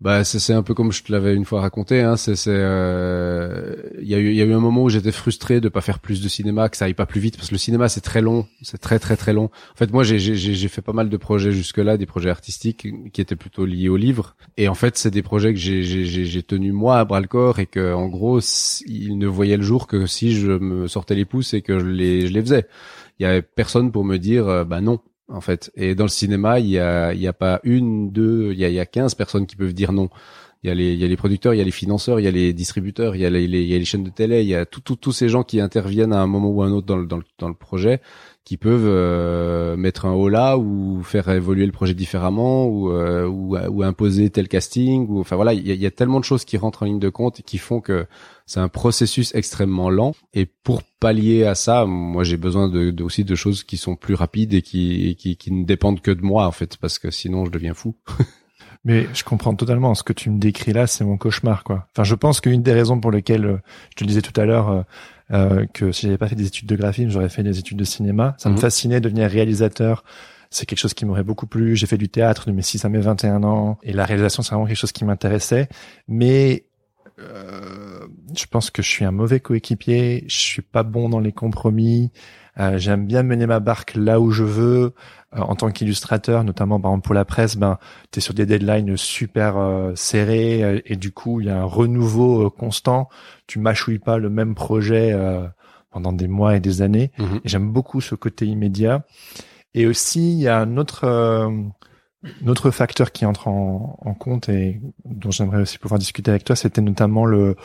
bah 0.03 0.25
c'est 0.25 0.51
un 0.51 0.63
peu 0.63 0.73
comme 0.73 0.91
je 0.91 1.01
te 1.01 1.13
l'avais 1.13 1.33
une 1.33 1.45
fois 1.45 1.61
raconté, 1.61 2.01
hein. 2.01 2.17
C'est 2.17 2.35
euh, 2.47 3.73
il 4.01 4.07
y 4.09 4.13
a 4.13 4.17
eu 4.17 4.33
y 4.33 4.41
a 4.41 4.43
eu 4.43 4.51
un 4.51 4.59
moment 4.59 4.83
où 4.83 4.89
j'étais 4.89 5.13
frustré 5.13 5.61
de 5.61 5.69
pas 5.69 5.79
faire 5.79 5.99
plus 5.99 6.21
de 6.21 6.27
cinéma, 6.27 6.67
que 6.67 6.75
ça 6.75 6.83
aille 6.85 6.93
pas 6.93 7.05
plus 7.05 7.21
vite, 7.21 7.37
parce 7.37 7.47
que 7.47 7.53
le 7.55 7.59
cinéma 7.59 7.87
c'est 7.87 8.01
très 8.01 8.21
long, 8.21 8.45
c'est 8.61 8.79
très 8.79 8.99
très 8.99 9.15
très 9.15 9.31
long. 9.31 9.45
En 9.45 9.77
fait, 9.77 9.93
moi 9.93 10.03
j'ai 10.03 10.19
j'ai 10.19 10.67
fait 10.67 10.81
pas 10.81 10.91
mal 10.91 11.07
de 11.07 11.15
projets 11.15 11.53
jusque 11.53 11.77
là, 11.77 11.95
des 11.95 12.05
projets 12.05 12.29
artistiques 12.29 12.85
qui 13.13 13.21
étaient 13.21 13.37
plutôt 13.37 13.65
liés 13.65 13.87
au 13.87 13.95
livre, 13.95 14.35
et 14.57 14.67
en 14.67 14.75
fait 14.75 14.97
c'est 14.97 15.11
des 15.11 15.23
projets 15.23 15.53
que 15.53 15.59
j'ai 15.59 15.83
j'ai 15.83 16.03
j'ai 16.03 16.43
tenu 16.43 16.73
moi 16.73 16.99
à 16.99 17.05
bras 17.05 17.21
le 17.21 17.27
corps 17.27 17.59
et 17.59 17.65
que 17.65 17.93
en 17.93 18.09
gros 18.09 18.41
ils 18.85 19.17
ne 19.17 19.27
voyaient 19.27 19.55
le 19.55 19.63
jour 19.63 19.87
que 19.87 20.05
si 20.05 20.33
je 20.33 20.51
me 20.51 20.89
sortais 20.89 21.15
les 21.15 21.23
pouces 21.23 21.53
et 21.53 21.61
que 21.61 21.79
je 21.79 21.85
les 21.85 22.27
je 22.27 22.33
les 22.33 22.41
faisais. 22.41 22.67
Il 23.19 23.23
y 23.23 23.25
avait 23.25 23.41
personne 23.41 23.91
pour 23.93 24.03
me 24.03 24.17
dire 24.17 24.49
euh, 24.49 24.63
bah 24.65 24.81
non 24.81 24.99
en 25.27 25.41
fait. 25.41 25.71
Et 25.75 25.95
dans 25.95 26.05
le 26.05 26.09
cinéma, 26.09 26.59
il 26.59 26.67
y 26.67 26.77
a, 26.79 27.33
pas 27.33 27.59
une, 27.63 28.11
deux, 28.11 28.51
il 28.53 28.59
y 28.59 28.65
a, 28.65 28.69
il 28.69 28.75
y 28.75 28.79
a 28.79 28.85
15 28.85 29.15
personnes 29.15 29.47
qui 29.47 29.55
peuvent 29.55 29.73
dire 29.73 29.91
non. 29.91 30.09
Il 30.63 30.67
y 30.67 30.71
a 30.71 30.75
les, 30.75 30.93
il 30.93 30.99
y 30.99 31.03
a 31.03 31.07
les 31.07 31.17
producteurs, 31.17 31.53
il 31.53 31.57
y 31.57 31.61
a 31.61 31.63
les 31.65 31.71
financeurs, 31.71 32.19
il 32.19 32.23
y 32.23 32.27
a 32.27 32.31
les 32.31 32.53
distributeurs, 32.53 33.15
il 33.17 33.21
y 33.21 33.25
a 33.25 33.29
les, 33.29 33.43
il 33.43 33.53
y 33.65 33.75
a 33.75 33.77
les 33.77 33.85
chaînes 33.85 34.03
de 34.05 34.09
télé, 34.09 34.41
il 34.43 34.47
y 34.47 34.55
a 34.55 34.65
tout- 34.65 34.95
tous 34.95 35.11
ces 35.11 35.27
gens 35.27 35.43
qui 35.43 35.59
interviennent 35.59 36.13
à 36.13 36.21
un 36.21 36.27
moment 36.27 36.49
ou 36.49 36.63
à 36.63 36.67
un 36.67 36.71
autre 36.71 36.87
dans 36.87 36.95
le, 36.97 37.05
dans 37.05 37.17
le, 37.17 37.23
dans 37.37 37.49
le 37.49 37.53
projet, 37.53 37.99
qui 38.45 38.55
peuvent 38.57 38.85
euh, 38.85 39.75
mettre 39.77 40.05
un 40.05 40.13
haut 40.13 40.29
là 40.29 40.57
ou 40.57 41.01
faire 41.03 41.27
évoluer 41.29 41.65
le 41.65 41.71
projet 41.71 41.93
différemment 41.93 42.65
ou, 42.67 42.91
euh, 42.91 43.25
ou, 43.27 43.57
ou 43.57 43.83
imposer 43.83 44.29
tel 44.29 44.47
casting 44.47 45.05
ou 45.09 45.19
enfin 45.19 45.35
voilà, 45.35 45.53
il 45.53 45.65
y, 45.67 45.71
a, 45.71 45.75
y 45.75 45.85
a 45.85 45.91
tellement 45.91 46.19
de 46.19 46.25
choses 46.25 46.45
qui 46.45 46.57
rentrent 46.57 46.83
en 46.83 46.85
ligne 46.85 46.99
de 46.99 47.09
compte 47.09 47.39
et 47.39 47.43
qui 47.43 47.57
font 47.57 47.79
que 47.81 48.05
c'est 48.45 48.59
un 48.59 48.67
processus 48.69 49.33
extrêmement 49.35 49.89
lent. 49.89 50.13
Et 50.33 50.45
pour 50.45 50.83
pallier 50.99 51.45
à 51.45 51.55
ça, 51.55 51.85
moi 51.85 52.23
j'ai 52.23 52.37
besoin 52.37 52.67
de, 52.69 52.91
de- 52.91 53.03
aussi 53.03 53.23
de 53.23 53.35
choses 53.35 53.63
qui 53.63 53.77
sont 53.77 53.95
plus 53.95 54.13
rapides 54.13 54.53
et 54.53 54.61
qui, 54.61 55.15
qui, 55.17 55.37
qui 55.37 55.51
ne 55.51 55.63
dépendent 55.65 56.01
que 56.01 56.11
de 56.11 56.21
moi 56.21 56.45
en 56.47 56.51
fait, 56.51 56.77
parce 56.77 56.99
que 56.99 57.11
sinon 57.11 57.45
je 57.45 57.51
deviens 57.51 57.73
fou. 57.73 57.95
Mais 58.85 59.07
je 59.13 59.23
comprends 59.23 59.55
totalement. 59.55 59.95
Ce 59.95 60.03
que 60.03 60.13
tu 60.13 60.29
me 60.29 60.39
décris 60.39 60.73
là, 60.73 60.87
c'est 60.87 61.05
mon 61.05 61.17
cauchemar, 61.17 61.63
quoi. 61.63 61.87
Enfin, 61.93 62.03
je 62.03 62.15
pense 62.15 62.41
qu'une 62.41 62.61
des 62.61 62.73
raisons 62.73 62.99
pour 62.99 63.11
lesquelles, 63.11 63.45
euh, 63.45 63.57
je 63.91 63.95
te 63.95 64.03
le 64.03 64.07
disais 64.07 64.21
tout 64.21 64.39
à 64.39 64.45
l'heure, 64.45 64.69
euh, 64.69 64.81
euh, 65.31 65.65
que 65.73 65.91
si 65.93 66.03
j'avais 66.07 66.17
pas 66.17 66.27
fait 66.27 66.35
des 66.35 66.47
études 66.47 66.67
de 66.67 66.75
graphisme, 66.75 67.09
j'aurais 67.09 67.29
fait 67.29 67.43
des 67.43 67.59
études 67.59 67.77
de 67.77 67.85
cinéma. 67.85 68.35
Ça 68.37 68.49
me 68.49 68.55
Mhm. 68.55 68.59
fascinait 68.61 68.99
de 68.99 69.07
devenir 69.09 69.29
réalisateur. 69.29 70.03
C'est 70.49 70.65
quelque 70.65 70.79
chose 70.79 70.93
qui 70.93 71.05
m'aurait 71.05 71.23
beaucoup 71.23 71.47
plu. 71.47 71.75
J'ai 71.75 71.87
fait 71.87 71.97
du 71.97 72.09
théâtre 72.09 72.45
de 72.47 72.51
mes 72.51 72.61
6 72.61 72.83
à 72.85 72.89
mes 72.89 72.99
21 72.99 73.43
ans. 73.43 73.79
Et 73.83 73.93
la 73.93 74.05
réalisation, 74.05 74.43
c'est 74.43 74.53
vraiment 74.53 74.67
quelque 74.67 74.77
chose 74.77 74.91
qui 74.91 75.05
m'intéressait. 75.05 75.67
Mais 76.07 76.65
euh, 77.19 78.05
je 78.37 78.45
pense 78.45 78.69
que 78.69 78.81
je 78.81 78.89
suis 78.89 79.05
un 79.05 79.11
mauvais 79.11 79.39
coéquipier. 79.39 80.25
Je 80.27 80.37
suis 80.37 80.61
pas 80.61 80.83
bon 80.83 81.09
dans 81.09 81.19
les 81.19 81.31
compromis. 81.31 82.11
Euh, 82.59 82.77
J'aime 82.77 83.05
bien 83.07 83.23
mener 83.23 83.47
ma 83.47 83.59
barque 83.59 83.95
là 83.95 84.19
où 84.19 84.31
je 84.31 84.43
veux. 84.43 84.93
Euh, 85.35 85.39
en 85.39 85.55
tant 85.55 85.71
qu'illustrateur, 85.71 86.43
notamment 86.43 86.79
par 86.79 86.91
exemple 86.91 87.05
pour 87.05 87.15
la 87.15 87.25
presse, 87.25 87.57
ben 87.57 87.79
tu 88.11 88.19
es 88.19 88.21
sur 88.21 88.33
des 88.33 88.45
deadlines 88.45 88.95
super 88.97 89.57
euh, 89.57 89.93
serrés 89.95 90.63
euh, 90.63 90.81
et 90.85 90.95
du 90.95 91.11
coup 91.11 91.39
il 91.39 91.47
y 91.47 91.49
a 91.49 91.59
un 91.59 91.63
renouveau 91.63 92.45
euh, 92.45 92.49
constant. 92.49 93.09
Tu 93.47 93.59
mâchouilles 93.59 93.99
pas 93.99 94.17
le 94.17 94.29
même 94.29 94.53
projet 94.53 95.11
euh, 95.13 95.47
pendant 95.91 96.13
des 96.13 96.27
mois 96.27 96.55
et 96.55 96.59
des 96.59 96.81
années. 96.81 97.11
Mhm. 97.17 97.37
Et 97.43 97.49
j'aime 97.49 97.71
beaucoup 97.71 98.01
ce 98.01 98.15
côté 98.15 98.45
immédiat. 98.45 99.03
Et 99.73 99.87
aussi 99.87 100.33
il 100.33 100.39
y 100.39 100.47
a 100.47 100.59
un 100.59 100.77
autre 100.77 101.51
autre 102.47 102.71
facteur 102.71 103.11
qui 103.11 103.25
entre 103.25 103.47
en, 103.47 103.97
en 104.01 104.13
compte 104.13 104.49
et 104.49 104.81
dont 105.05 105.31
j'aimerais 105.31 105.61
aussi 105.61 105.77
pouvoir 105.77 105.99
discuter 105.99 106.31
avec 106.31 106.43
toi, 106.43 106.55
c'était 106.55 106.81
notamment 106.81 107.25
le 107.25 107.55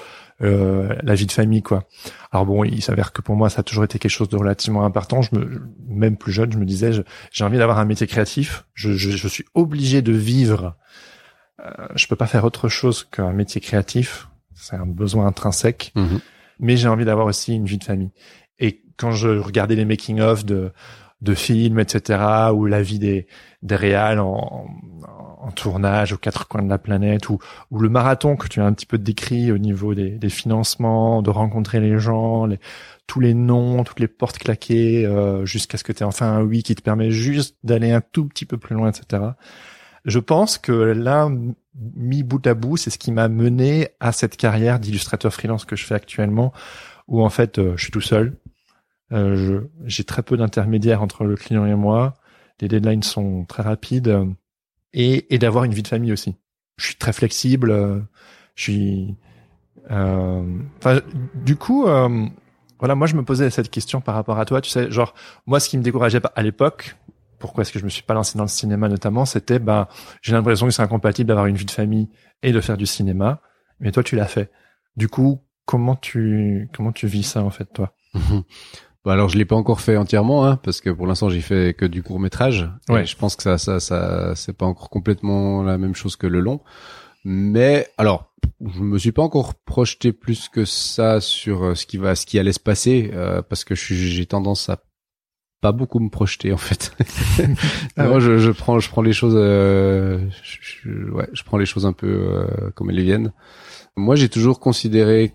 euh, 0.40 0.94
la 1.02 1.14
vie 1.14 1.26
de 1.26 1.32
famille 1.32 1.62
quoi. 1.62 1.84
Alors 2.32 2.46
bon, 2.46 2.64
il 2.64 2.82
s'avère 2.82 3.12
que 3.12 3.22
pour 3.22 3.36
moi 3.36 3.50
ça 3.50 3.61
a 3.61 3.62
toujours 3.62 3.84
été 3.84 3.98
quelque 3.98 4.11
chose 4.11 4.28
de 4.28 4.36
relativement 4.36 4.84
important. 4.84 5.22
Je 5.22 5.34
me 5.34 5.62
même 5.88 6.16
plus 6.16 6.32
jeune, 6.32 6.52
je 6.52 6.59
me 6.59 6.64
disais 6.64 6.90
j'ai 7.32 7.44
envie 7.44 7.59
d'avoir 7.59 7.78
un 7.78 7.84
métier 7.84 8.06
créatif. 8.06 8.64
Je, 8.74 8.92
je, 8.92 9.11
je 9.11 9.28
suis 9.28 9.44
obligé 9.54 10.02
de 10.02 10.12
vivre. 10.12 10.76
Euh, 11.61 11.70
je 11.94 12.06
peux 12.06 12.16
pas 12.16 12.26
faire 12.26 12.44
autre 12.44 12.68
chose 12.68 13.04
qu'un 13.04 13.32
métier 13.32 13.61
créatif. 13.61 14.28
C'est 14.54 14.76
un 14.76 14.86
besoin 14.86 15.26
intrinsèque. 15.26 15.92
Mhm. 15.94 16.20
Mais 16.61 16.76
j'ai 16.76 16.88
envie 16.88 17.04
d'avoir 17.04 17.26
aussi 17.26 17.54
une 17.54 17.66
vie 17.66 17.78
de 17.78 17.84
famille. 17.84 18.11
Et 18.59 18.82
quand 18.96 19.12
je 19.12 19.28
regardais 19.28 19.76
les 19.76 19.84
making 19.84 20.20
of 20.20 20.44
de 20.44 20.72
de 21.20 21.34
films, 21.34 21.80
etc., 21.80 22.20
ou 22.54 22.66
la 22.66 22.82
vie 22.82 22.98
des 22.98 23.26
des 23.62 23.74
réals 23.76 24.20
en, 24.20 24.68
en, 25.40 25.50
tournage 25.50 26.12
aux 26.12 26.16
quatre 26.18 26.46
coins 26.46 26.62
de 26.62 26.68
la 26.68 26.78
planète, 26.78 27.28
ou 27.28 27.38
ou 27.70 27.80
le 27.80 27.88
marathon 27.88 28.36
que 28.36 28.48
tu 28.48 28.60
as 28.60 28.64
un 28.66 28.72
petit 28.72 28.86
peu 28.86 28.98
décrit 28.98 29.50
au 29.50 29.58
niveau 29.58 29.94
des, 29.94 30.10
des 30.10 30.28
financements, 30.28 31.22
de 31.22 31.30
rencontrer 31.30 31.80
les 31.80 31.98
gens, 31.98 32.46
les, 32.46 32.60
tous 33.08 33.20
les 33.20 33.34
noms, 33.34 33.82
toutes 33.82 34.00
les 34.00 34.06
portes 34.06 34.38
claquées, 34.38 35.06
euh, 35.06 35.44
jusqu'à 35.44 35.78
ce 35.78 35.82
que 35.84 35.92
tu 35.92 36.02
aies 36.02 36.06
enfin 36.06 36.30
un 36.30 36.42
oui 36.42 36.62
qui 36.62 36.74
te 36.76 36.82
permet 36.82 37.10
juste 37.10 37.56
d'aller 37.64 37.90
un 37.90 38.02
tout 38.02 38.26
petit 38.26 38.44
peu 38.44 38.58
plus 38.58 38.76
loin, 38.76 38.90
etc. 38.90 39.32
Je 40.04 40.20
pense 40.20 40.58
que 40.58 40.72
là, 40.72 41.28
mis 41.96 42.22
bout 42.22 42.46
à 42.46 42.54
bout, 42.54 42.76
c'est 42.76 42.90
ce 42.90 42.98
qui 42.98 43.10
m'a 43.12 43.28
mené 43.28 43.88
à 43.98 44.12
cette 44.12 44.36
carrière 44.36 44.78
d'illustrateur 44.78 45.32
freelance 45.32 45.64
que 45.64 45.74
je 45.74 45.84
fais 45.84 45.94
actuellement, 45.94 46.52
où 47.08 47.22
en 47.24 47.30
fait, 47.30 47.58
euh, 47.58 47.72
je 47.76 47.82
suis 47.82 47.92
tout 47.92 48.00
seul. 48.00 48.36
Euh, 49.12 49.62
j'ai 49.84 50.04
très 50.04 50.22
peu 50.22 50.36
d'intermédiaires 50.36 51.02
entre 51.02 51.24
le 51.24 51.34
client 51.36 51.64
et 51.66 51.74
moi. 51.74 52.14
Les 52.61 52.68
deadlines 52.68 53.02
sont 53.02 53.44
très 53.44 53.62
rapides 53.62 54.14
et, 54.92 55.32
et 55.34 55.38
d'avoir 55.38 55.64
une 55.64 55.72
vie 55.74 55.82
de 55.82 55.88
famille 55.88 56.12
aussi. 56.12 56.34
Je 56.76 56.86
suis 56.86 56.96
très 56.96 57.12
flexible. 57.12 58.06
je 58.54 58.62
suis. 58.62 59.16
euh, 59.90 60.42
du 61.34 61.56
coup, 61.56 61.86
euh, 61.86 62.26
voilà, 62.78 62.94
moi 62.94 63.06
je 63.06 63.14
me 63.16 63.24
posais 63.24 63.50
cette 63.50 63.70
question 63.70 64.00
par 64.00 64.14
rapport 64.14 64.38
à 64.38 64.44
toi. 64.44 64.61
Tu 64.61 64.70
sais, 64.70 64.90
genre 64.90 65.14
moi, 65.46 65.61
ce 65.61 65.68
qui 65.68 65.78
me 65.78 65.82
décourageait 65.82 66.20
à 66.34 66.42
l'époque, 66.42 66.96
pourquoi 67.38 67.62
est-ce 67.62 67.72
que 67.72 67.78
je 67.78 67.84
me 67.84 67.90
suis 67.90 68.02
pas 68.02 68.14
lancé 68.14 68.36
dans 68.36 68.44
le 68.44 68.48
cinéma 68.48 68.88
notamment, 68.88 69.24
c'était 69.24 69.59
ben 69.61 69.86
j'ai 70.22 70.32
l'impression 70.32 70.66
que 70.66 70.72
c'est 70.72 70.82
incompatible 70.82 71.28
d'avoir 71.28 71.46
une 71.46 71.56
vie 71.56 71.64
de 71.64 71.70
famille 71.70 72.09
et 72.42 72.52
de 72.52 72.61
faire 72.61 72.76
du 72.76 72.86
cinéma. 72.86 73.40
Mais 73.80 73.92
toi, 73.92 74.02
tu 74.02 74.16
l'as 74.16 74.26
fait. 74.26 74.50
Du 74.96 75.09
coup, 75.09 75.40
comment 75.64 75.94
tu 75.96 76.68
comment 76.74 76.92
tu 76.92 77.06
vis 77.06 77.22
ça 77.22 77.42
en 77.42 77.50
fait, 77.50 77.66
toi? 77.72 77.94
Bah 79.05 79.12
alors 79.12 79.28
je 79.28 79.38
l'ai 79.38 79.44
pas 79.44 79.57
encore 79.57 79.80
fait 79.80 79.96
entièrement 79.96 80.44
hein, 80.46 80.57
parce 80.62 80.80
que 80.80 80.90
pour 80.90 81.07
l'instant 81.07 81.28
j'ai 81.30 81.40
fait 81.40 81.74
que 81.76 81.84
du 81.86 82.03
court 82.03 82.20
métrage. 82.20 82.68
Ouais. 82.88 83.03
Et 83.03 83.07
je 83.07 83.16
pense 83.16 83.36
que 83.36 83.42
ça 83.42 83.57
ça 83.57 83.80
ça 83.80 84.34
c'est 84.34 84.57
pas 84.57 84.66
encore 84.66 84.90
complètement 84.90 85.62
la 85.62 85.78
même 85.78 85.94
chose 85.94 86.16
que 86.16 86.26
le 86.26 86.40
long. 86.40 86.61
Mais 87.24 87.86
alors 87.96 88.32
je 88.64 88.80
me 88.80 88.99
suis 88.99 89.12
pas 89.12 89.22
encore 89.22 89.55
projeté 89.55 90.12
plus 90.12 90.49
que 90.49 90.64
ça 90.64 91.20
sur 91.20 91.62
euh, 91.64 91.74
ce 91.74 91.86
qui 91.86 91.96
va 91.96 92.14
ce 92.16 92.26
qui 92.26 92.38
allait 92.38 92.53
se 92.53 92.61
passer 92.61 93.11
euh, 93.14 93.40
parce 93.40 93.64
que 93.64 93.74
j'ai 93.74 94.26
tendance 94.26 94.68
à 94.68 94.82
pas 95.61 95.72
beaucoup 95.72 95.99
me 96.01 96.11
projeter 96.11 96.53
en 96.53 96.57
fait. 96.57 96.92
Ah 97.96 98.11
ouais. 98.11 98.20
je, 98.20 98.38
je 98.38 98.51
prends 98.51 98.78
je 98.78 98.88
prends 98.90 99.03
les 99.03 99.12
choses 99.12 99.34
euh, 99.36 100.18
je, 100.42 100.59
je- 100.61 101.11
ouais, 101.11 101.28
je 101.32 101.42
prends 101.44 101.59
les 101.59 101.66
choses 101.66 101.86
un 101.86 101.92
peu 101.92 102.07
euh, 102.09 102.70
comme 102.74 102.90
elles 102.90 103.03
viennent. 103.03 103.32
Moi, 103.96 104.14
j'ai 104.14 104.28
toujours 104.28 104.61
considéré, 104.61 105.32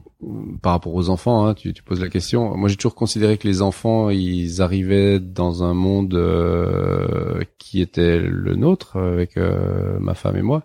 par 0.61 0.73
rapport 0.73 0.93
aux 0.93 1.09
enfants, 1.09 1.45
hein, 1.45 1.53
tu, 1.53 1.73
tu 1.73 1.83
poses 1.83 2.01
la 2.01 2.09
question. 2.09 2.55
Moi, 2.57 2.69
j'ai 2.69 2.75
toujours 2.75 2.95
considéré 2.95 3.37
que 3.37 3.47
les 3.47 3.61
enfants, 3.61 4.09
ils 4.09 4.61
arrivaient 4.61 5.19
dans 5.19 5.63
un 5.63 5.73
monde 5.73 6.13
euh, 6.15 7.41
qui 7.57 7.81
était 7.81 8.19
le 8.19 8.55
nôtre 8.55 8.97
avec 8.97 9.37
euh, 9.37 9.97
ma 9.99 10.13
femme 10.13 10.35
et 10.37 10.41
moi, 10.41 10.63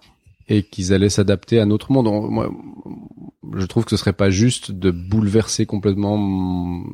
et 0.49 0.63
qu'ils 0.63 0.93
allaient 0.93 1.09
s'adapter 1.09 1.61
à 1.61 1.67
notre 1.67 1.93
monde. 1.93 2.07
On- 2.09 2.29
Moi, 2.31 2.51
je 3.57 3.67
trouve 3.67 3.85
que 3.85 3.91
ce 3.91 3.97
serait 3.97 4.13
pas 4.13 4.31
juste 4.31 4.73
de 4.73 4.91
bouleverser 4.91 5.65
complètement 5.67 6.17
mon, 6.17 6.85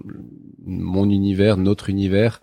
mon 0.67 1.11
univers, 1.11 1.57
notre 1.57 1.91
univers, 1.91 2.41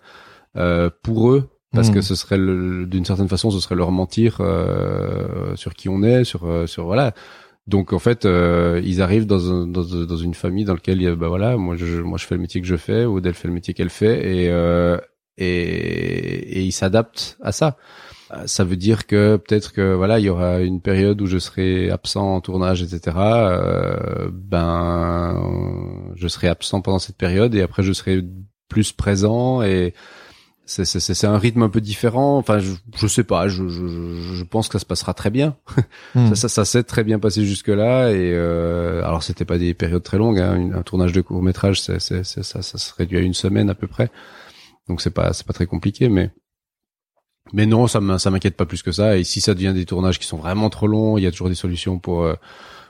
euh, 0.56 0.90
pour 1.02 1.30
eux. 1.30 1.48
Parce 1.74 1.88
Mhm. 1.88 1.94
que 1.94 2.00
ce 2.02 2.14
serait, 2.14 2.36
le- 2.36 2.84
d'une 2.84 3.06
certaine 3.06 3.28
façon, 3.28 3.50
ce 3.50 3.58
serait 3.58 3.76
leur 3.76 3.92
mentir 3.92 4.36
euh, 4.40 5.56
sur 5.56 5.72
qui 5.72 5.88
on 5.88 6.02
est, 6.02 6.24
sur, 6.24 6.44
euh, 6.44 6.66
sur 6.66 6.84
voilà. 6.84 7.14
Donc 7.66 7.92
en 7.92 7.98
fait, 8.00 8.24
euh, 8.24 8.80
ils 8.84 9.00
arrivent 9.02 9.26
dans, 9.26 9.52
un- 9.52 9.66
dans, 9.66 10.16
une 10.16 10.34
famille 10.34 10.64
dans 10.64 10.74
laquelle, 10.74 11.14
bah 11.16 11.28
voilà, 11.28 11.56
moi 11.56 11.76
je, 11.76 12.00
moi 12.00 12.18
je 12.18 12.26
fais 12.26 12.34
le 12.34 12.40
métier 12.40 12.60
que 12.60 12.66
je 12.66 12.76
fais, 12.76 13.04
Odelle 13.04 13.34
fait 13.34 13.48
le 13.48 13.54
métier 13.54 13.72
qu'elle 13.72 13.90
fait, 13.90 14.44
et, 14.44 14.48
euh, 14.50 14.98
et, 15.38 16.58
et 16.58 16.62
ils 16.62 16.72
s'adaptent 16.72 17.38
à 17.40 17.52
ça. 17.52 17.76
Euh, 18.32 18.42
Ça 18.46 18.64
veut 18.64 18.76
dire 18.76 19.06
que 19.06 19.36
peut-être 19.36 19.72
que 19.72 19.94
voilà, 19.94 20.18
il 20.18 20.24
y 20.24 20.28
aura 20.28 20.60
une 20.60 20.80
période 20.80 21.20
où 21.22 21.26
je 21.26 21.38
serai 21.38 21.90
absent 21.90 22.34
en 22.36 22.40
tournage, 22.40 22.82
etc. 22.82 23.16
Euh, 23.16 24.28
ben, 24.32 26.12
je 26.16 26.28
serai 26.28 26.48
absent 26.48 26.80
pendant 26.82 26.98
cette 26.98 27.16
période 27.16 27.54
et 27.54 27.62
après 27.62 27.82
je 27.82 27.92
serai 27.92 28.22
plus 28.68 28.92
présent 28.92 29.62
et 29.62 29.94
c'est 30.64 30.84
c'est 30.84 31.00
c'est 31.00 31.14
c'est 31.14 31.26
un 31.26 31.38
rythme 31.38 31.62
un 31.62 31.68
peu 31.68 31.80
différent. 31.80 32.38
Enfin, 32.38 32.58
je 32.60 32.72
je 32.96 33.06
sais 33.06 33.24
pas. 33.24 33.48
Je 33.48 33.68
je 33.68 33.86
je- 34.34 34.44
pense 34.44 34.68
que 34.68 34.74
ça 34.74 34.78
se 34.78 34.86
passera 34.86 35.14
très 35.14 35.30
bien. 35.30 35.56
Hmm. 36.14 36.28
Ça, 36.28 36.34
ça, 36.34 36.48
ça 36.48 36.64
s'est 36.66 36.82
très 36.82 37.04
bien 37.04 37.18
passé 37.18 37.44
jusque 37.46 37.68
là 37.68 38.10
et 38.10 38.32
euh, 38.34 39.02
alors 39.02 39.22
c'était 39.22 39.46
pas 39.46 39.56
des 39.58 39.72
périodes 39.74 40.02
très 40.02 40.18
longues. 40.18 40.38
Hein. 40.38 40.70
Un 40.74 40.82
tournage 40.82 41.12
de 41.12 41.22
court 41.22 41.42
métrage, 41.42 41.80
c'est, 41.80 41.98
c'est, 42.00 42.22
c'est- 42.22 42.42
ça, 42.42 42.60
ça 42.62 42.76
se 42.78 42.92
réduit 42.94 43.16
à 43.18 43.20
une 43.22 43.32
semaine 43.34 43.70
à 43.70 43.74
peu 43.74 43.86
près. 43.86 44.10
Donc 44.88 45.00
c'est 45.00 45.10
pas 45.10 45.32
c'est 45.32 45.46
pas 45.46 45.54
très 45.54 45.66
compliqué, 45.66 46.08
mais 46.10 46.30
mais 47.52 47.66
non, 47.66 47.86
ça 47.86 48.00
m'in- 48.00 48.18
ça 48.18 48.30
m'inquiète 48.30 48.56
pas 48.56 48.66
plus 48.66 48.82
que 48.82 48.92
ça. 48.92 49.16
Et 49.18 49.24
si 49.24 49.40
ça 49.40 49.54
devient 49.54 49.72
des 49.74 49.84
tournages 49.86 50.18
qui 50.18 50.26
sont 50.26 50.36
vraiment 50.38 50.70
trop 50.70 50.86
longs, 50.86 51.16
il 51.18 51.24
y 51.24 51.26
a 51.26 51.30
toujours 51.30 51.48
des 51.48 51.54
solutions 51.54 51.98
pour 51.98 52.22
euh, 52.24 52.34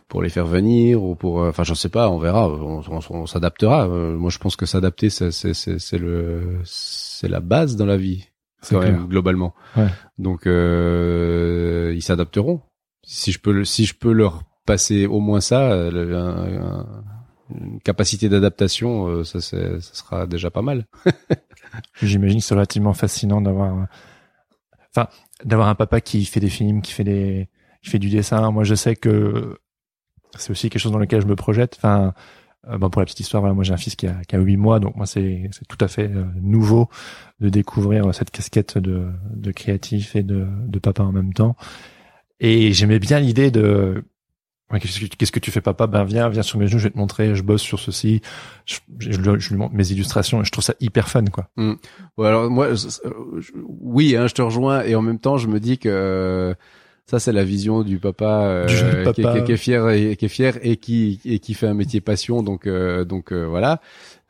pour 0.08 0.20
les 0.22 0.28
faire 0.28 0.46
venir 0.46 1.02
ou 1.02 1.14
pour, 1.14 1.36
enfin, 1.38 1.64
je 1.64 1.72
sais 1.74 1.88
pas, 1.88 2.10
on 2.10 2.18
verra, 2.18 2.46
on, 2.48 2.82
on, 2.86 3.00
on 3.10 3.26
s'adaptera. 3.26 3.86
moi, 3.88 4.28
je 4.30 4.36
pense 4.38 4.56
que 4.56 4.66
s'adapter, 4.66 5.08
c'est 5.10 5.30
c'est 5.32 5.98
le 5.98 6.58
c'est 7.22 7.28
la 7.28 7.38
base 7.38 7.76
dans 7.76 7.86
la 7.86 7.96
vie, 7.96 8.26
quand 8.68 8.80
même, 8.80 9.06
globalement. 9.06 9.54
Ouais. 9.76 9.86
Donc, 10.18 10.48
euh, 10.48 11.92
ils 11.94 12.02
s'adapteront. 12.02 12.60
Si 13.04 13.30
je 13.30 13.38
peux, 13.38 13.64
si 13.64 13.84
je 13.84 13.94
peux 13.94 14.10
leur 14.10 14.42
passer 14.66 15.06
au 15.06 15.20
moins 15.20 15.40
ça, 15.40 15.72
un, 15.72 15.96
un, 15.96 17.04
une 17.54 17.80
capacité 17.80 18.28
d'adaptation, 18.28 19.06
euh, 19.06 19.22
ça, 19.22 19.40
ça 19.40 19.78
sera 19.80 20.26
déjà 20.26 20.50
pas 20.50 20.62
mal. 20.62 20.86
J'imagine 22.02 22.40
que 22.40 22.44
c'est 22.44 22.54
relativement 22.54 22.92
fascinant 22.92 23.40
d'avoir, 23.40 23.86
enfin, 24.90 25.08
d'avoir 25.44 25.68
un 25.68 25.76
papa 25.76 26.00
qui 26.00 26.24
fait 26.24 26.40
des 26.40 26.50
films, 26.50 26.82
qui 26.82 26.90
fait 26.90 27.04
des, 27.04 27.48
qui 27.84 27.90
fait 27.90 28.00
du 28.00 28.10
dessin. 28.10 28.50
Moi, 28.50 28.64
je 28.64 28.74
sais 28.74 28.96
que 28.96 29.60
c'est 30.36 30.50
aussi 30.50 30.70
quelque 30.70 30.82
chose 30.82 30.90
dans 30.90 30.98
lequel 30.98 31.22
je 31.22 31.28
me 31.28 31.36
projette. 31.36 31.76
Enfin, 31.76 32.14
euh, 32.68 32.78
bon, 32.78 32.90
pour 32.90 33.00
la 33.00 33.06
petite 33.06 33.20
histoire, 33.20 33.40
voilà, 33.40 33.54
moi 33.54 33.64
j'ai 33.64 33.72
un 33.72 33.78
fils 33.78 33.96
qui 33.96 34.06
a, 34.06 34.14
qui 34.26 34.36
a 34.36 34.38
8 34.38 34.56
mois, 34.56 34.78
donc 34.78 34.96
moi 34.96 35.06
c'est, 35.06 35.50
tout 35.68 35.78
à 35.80 35.88
fait 35.88 36.08
euh, 36.08 36.24
nouveau 36.40 36.88
de 37.40 37.48
découvrir 37.48 38.14
cette 38.14 38.30
casquette 38.30 38.78
de, 38.78 39.08
de 39.34 39.52
créatif 39.52 40.14
et 40.14 40.22
de, 40.22 40.46
de 40.66 40.78
papa 40.78 41.02
en 41.02 41.12
même 41.12 41.32
temps. 41.32 41.56
Et 42.40 42.72
j'aimais 42.72 42.98
bien 42.98 43.20
l'idée 43.20 43.50
de 43.50 44.04
qu'est-ce, 44.78 45.32
que, 45.32 45.38
tu 45.38 45.50
fais 45.50 45.60
papa? 45.60 45.86
Ben 45.86 46.04
viens, 46.04 46.28
viens 46.28 46.42
sur 46.42 46.58
mes 46.58 46.66
genoux, 46.66 46.78
je 46.78 46.84
vais 46.84 46.92
te 46.92 46.98
montrer, 46.98 47.34
je 47.34 47.42
bosse 47.42 47.62
sur 47.62 47.78
ceci, 47.78 48.22
je, 48.64 48.78
je, 48.98 49.18
lui 49.18 49.56
montre 49.56 49.74
mes 49.74 49.90
illustrations, 49.90 50.40
et 50.40 50.44
je 50.44 50.50
trouve 50.50 50.64
ça 50.64 50.74
hyper 50.80 51.08
fun 51.08 51.24
quoi. 51.26 51.48
Mm. 51.56 51.74
Ouais, 52.16 52.28
alors 52.28 52.48
moi, 52.48 52.68
oui, 53.80 54.16
hein, 54.16 54.26
je 54.28 54.34
te 54.34 54.42
rejoins, 54.42 54.82
et 54.82 54.94
en 54.94 55.02
même 55.02 55.18
temps 55.18 55.36
je 55.36 55.48
me 55.48 55.60
dis 55.60 55.78
que 55.78 56.54
ça 57.06 57.18
c'est 57.18 57.32
la 57.32 57.44
vision 57.44 57.82
du 57.82 57.98
papa, 57.98 58.42
euh, 58.44 58.66
du 58.66 59.04
papa. 59.04 59.12
Qui, 59.12 59.38
qui, 59.40 59.44
qui, 59.44 59.52
est 59.52 59.56
fier 59.56 59.88
et 59.90 60.16
qui 60.16 60.24
est 60.24 60.28
fier 60.28 60.58
et 60.62 60.76
qui 60.76 61.20
et 61.24 61.38
qui 61.40 61.54
fait 61.54 61.66
un 61.66 61.74
métier 61.74 62.00
passion 62.00 62.42
donc 62.42 62.66
euh, 62.66 63.04
donc 63.04 63.32
euh, 63.32 63.44
voilà 63.44 63.80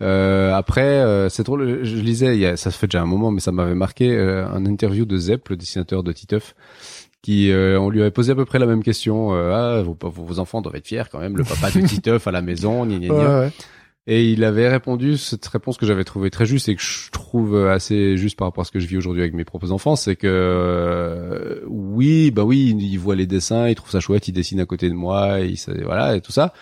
euh, 0.00 0.52
après 0.52 1.04
c'est 1.28 1.44
drôle 1.44 1.84
je 1.84 1.96
lisais 1.96 2.34
il 2.34 2.40
y 2.40 2.46
a, 2.46 2.56
ça 2.56 2.70
fait 2.70 2.86
déjà 2.86 3.02
un 3.02 3.06
moment 3.06 3.30
mais 3.30 3.40
ça 3.40 3.52
m'avait 3.52 3.74
marqué 3.74 4.18
un 4.18 4.66
interview 4.66 5.04
de 5.04 5.16
Zepp 5.16 5.48
le 5.48 5.56
dessinateur 5.56 6.02
de 6.02 6.12
Titeuf 6.12 6.54
qui 7.20 7.52
on 7.54 7.88
lui 7.88 8.00
avait 8.00 8.10
posé 8.10 8.32
à 8.32 8.34
peu 8.34 8.44
près 8.44 8.58
la 8.58 8.66
même 8.66 8.82
question 8.82 9.32
ah 9.32 9.82
vos, 9.82 9.96
vos, 10.10 10.38
enfants 10.38 10.60
doivent 10.60 10.76
être 10.76 10.88
fiers 10.88 11.04
quand 11.10 11.20
même 11.20 11.36
le 11.36 11.44
papa 11.44 11.70
de 11.70 11.80
Titeuf 11.86 12.26
à 12.26 12.32
la 12.32 12.42
maison 12.42 12.84
gna, 12.84 12.98
gna, 12.98 13.06
gna. 13.08 13.14
Ouais, 13.14 13.44
ouais. 13.46 13.52
Et 14.08 14.32
il 14.32 14.42
avait 14.42 14.68
répondu 14.68 15.16
cette 15.16 15.46
réponse 15.46 15.76
que 15.76 15.86
j'avais 15.86 16.02
trouvée 16.02 16.30
très 16.30 16.44
juste 16.44 16.68
et 16.68 16.74
que 16.74 16.82
je 16.82 17.10
trouve 17.12 17.66
assez 17.68 18.16
juste 18.16 18.36
par 18.36 18.48
rapport 18.48 18.62
à 18.62 18.64
ce 18.64 18.72
que 18.72 18.80
je 18.80 18.88
vis 18.88 18.96
aujourd'hui 18.96 19.22
avec 19.22 19.32
mes 19.32 19.44
propres 19.44 19.70
enfants, 19.70 19.94
c'est 19.94 20.16
que 20.16 20.26
euh, 20.26 21.60
oui, 21.68 22.32
bah 22.32 22.42
oui, 22.42 22.74
il 22.76 22.96
voit 22.96 23.14
les 23.14 23.28
dessins, 23.28 23.68
il 23.68 23.76
trouve 23.76 23.90
ça 23.90 24.00
chouette, 24.00 24.26
il 24.26 24.32
dessine 24.32 24.58
à 24.58 24.66
côté 24.66 24.88
de 24.88 24.94
moi, 24.94 25.38
il 25.40 25.56
voilà 25.84 26.16
et 26.16 26.20
tout 26.20 26.32
ça. 26.32 26.52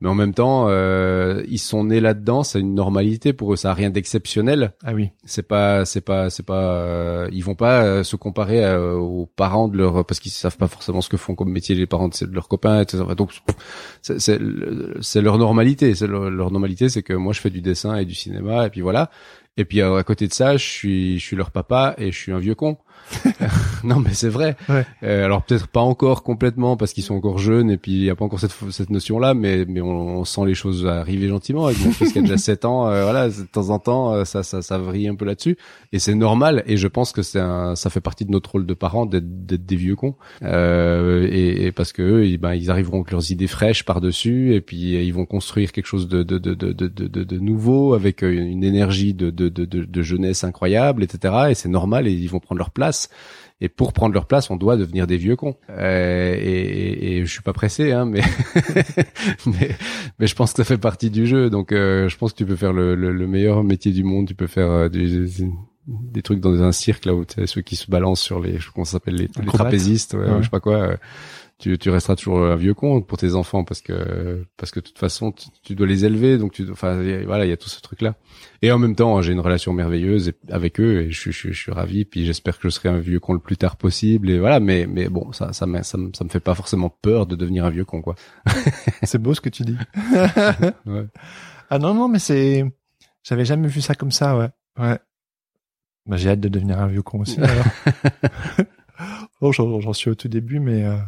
Mais 0.00 0.08
en 0.08 0.14
même 0.14 0.32
temps, 0.32 0.66
euh, 0.68 1.42
ils 1.48 1.58
sont 1.58 1.84
nés 1.84 1.98
là-dedans, 1.98 2.44
c'est 2.44 2.60
une 2.60 2.74
normalité 2.74 3.32
pour 3.32 3.52
eux, 3.52 3.56
ça 3.56 3.72
a 3.72 3.74
rien 3.74 3.90
d'exceptionnel. 3.90 4.72
Ah 4.84 4.94
oui. 4.94 5.10
C'est 5.24 5.42
pas, 5.42 5.84
c'est 5.84 6.00
pas, 6.00 6.30
c'est 6.30 6.44
pas, 6.44 6.74
euh, 6.74 7.28
ils 7.32 7.42
vont 7.42 7.56
pas 7.56 7.82
euh, 7.82 8.02
se 8.04 8.14
comparer 8.14 8.64
euh, 8.64 8.94
aux 8.94 9.26
parents 9.26 9.66
de 9.66 9.76
leur, 9.76 10.06
parce 10.06 10.20
qu'ils 10.20 10.30
savent 10.30 10.56
pas 10.56 10.68
forcément 10.68 11.00
ce 11.00 11.08
que 11.08 11.16
font 11.16 11.34
comme 11.34 11.50
métier 11.50 11.74
les 11.74 11.86
parents 11.86 12.08
de, 12.08 12.26
de 12.26 12.32
leurs 12.32 12.46
copains, 12.46 12.80
etc. 12.80 13.02
Donc 13.16 13.32
c'est 14.02 15.20
leur 15.20 15.38
normalité, 15.38 15.96
c'est 15.96 16.06
leur, 16.06 16.30
leur 16.30 16.52
normalité, 16.52 16.88
c'est 16.88 17.02
que 17.02 17.14
moi 17.14 17.32
je 17.32 17.40
fais 17.40 17.50
du 17.50 17.60
dessin 17.60 17.96
et 17.96 18.04
du 18.04 18.14
cinéma 18.14 18.66
et 18.66 18.70
puis 18.70 18.82
voilà. 18.82 19.10
Et 19.56 19.64
puis 19.64 19.82
à 19.82 20.04
côté 20.04 20.28
de 20.28 20.32
ça, 20.32 20.56
je 20.56 20.64
suis, 20.64 21.18
je 21.18 21.24
suis 21.24 21.36
leur 21.36 21.50
papa 21.50 21.96
et 21.98 22.12
je 22.12 22.16
suis 22.16 22.30
un 22.30 22.38
vieux 22.38 22.54
con. 22.54 22.78
non, 23.84 24.00
mais 24.00 24.12
c'est 24.12 24.28
vrai. 24.28 24.56
Ouais. 24.68 24.84
Euh, 25.02 25.24
alors 25.24 25.42
peut-être 25.42 25.68
pas 25.68 25.80
encore 25.80 26.22
complètement 26.22 26.76
parce 26.76 26.92
qu'ils 26.92 27.04
sont 27.04 27.14
encore 27.14 27.38
jeunes 27.38 27.70
et 27.70 27.76
puis 27.76 27.92
il 27.92 28.04
y 28.04 28.10
a 28.10 28.16
pas 28.16 28.24
encore 28.24 28.40
cette, 28.40 28.54
cette 28.70 28.90
notion-là, 28.90 29.34
mais 29.34 29.64
mais 29.66 29.80
on, 29.80 30.18
on, 30.18 30.24
sent 30.24 30.42
les 30.46 30.54
choses 30.54 30.86
arriver 30.86 31.28
gentiment 31.28 31.66
avec 31.66 31.84
mon 31.84 31.92
fils 31.92 32.12
qui 32.12 32.18
a 32.18 32.22
déjà 32.22 32.36
7 32.38 32.64
ans. 32.64 32.88
Euh, 32.88 33.02
voilà, 33.02 33.28
de 33.28 33.46
temps 33.50 33.70
en 33.70 33.78
temps, 33.78 34.12
euh, 34.12 34.24
ça 34.24 34.42
ça 34.42 34.62
ça 34.62 34.78
vrille 34.78 35.08
un 35.08 35.14
peu 35.14 35.24
là-dessus 35.24 35.56
et 35.92 35.98
c'est 35.98 36.14
normal. 36.14 36.62
Et 36.66 36.76
je 36.76 36.88
pense 36.88 37.12
que 37.12 37.22
c'est 37.22 37.40
un, 37.40 37.76
ça 37.76 37.90
fait 37.90 38.00
partie 38.00 38.24
de 38.24 38.30
notre 38.30 38.52
rôle 38.52 38.66
de 38.66 38.74
parents 38.74 39.06
d'être 39.06 39.46
d'être 39.46 39.66
des 39.66 39.76
vieux 39.76 39.96
cons 39.96 40.14
euh, 40.42 41.28
et, 41.30 41.66
et, 41.66 41.72
parce 41.72 41.92
que 41.92 42.02
eux, 42.02 42.26
ils, 42.26 42.38
ben 42.38 42.54
ils 42.54 42.70
arriveront 42.70 42.98
avec 42.98 43.12
leurs 43.12 43.30
idées 43.30 43.46
fraîches 43.46 43.84
par 43.84 44.00
dessus 44.00 44.54
et 44.54 44.60
puis 44.60 44.94
ils 45.04 45.12
vont 45.12 45.26
construire 45.26 45.72
quelque 45.72 45.86
chose 45.86 46.08
de 46.08 46.22
de 46.22 46.38
de 46.38 46.54
de 46.54 46.72
de, 46.72 46.88
de, 46.88 47.24
de 47.24 47.38
nouveau 47.38 47.94
avec 47.94 48.22
une 48.22 48.64
énergie 48.64 49.14
de 49.14 49.30
de 49.30 49.48
de, 49.48 49.64
de 49.64 50.02
jeunesse 50.02 50.44
incroyable, 50.44 51.02
etc. 51.02 51.34
Et 51.50 51.54
c'est 51.54 51.68
normal 51.68 52.06
et 52.06 52.12
ils 52.12 52.28
vont 52.28 52.40
prendre 52.40 52.58
leur 52.58 52.70
place 52.70 52.97
et 53.60 53.68
pour 53.68 53.92
prendre 53.92 54.14
leur 54.14 54.26
place, 54.26 54.50
on 54.50 54.56
doit 54.56 54.76
devenir 54.76 55.06
des 55.08 55.16
vieux 55.16 55.34
cons. 55.34 55.56
Euh, 55.70 56.34
et, 56.34 56.38
et, 56.38 57.16
et, 57.16 57.26
je 57.26 57.30
suis 57.30 57.42
pas 57.42 57.52
pressé, 57.52 57.90
hein, 57.90 58.04
mais, 58.04 58.20
mais, 59.46 59.70
mais 60.18 60.26
je 60.28 60.34
pense 60.36 60.52
que 60.52 60.58
ça 60.58 60.64
fait 60.64 60.78
partie 60.78 61.10
du 61.10 61.26
jeu. 61.26 61.50
Donc, 61.50 61.72
euh, 61.72 62.08
je 62.08 62.16
pense 62.16 62.32
que 62.32 62.38
tu 62.38 62.46
peux 62.46 62.54
faire 62.54 62.72
le, 62.72 62.94
le, 62.94 63.12
le, 63.12 63.26
meilleur 63.26 63.64
métier 63.64 63.90
du 63.90 64.04
monde. 64.04 64.28
Tu 64.28 64.36
peux 64.36 64.46
faire 64.46 64.70
euh, 64.70 64.88
des, 64.88 65.26
des 65.88 66.22
trucs 66.22 66.38
dans 66.38 66.62
un 66.62 66.70
cirque 66.70 67.04
là 67.04 67.14
où 67.14 67.24
tu 67.24 67.44
ceux 67.48 67.62
qui 67.62 67.74
se 67.74 67.90
balancent 67.90 68.20
sur 68.20 68.38
les, 68.38 68.58
comment 68.72 68.84
ça 68.84 68.92
s'appelle, 68.92 69.16
les, 69.16 69.28
les 69.40 69.46
trapézistes, 69.46 70.14
ouais, 70.14 70.20
ouais. 70.20 70.36
je 70.38 70.44
sais 70.44 70.50
pas 70.50 70.60
quoi. 70.60 70.96
Tu, 71.58 71.76
tu, 71.76 71.90
resteras 71.90 72.14
toujours 72.14 72.38
un 72.38 72.54
vieux 72.54 72.72
con 72.72 73.02
pour 73.02 73.18
tes 73.18 73.34
enfants 73.34 73.64
parce 73.64 73.80
que 73.80 74.46
parce 74.56 74.70
que 74.70 74.78
de 74.78 74.84
toute 74.84 74.98
façon 74.98 75.32
tu, 75.32 75.48
tu 75.64 75.74
dois 75.74 75.88
les 75.88 76.04
élever 76.04 76.38
donc 76.38 76.52
tu 76.52 76.70
enfin 76.70 77.02
voilà 77.26 77.46
il 77.46 77.48
y 77.48 77.52
a 77.52 77.56
tout 77.56 77.68
ce 77.68 77.80
truc 77.80 78.00
là 78.00 78.14
et 78.62 78.70
en 78.70 78.78
même 78.78 78.94
temps 78.94 79.20
j'ai 79.22 79.32
une 79.32 79.40
relation 79.40 79.72
merveilleuse 79.72 80.30
avec 80.50 80.78
eux 80.78 81.00
et 81.00 81.10
je, 81.10 81.32
je, 81.32 81.48
je 81.48 81.58
suis 81.58 81.72
ravi 81.72 82.04
puis 82.04 82.24
j'espère 82.24 82.58
que 82.58 82.62
je 82.62 82.68
serai 82.68 82.90
un 82.90 82.98
vieux 82.98 83.18
con 83.18 83.32
le 83.32 83.40
plus 83.40 83.56
tard 83.56 83.76
possible 83.76 84.30
et 84.30 84.38
voilà 84.38 84.60
mais 84.60 84.86
mais 84.86 85.08
bon 85.08 85.32
ça 85.32 85.52
ça 85.52 85.66
me 85.66 85.82
ça 85.82 85.98
me, 85.98 86.12
ça 86.14 86.22
me 86.22 86.28
fait 86.28 86.38
pas 86.38 86.54
forcément 86.54 86.90
peur 86.90 87.26
de 87.26 87.34
devenir 87.34 87.64
un 87.64 87.70
vieux 87.70 87.84
con 87.84 88.02
quoi. 88.02 88.14
C'est 89.02 89.18
beau 89.18 89.34
ce 89.34 89.40
que 89.40 89.48
tu 89.48 89.64
dis. 89.64 89.76
Ouais. 90.86 91.06
ah 91.70 91.78
non 91.80 91.92
non 91.92 92.06
mais 92.06 92.20
c'est 92.20 92.64
j'avais 93.24 93.44
jamais 93.44 93.66
vu 93.68 93.80
ça 93.80 93.96
comme 93.96 94.12
ça 94.12 94.38
ouais. 94.38 94.48
Ouais. 94.78 94.98
Bah, 96.06 96.16
j'ai 96.16 96.30
hâte 96.30 96.40
de 96.40 96.48
devenir 96.48 96.78
un 96.78 96.86
vieux 96.86 97.02
con 97.02 97.20
aussi 97.20 97.40
alors. 97.40 97.64
Oh, 99.40 99.52
j'en 99.52 99.92
suis 99.92 100.10
au 100.10 100.16
tout 100.16 100.26
début 100.26 100.58
mais 100.58 100.84
euh... 100.84 100.98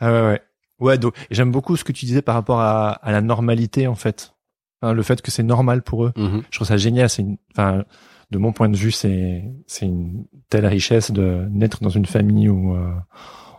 Ah 0.00 0.12
ouais, 0.12 0.22
ouais. 0.28 0.40
Ouais, 0.80 0.98
donc 0.98 1.14
j'aime 1.30 1.52
beaucoup 1.52 1.76
ce 1.76 1.84
que 1.84 1.92
tu 1.92 2.04
disais 2.04 2.22
par 2.22 2.34
rapport 2.34 2.60
à, 2.60 2.90
à 2.92 3.12
la 3.12 3.20
normalité 3.20 3.86
en 3.86 3.94
fait. 3.94 4.34
Enfin, 4.82 4.92
le 4.92 5.02
fait 5.02 5.22
que 5.22 5.30
c'est 5.30 5.42
normal 5.44 5.82
pour 5.82 6.04
eux. 6.04 6.12
Mm 6.16 6.26
-hmm. 6.26 6.42
Je 6.50 6.56
trouve 6.58 6.68
ça 6.68 6.76
génial. 6.76 7.08
C'est 7.08 7.22
une, 7.22 7.36
enfin, 7.52 7.84
de 8.30 8.38
mon 8.38 8.52
point 8.52 8.68
de 8.68 8.76
vue, 8.76 8.90
c'est 8.90 9.44
c'est 9.66 9.86
une 9.86 10.26
telle 10.50 10.66
richesse 10.66 11.10
de 11.12 11.46
naître 11.50 11.78
dans 11.82 11.94
une 12.00 12.06
famille 12.06 12.48
où 12.48 12.74
euh, 12.74 12.92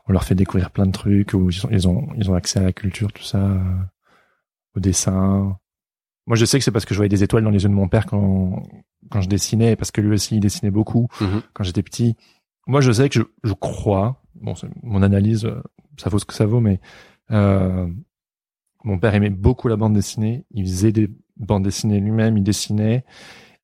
on 0.08 0.12
leur 0.14 0.24
fait 0.24 0.36
découvrir 0.36 0.70
plein 0.72 0.86
de 0.86 0.92
trucs, 0.92 1.34
où 1.34 1.50
ils 1.50 1.66
ont 1.66 1.70
ils 1.72 1.88
ont, 1.88 2.08
ils 2.20 2.30
ont 2.30 2.36
accès 2.36 2.60
à 2.60 2.64
la 2.64 2.74
culture, 2.74 3.12
tout 3.12 3.24
ça, 3.24 3.40
euh, 3.40 3.80
au 4.76 4.80
dessin. 4.80 5.58
Moi, 6.28 6.36
je 6.36 6.46
sais 6.46 6.58
que 6.58 6.64
c'est 6.66 6.72
parce 6.72 6.86
que 6.86 6.94
je 6.94 7.00
voyais 7.00 7.10
des 7.18 7.24
étoiles 7.24 7.44
dans 7.44 7.52
les 7.52 7.64
yeux 7.64 7.70
de 7.70 7.74
mon 7.84 7.88
père 7.88 8.06
quand 8.06 8.62
quand 9.12 9.22
je 9.22 9.30
dessinais, 9.30 9.76
parce 9.76 9.92
que 9.92 10.02
lui 10.02 10.14
aussi 10.14 10.36
il 10.36 10.42
dessinait 10.42 10.72
beaucoup 10.72 11.08
mm 11.22 11.26
-hmm. 11.26 11.42
quand 11.54 11.64
j'étais 11.64 11.84
petit. 11.84 12.16
Moi, 12.68 12.82
je 12.82 12.92
sais 12.92 13.08
que 13.10 13.20
je, 13.20 13.26
je 13.50 13.54
crois, 13.54 14.22
bon, 14.36 14.56
c'est 14.56 14.68
mon 14.84 15.02
analyse, 15.02 15.50
ça 15.98 16.10
vaut 16.10 16.20
ce 16.20 16.26
que 16.26 16.34
ça 16.34 16.46
vaut, 16.46 16.60
mais 16.60 16.80
euh, 17.32 17.88
mon 18.84 19.00
père 19.00 19.16
aimait 19.16 19.30
beaucoup 19.30 19.68
la 19.68 19.76
bande 19.76 19.94
dessinée. 19.94 20.46
Il 20.52 20.64
faisait 20.66 20.92
des 20.92 21.10
bandes 21.38 21.64
dessinées 21.64 22.00
lui-même, 22.00 22.38
il 22.38 22.44
dessinait. 22.44 23.04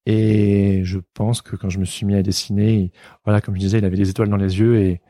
Et 0.06 0.82
je 0.84 1.00
pense 1.14 1.42
que 1.42 1.56
quand 1.56 1.70
je 1.70 1.78
me 1.80 1.86
suis 1.86 2.06
mis 2.06 2.16
à 2.16 2.24
dessiner, 2.24 2.74
il, 2.74 2.92
voilà, 3.24 3.40
comme 3.40 3.56
je 3.56 3.60
disais, 3.60 3.78
il 3.78 3.86
avait 3.86 3.98
des 3.98 4.10
étoiles 4.10 4.30
dans 4.30 4.38
les 4.38 4.60
yeux 4.60 4.80
et, 4.82 5.02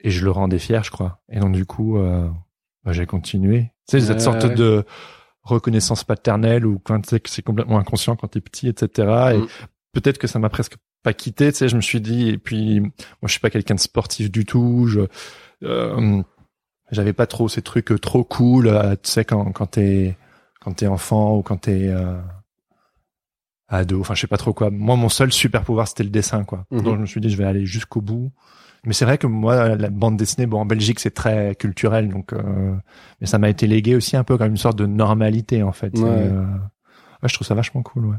et 0.00 0.10
je 0.10 0.24
le 0.24 0.30
rendais 0.30 0.58
fier, 0.58 0.84
je 0.84 0.90
crois. 0.90 1.22
Et 1.30 1.40
donc, 1.40 1.54
du 1.54 1.64
coup, 1.64 1.96
euh, 1.96 2.28
bah, 2.84 2.92
j'ai 2.92 3.06
continué. 3.06 3.72
Tu 3.88 3.98
sais, 3.98 4.06
cette 4.06 4.20
sorte 4.20 4.44
ouais. 4.44 4.54
de 4.54 4.84
reconnaissance 5.42 6.04
paternelle 6.04 6.66
ou 6.66 6.78
quand 6.78 7.00
tu 7.00 7.08
sais 7.08 7.20
que 7.20 7.30
c'est 7.30 7.42
complètement 7.42 7.78
inconscient 7.78 8.14
quand 8.16 8.28
t'es 8.28 8.40
petit, 8.40 8.68
etc. 8.68 9.34
Et 9.34 9.38
Mm. 9.38 9.46
peut-être 9.92 10.18
que 10.18 10.26
ça 10.26 10.38
m'a 10.38 10.48
presque 10.50 10.76
pas 11.02 11.12
quitté, 11.12 11.50
tu 11.52 11.58
sais, 11.58 11.68
je 11.68 11.76
me 11.76 11.80
suis 11.80 12.00
dit, 12.00 12.28
et 12.28 12.38
puis, 12.38 12.80
moi, 12.80 12.90
je 13.24 13.32
suis 13.32 13.40
pas 13.40 13.50
quelqu'un 13.50 13.74
de 13.74 13.80
sportif 13.80 14.30
du 14.30 14.44
tout, 14.44 14.86
je, 14.86 15.00
euh, 15.64 16.22
j'avais 16.90 17.12
pas 17.12 17.26
trop 17.26 17.48
ces 17.48 17.62
trucs 17.62 17.92
euh, 17.92 17.98
trop 17.98 18.24
cool, 18.24 18.68
euh, 18.68 18.94
tu 19.02 19.10
sais, 19.10 19.24
quand, 19.24 19.52
quand 19.52 19.66
t'es, 19.66 20.16
quand 20.60 20.74
t'es 20.74 20.86
enfant 20.86 21.36
ou 21.36 21.42
quand 21.42 21.56
t'es, 21.56 21.88
euh, 21.88 22.20
ado, 23.68 24.00
enfin, 24.00 24.14
je 24.14 24.20
sais 24.20 24.26
pas 24.26 24.36
trop 24.36 24.52
quoi. 24.52 24.70
Moi, 24.70 24.96
mon 24.96 25.08
seul 25.08 25.32
super 25.32 25.64
pouvoir, 25.64 25.88
c'était 25.88 26.04
le 26.04 26.10
dessin, 26.10 26.44
quoi. 26.44 26.66
Mhm. 26.70 26.82
Donc, 26.82 26.96
je 26.96 27.00
me 27.00 27.06
suis 27.06 27.20
dit, 27.20 27.30
je 27.30 27.36
vais 27.36 27.44
aller 27.44 27.66
jusqu'au 27.66 28.00
bout. 28.00 28.30
Mais 28.84 28.94
c'est 28.94 29.04
vrai 29.04 29.16
que 29.16 29.28
moi, 29.28 29.76
la 29.76 29.90
bande 29.90 30.16
dessinée, 30.16 30.46
bon, 30.46 30.60
en 30.60 30.66
Belgique, 30.66 30.98
c'est 30.98 31.12
très 31.14 31.54
culturel, 31.54 32.08
donc, 32.08 32.32
euh, 32.32 32.74
mais 33.20 33.26
ça 33.28 33.38
m'a 33.38 33.48
été 33.48 33.68
légué 33.68 33.94
aussi 33.94 34.16
un 34.16 34.24
peu 34.24 34.36
comme 34.36 34.50
une 34.50 34.56
sorte 34.56 34.76
de 34.76 34.86
normalité, 34.86 35.62
en 35.62 35.70
fait. 35.72 35.96
Ouais. 35.98 36.08
Et, 36.08 36.28
euh, 36.28 36.42
ouais, 36.42 37.28
je 37.28 37.34
trouve 37.34 37.46
ça 37.46 37.54
vachement 37.54 37.82
cool, 37.82 38.06
ouais. 38.06 38.16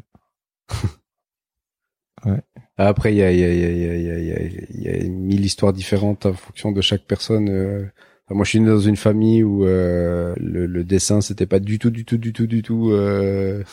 Après, 2.78 3.14
il 3.14 3.18
y 3.18 3.24
a, 3.24 3.32
y, 3.32 3.44
a, 3.44 3.54
y, 3.54 3.64
a, 3.66 3.70
y, 3.72 3.86
a, 3.90 3.98
il 4.00 4.26
y, 4.26 4.32
a, 4.32 4.42
il 4.70 4.82
y 4.82 4.90
a 5.06 5.10
mille 5.10 5.46
histoires 5.46 5.74
différentes 5.74 6.26
en 6.26 6.34
fonction 6.34 6.72
de 6.72 6.82
chaque 6.82 7.04
personne. 7.06 7.50
euh. 7.50 7.86
Enfin, 8.26 8.36
moi, 8.36 8.46
je 8.46 8.50
suis 8.52 8.60
né 8.62 8.68
dans 8.68 8.80
une 8.80 8.96
famille 8.96 9.44
où 9.44 9.66
euh, 9.66 10.34
le, 10.40 10.66
le 10.66 10.84
dessin, 10.84 11.22
c'était 11.22 11.46
pas 11.46 11.60
du 11.60 11.78
tout, 11.78 11.92
du 11.92 12.06
tout, 12.06 12.18
du 12.18 12.34
tout, 12.34 12.48
du 12.48 12.62
tout 12.64 12.92
euh, 12.92 13.64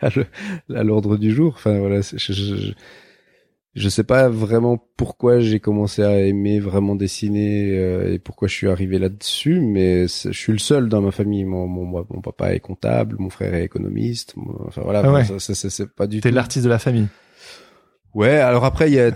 à 0.00 0.82
l'ordre 0.82 1.16
du 1.16 1.30
jour. 1.32 1.54
Enfin 1.56 1.78
voilà, 1.78 2.00
je, 2.00 2.16
je, 2.32 2.72
je- 3.74 3.88
sais 3.88 4.04
pas 4.04 4.28
vraiment 4.28 4.76
pourquoi 4.96 5.40
j'ai 5.40 5.60
commencé 5.60 6.02
à 6.02 6.20
aimer 6.20 6.60
vraiment 6.60 6.94
dessiner 6.94 7.70
euh, 7.78 8.12
et 8.14 8.18
pourquoi 8.18 8.48
je 8.48 8.54
suis 8.54 8.68
arrivé 8.68 8.98
là-dessus, 8.98 9.60
mais 9.60 10.06
je 10.08 10.32
suis 10.32 10.52
le 10.52 10.58
seul 10.58 10.88
dans 10.88 11.00
ma 11.00 11.10
famille. 11.10 11.44
Mon, 11.44 11.66
mon, 11.66 11.84
mon 11.86 12.20
papa 12.20 12.54
est 12.54 12.60
comptable, 12.60 13.16
mon 13.18 13.30
frère 13.30 13.54
est 13.54 13.64
économiste. 13.64 14.34
enfin 14.66 14.82
voilà, 14.82 15.02
ah 15.04 15.12
ouais. 15.12 15.24
c'est 15.38 15.94
pas 15.94 16.06
du 16.06 16.20
T'es 16.20 16.30
l'artiste 16.30 16.64
de 16.64 16.70
la 16.70 16.78
famille. 16.78 17.06
Ouais, 18.14 18.36
alors 18.36 18.64
après 18.64 18.90
il 18.90 18.94
y 18.94 19.00
a 19.00 19.10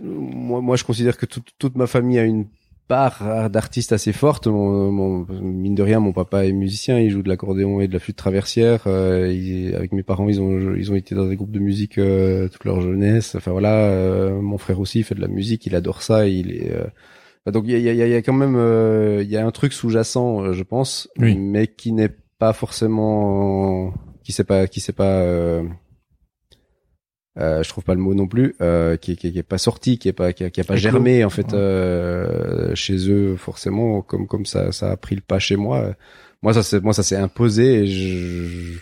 moi 0.00 0.60
moi 0.60 0.76
je 0.76 0.84
considère 0.84 1.16
que 1.16 1.26
toute 1.26 1.50
toute 1.58 1.76
ma 1.76 1.86
famille 1.86 2.18
a 2.18 2.24
une 2.24 2.46
part 2.88 3.50
d'artiste 3.50 3.92
assez 3.92 4.12
forte. 4.12 4.46
Mon, 4.48 4.90
mon, 4.90 5.26
mine 5.40 5.74
de 5.74 5.82
rien, 5.82 6.00
mon 6.00 6.12
papa 6.12 6.46
est 6.46 6.52
musicien, 6.52 6.98
il 6.98 7.10
joue 7.10 7.22
de 7.22 7.28
l'accordéon 7.28 7.80
et 7.80 7.86
de 7.86 7.92
la 7.92 8.00
flûte 8.00 8.16
traversière. 8.16 8.84
Euh, 8.86 9.30
il, 9.32 9.74
avec 9.76 9.92
mes 9.92 10.02
parents, 10.02 10.28
ils 10.28 10.40
ont 10.40 10.74
ils 10.74 10.90
ont 10.90 10.96
été 10.96 11.14
dans 11.14 11.26
des 11.26 11.36
groupes 11.36 11.52
de 11.52 11.60
musique 11.60 11.98
euh, 11.98 12.48
toute 12.48 12.64
leur 12.64 12.80
jeunesse. 12.80 13.34
Enfin 13.36 13.52
voilà, 13.52 13.74
euh, 13.74 14.40
mon 14.40 14.58
frère 14.58 14.80
aussi 14.80 15.02
fait 15.02 15.14
de 15.14 15.20
la 15.20 15.28
musique, 15.28 15.66
il 15.66 15.76
adore 15.76 16.02
ça. 16.02 16.26
Il 16.26 16.50
est 16.50 16.72
euh, 16.72 16.86
donc 17.52 17.64
il 17.66 17.78
y 17.78 17.88
a, 17.88 17.92
y, 17.92 18.02
a, 18.02 18.06
y 18.06 18.14
a, 18.14 18.22
quand 18.22 18.32
même 18.32 18.56
il 19.22 19.28
y 19.28 19.36
a 19.36 19.46
un 19.46 19.50
truc 19.50 19.72
sous-jacent, 19.72 20.52
je 20.52 20.62
pense, 20.62 21.08
oui. 21.18 21.36
mais 21.36 21.66
qui 21.66 21.92
n'est 21.92 22.14
pas 22.38 22.52
forcément 22.52 23.94
qui 24.22 24.32
sait 24.32 24.44
pas 24.44 24.66
qui 24.66 24.80
sait 24.80 24.92
pas 24.92 25.62
euh, 27.38 27.62
je 27.62 27.68
trouve 27.68 27.84
pas 27.84 27.94
le 27.94 28.00
mot 28.00 28.14
non 28.14 28.26
plus, 28.26 28.54
euh, 28.60 28.96
qui, 28.96 29.16
qui, 29.16 29.32
qui, 29.32 29.38
est 29.38 29.42
pas 29.44 29.58
sorti, 29.58 29.98
qui 29.98 30.08
est 30.08 30.12
pas, 30.12 30.32
qui, 30.32 30.44
a, 30.44 30.50
qui 30.50 30.60
a 30.60 30.64
pas 30.64 30.76
germé 30.76 31.24
en 31.24 31.30
fait 31.30 31.52
euh, 31.52 32.74
chez 32.74 33.10
eux 33.10 33.36
forcément, 33.36 34.02
comme 34.02 34.26
comme 34.26 34.44
ça, 34.44 34.72
ça 34.72 34.90
a 34.90 34.96
pris 34.96 35.14
le 35.14 35.20
pas 35.20 35.38
chez 35.38 35.56
moi. 35.56 35.94
Moi 36.42 36.52
ça 36.54 36.62
c'est 36.62 36.82
moi 36.82 36.92
ça 36.92 37.02
s'est 37.02 37.16
imposé 37.16 37.82
et 37.82 37.86
je, 37.86 38.78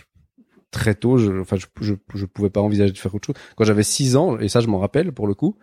très 0.71 0.95
tôt, 0.95 1.17
je, 1.17 1.31
enfin 1.39 1.57
je, 1.57 1.65
je, 1.81 1.93
je 2.15 2.25
pouvais 2.25 2.49
pas 2.49 2.61
envisager 2.61 2.91
de 2.91 2.97
faire 2.97 3.13
autre 3.13 3.27
chose. 3.27 3.35
Quand 3.55 3.63
j'avais 3.63 3.83
6 3.83 4.15
ans 4.15 4.39
et 4.39 4.47
ça 4.49 4.59
je 4.59 4.67
m'en 4.67 4.79
rappelle 4.79 5.11
pour 5.11 5.27
le 5.27 5.33
coup, 5.33 5.55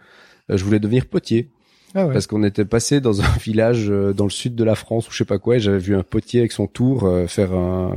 euh, 0.50 0.56
je 0.56 0.64
voulais 0.64 0.78
devenir 0.78 1.06
potier. 1.06 1.50
Ah 1.96 2.06
ouais. 2.06 2.12
Parce 2.12 2.26
qu'on 2.26 2.42
était 2.42 2.64
passé 2.64 3.00
dans 3.00 3.22
un 3.22 3.36
village 3.40 3.88
euh, 3.88 4.12
dans 4.12 4.24
le 4.24 4.30
sud 4.30 4.54
de 4.54 4.64
la 4.64 4.74
France 4.74 5.08
ou 5.08 5.12
je 5.12 5.18
sais 5.18 5.24
pas 5.24 5.38
quoi, 5.38 5.56
et 5.56 5.60
j'avais 5.60 5.78
vu 5.78 5.94
un 5.94 6.02
potier 6.02 6.40
avec 6.40 6.52
son 6.52 6.66
tour 6.66 7.04
euh, 7.04 7.26
faire 7.26 7.52
un, 7.52 7.92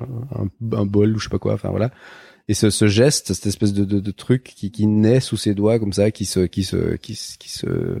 un, 0.00 0.76
un, 0.76 0.86
bol 0.86 1.14
ou 1.14 1.18
je 1.18 1.24
sais 1.24 1.30
pas 1.30 1.38
quoi, 1.38 1.54
enfin 1.54 1.70
voilà 1.70 1.90
et 2.48 2.54
ce, 2.54 2.70
ce, 2.70 2.86
geste, 2.86 3.32
cette 3.32 3.46
espèce 3.46 3.72
de, 3.72 3.84
de, 3.84 4.00
de, 4.00 4.10
truc 4.10 4.44
qui, 4.44 4.70
qui 4.70 4.86
naît 4.86 5.20
sous 5.20 5.36
ses 5.36 5.54
doigts 5.54 5.78
comme 5.78 5.92
ça, 5.92 6.10
qui 6.10 6.24
se, 6.24 6.40
qui 6.40 6.62
se, 6.64 6.96
qui, 6.96 7.14
se, 7.14 7.98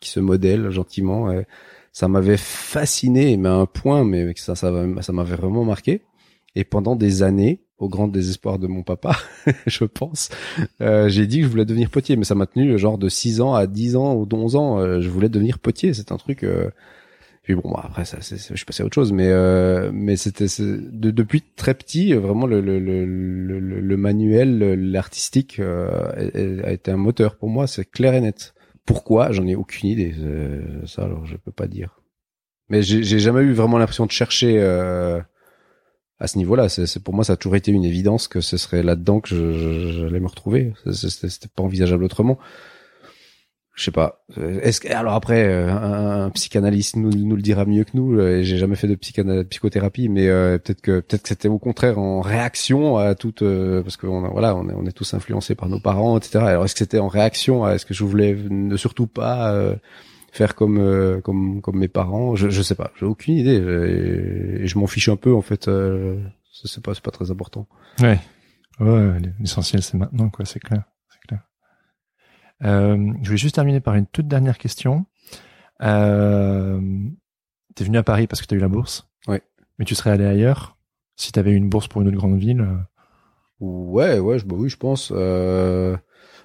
qui 0.00 0.10
se 0.10 0.20
modèle 0.20 0.70
gentiment, 0.70 1.30
ça 1.92 2.08
m'avait 2.08 2.36
fasciné, 2.36 3.36
mais 3.36 3.48
à 3.48 3.54
un 3.54 3.66
point, 3.66 4.04
mais 4.04 4.32
ça, 4.36 4.56
ça, 4.56 4.72
ça 5.00 5.12
m'avait 5.12 5.36
vraiment 5.36 5.64
marqué. 5.64 6.02
Et 6.56 6.64
pendant 6.64 6.96
des 6.96 7.22
années, 7.22 7.60
au 7.78 7.88
grand 7.88 8.08
désespoir 8.08 8.58
de 8.58 8.66
mon 8.66 8.82
papa, 8.82 9.16
je 9.66 9.84
pense, 9.84 10.28
euh, 10.80 11.08
j'ai 11.08 11.26
dit 11.26 11.38
que 11.38 11.44
je 11.44 11.48
voulais 11.48 11.64
devenir 11.64 11.90
potier, 11.90 12.16
mais 12.16 12.24
ça 12.24 12.34
m'a 12.34 12.46
tenu 12.46 12.76
genre 12.78 12.98
de 12.98 13.08
6 13.08 13.40
ans 13.40 13.54
à 13.54 13.66
10 13.66 13.96
ans 13.96 14.14
ou 14.14 14.26
11 14.30 14.56
ans, 14.56 14.78
euh, 14.78 15.00
je 15.00 15.08
voulais 15.08 15.28
devenir 15.28 15.58
potier. 15.58 15.94
C'est 15.94 16.12
un 16.12 16.16
truc. 16.16 16.42
Euh, 16.42 16.70
puis 17.44 17.54
bon, 17.54 17.70
bah, 17.70 17.82
après 17.84 18.06
ça, 18.06 18.16
c'est, 18.22 18.38
je 18.38 18.56
suis 18.56 18.64
passé 18.64 18.82
à 18.82 18.86
autre 18.86 18.94
chose, 18.94 19.12
mais 19.12 19.28
euh, 19.28 19.90
mais 19.92 20.16
c'était 20.16 20.46
de, 20.58 21.10
depuis 21.10 21.42
très 21.42 21.74
petit, 21.74 22.14
vraiment 22.14 22.46
le 22.46 22.62
le 22.62 22.78
le, 22.80 23.04
le, 23.04 23.80
le 23.80 23.96
manuel, 23.98 24.58
l'artistique 24.90 25.60
euh, 25.60 26.62
a, 26.64 26.72
été 26.72 26.90
un 26.90 26.96
moteur 26.96 27.36
pour 27.36 27.50
moi, 27.50 27.66
c'est 27.66 27.84
clair 27.84 28.14
et 28.14 28.22
net. 28.22 28.54
Pourquoi? 28.86 29.30
J'en 29.30 29.46
ai 29.46 29.54
aucune 29.54 29.90
idée. 29.90 30.14
Ça, 30.86 31.02
alors 31.04 31.26
je 31.26 31.36
peux 31.36 31.52
pas 31.52 31.66
dire. 31.66 32.00
Mais 32.70 32.82
j'ai, 32.82 33.18
jamais 33.18 33.42
eu 33.42 33.52
vraiment 33.52 33.76
l'impression 33.76 34.06
de 34.06 34.10
chercher 34.10 34.58
euh, 34.58 35.20
à 36.18 36.26
ce 36.26 36.38
niveau-là. 36.38 36.70
C'est, 36.70 37.02
pour 37.02 37.12
moi, 37.12 37.24
ça 37.24 37.34
a 37.34 37.36
toujours 37.36 37.56
été 37.56 37.72
une 37.72 37.84
évidence 37.84 38.26
que 38.26 38.40
ce 38.40 38.56
serait 38.56 38.82
là-dedans 38.82 39.20
que 39.20 39.28
j'allais 39.28 40.20
me 40.20 40.28
retrouver. 40.28 40.72
C'était 40.90 41.48
pas 41.54 41.62
envisageable 41.62 42.04
autrement 42.04 42.38
je 43.74 43.84
sais 43.84 43.90
pas. 43.90 44.24
Est-ce 44.36 44.80
que 44.80 44.92
alors 44.92 45.14
après 45.14 45.52
un, 45.52 46.24
un 46.24 46.30
psychanalyste 46.30 46.94
nous, 46.96 47.10
nous 47.10 47.34
le 47.34 47.42
dira 47.42 47.64
mieux 47.64 47.82
que 47.84 47.90
nous. 47.94 48.16
J'ai 48.42 48.56
jamais 48.56 48.76
fait 48.76 48.86
de 48.86 48.94
psychothérapie, 48.94 50.08
mais 50.08 50.28
euh, 50.28 50.58
peut-être 50.58 50.80
que 50.80 51.00
peut-être 51.00 51.22
que 51.22 51.28
c'était 51.28 51.48
au 51.48 51.58
contraire 51.58 51.98
en 51.98 52.20
réaction 52.20 52.96
à 52.96 53.14
toute 53.16 53.42
euh, 53.42 53.82
parce 53.82 53.96
que 53.96 54.06
on, 54.06 54.28
voilà 54.30 54.54
on 54.54 54.68
est, 54.68 54.74
on 54.74 54.86
est 54.86 54.92
tous 54.92 55.12
influencés 55.14 55.56
par 55.56 55.68
nos 55.68 55.80
parents, 55.80 56.16
etc. 56.16 56.38
Alors 56.38 56.64
est-ce 56.64 56.74
que 56.74 56.78
c'était 56.78 57.00
en 57.00 57.08
réaction 57.08 57.64
à 57.64 57.74
est-ce 57.74 57.84
que 57.84 57.94
je 57.94 58.04
voulais 58.04 58.36
ne 58.48 58.76
surtout 58.76 59.08
pas 59.08 59.52
euh, 59.52 59.74
faire 60.30 60.54
comme 60.54 60.78
euh, 60.78 61.20
comme 61.20 61.60
comme 61.60 61.78
mes 61.78 61.88
parents? 61.88 62.36
Je 62.36 62.50
je 62.50 62.62
sais 62.62 62.76
pas. 62.76 62.92
J'ai 63.00 63.06
aucune 63.06 63.36
idée 63.36 63.56
et 63.56 64.66
je 64.68 64.78
m'en 64.78 64.86
fiche 64.86 65.08
un 65.08 65.16
peu 65.16 65.34
en 65.34 65.42
fait. 65.42 65.68
c'est 66.52 66.82
pas 66.82 66.94
c'est 66.94 67.04
pas 67.04 67.10
très 67.10 67.32
important. 67.32 67.66
Ouais. 68.00 68.20
Ouais. 68.78 69.18
L'essentiel 69.40 69.82
c'est 69.82 69.98
maintenant 69.98 70.28
quoi. 70.30 70.44
C'est 70.44 70.60
clair. 70.60 70.84
Euh, 72.64 73.12
je 73.22 73.30
vais 73.30 73.36
juste 73.36 73.54
terminer 73.54 73.80
par 73.80 73.94
une 73.94 74.06
toute 74.06 74.28
dernière 74.28 74.58
question. 74.58 75.06
Euh, 75.82 76.80
T'es 77.74 77.84
venu 77.84 77.98
à 77.98 78.02
Paris 78.02 78.26
parce 78.26 78.40
que 78.40 78.46
t'as 78.46 78.56
eu 78.56 78.60
la 78.60 78.68
bourse. 78.68 79.08
Ouais. 79.26 79.42
Mais 79.78 79.84
tu 79.84 79.94
serais 79.94 80.10
allé 80.10 80.24
ailleurs 80.24 80.76
si 81.16 81.32
t'avais 81.32 81.50
eu 81.50 81.56
une 81.56 81.68
bourse 81.68 81.88
pour 81.88 82.02
une 82.02 82.08
autre 82.08 82.16
grande 82.16 82.38
ville. 82.38 82.66
Ouais, 83.60 84.18
ouais, 84.18 84.38
je, 84.38 84.46
bah 84.46 84.56
oui, 84.58 84.68
je 84.68 84.76
pense. 84.76 85.12
Euh... 85.14 85.96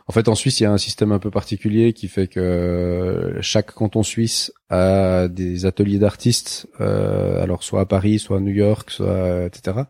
En 0.10 0.12
fait, 0.12 0.28
en 0.28 0.34
Suisse, 0.34 0.60
il 0.60 0.64
y 0.64 0.66
a 0.66 0.72
un 0.72 0.80
système 0.80 1.12
un 1.12 1.20
peu 1.20 1.30
particulier 1.30 1.94
qui 1.94 2.08
fait 2.08 2.26
que 2.26 3.38
chaque 3.42 3.72
canton 3.74 4.02
suisse 4.02 4.52
a 4.70 5.28
des 5.28 5.68
ateliers 5.68 6.00
d'artistes, 6.00 6.68
euh, 6.82 7.44
alors 7.44 7.62
soit 7.62 7.82
à 7.82 7.86
Paris, 7.86 8.18
soit 8.18 8.38
à 8.38 8.40
New 8.40 8.52
York, 8.52 8.90
soit 8.90 9.46
etc. 9.46 9.82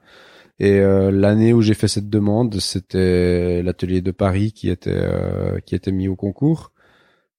Et 0.59 0.79
euh, 0.79 1.11
l'année 1.11 1.53
où 1.53 1.61
j'ai 1.61 1.73
fait 1.73 1.87
cette 1.87 2.09
demande, 2.09 2.59
c'était 2.59 3.61
l'atelier 3.63 4.01
de 4.01 4.11
Paris 4.11 4.51
qui 4.51 4.69
était 4.69 4.91
euh, 4.93 5.59
qui 5.65 5.75
était 5.75 5.91
mis 5.91 6.07
au 6.07 6.15
concours. 6.15 6.71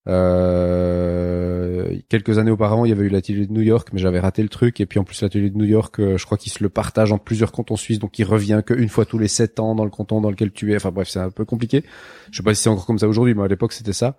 Euh, 0.08 1.94
quelques 2.08 2.38
années 2.38 2.50
auparavant, 2.50 2.84
il 2.84 2.88
y 2.88 2.92
avait 2.92 3.04
eu 3.04 3.08
l'atelier 3.10 3.46
de 3.46 3.52
New 3.52 3.60
York, 3.60 3.88
mais 3.92 4.00
j'avais 4.00 4.20
raté 4.20 4.42
le 4.42 4.48
truc. 4.48 4.80
Et 4.80 4.86
puis 4.86 4.98
en 4.98 5.04
plus, 5.04 5.20
l'atelier 5.22 5.50
de 5.50 5.56
New 5.56 5.64
York, 5.64 6.00
euh, 6.00 6.16
je 6.16 6.24
crois 6.24 6.38
qu'il 6.38 6.50
se 6.50 6.62
le 6.62 6.68
partage 6.70 7.12
en 7.12 7.18
plusieurs 7.18 7.52
cantons 7.52 7.76
suisses, 7.76 7.98
donc 7.98 8.18
il 8.18 8.24
revient 8.24 8.62
qu'une 8.64 8.88
fois 8.88 9.04
tous 9.04 9.18
les 9.18 9.28
sept 9.28 9.60
ans 9.60 9.74
dans 9.74 9.84
le 9.84 9.90
canton 9.90 10.20
dans 10.20 10.30
lequel 10.30 10.52
tu 10.52 10.72
es. 10.72 10.76
Enfin 10.76 10.90
bref, 10.90 11.08
c'est 11.08 11.20
un 11.20 11.30
peu 11.30 11.44
compliqué. 11.44 11.84
Je 12.30 12.38
sais 12.38 12.42
pas 12.42 12.54
si 12.54 12.62
c'est 12.62 12.70
encore 12.70 12.86
comme 12.86 12.98
ça 12.98 13.08
aujourd'hui, 13.08 13.34
mais 13.34 13.42
à 13.42 13.48
l'époque 13.48 13.72
c'était 13.72 13.92
ça. 13.92 14.18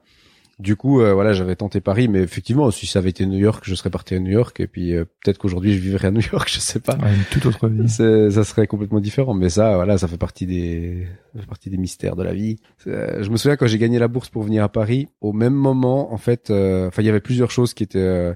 Du 0.62 0.76
coup, 0.76 1.02
euh, 1.02 1.16
voilà, 1.16 1.34
j'avais 1.34 1.56
tenté 1.56 1.82
Paris, 1.82 2.08
mais 2.08 2.20
effectivement, 2.20 2.70
si 2.70 2.86
ça 2.86 3.00
avait 3.00 3.10
été 3.10 3.26
New 3.26 3.40
York, 3.40 3.64
je 3.66 3.74
serais 3.74 3.90
parti 3.90 4.14
à 4.14 4.20
New 4.20 4.30
York, 4.30 4.60
et 4.60 4.68
puis 4.68 4.94
euh, 4.94 5.06
peut-être 5.06 5.40
qu'aujourd'hui 5.40 5.74
je 5.74 5.80
vivrais 5.80 6.10
à 6.10 6.12
New 6.12 6.22
York, 6.22 6.48
je 6.54 6.60
sais 6.60 6.80
pas. 6.80 6.94
Ouais, 6.98 7.16
une 7.16 7.24
toute 7.32 7.48
autre 7.48 7.68
vie. 7.68 7.90
Ça 7.90 8.44
serait 8.44 8.68
complètement 8.68 9.00
différent, 9.00 9.34
mais 9.34 9.50
ça, 9.50 9.74
voilà, 9.74 9.98
ça 9.98 10.08
fait 10.08 10.20
partie 10.20 10.46
des, 10.46 11.08
ça 11.34 11.42
fait 11.42 11.48
partie 11.48 11.72
des 11.72 11.78
mystères 11.78 12.16
de 12.16 12.22
la 12.22 12.36
vie. 12.36 12.58
Euh, 12.86 13.24
je 13.24 13.32
me 13.32 13.38
souviens 13.38 13.56
quand 13.56 13.66
j'ai 13.66 13.80
gagné 13.80 13.98
la 13.98 14.08
bourse 14.08 14.30
pour 14.30 14.44
venir 14.44 14.64
à 14.64 14.70
Paris, 14.70 15.08
au 15.20 15.34
même 15.34 15.56
moment, 15.56 16.14
en 16.14 16.18
fait, 16.18 16.52
euh, 16.52 16.90
enfin, 16.90 17.02
il 17.02 17.06
y 17.06 17.10
avait 17.10 17.22
plusieurs 17.22 17.50
choses 17.50 17.74
qui 17.74 17.82
étaient, 17.82 18.36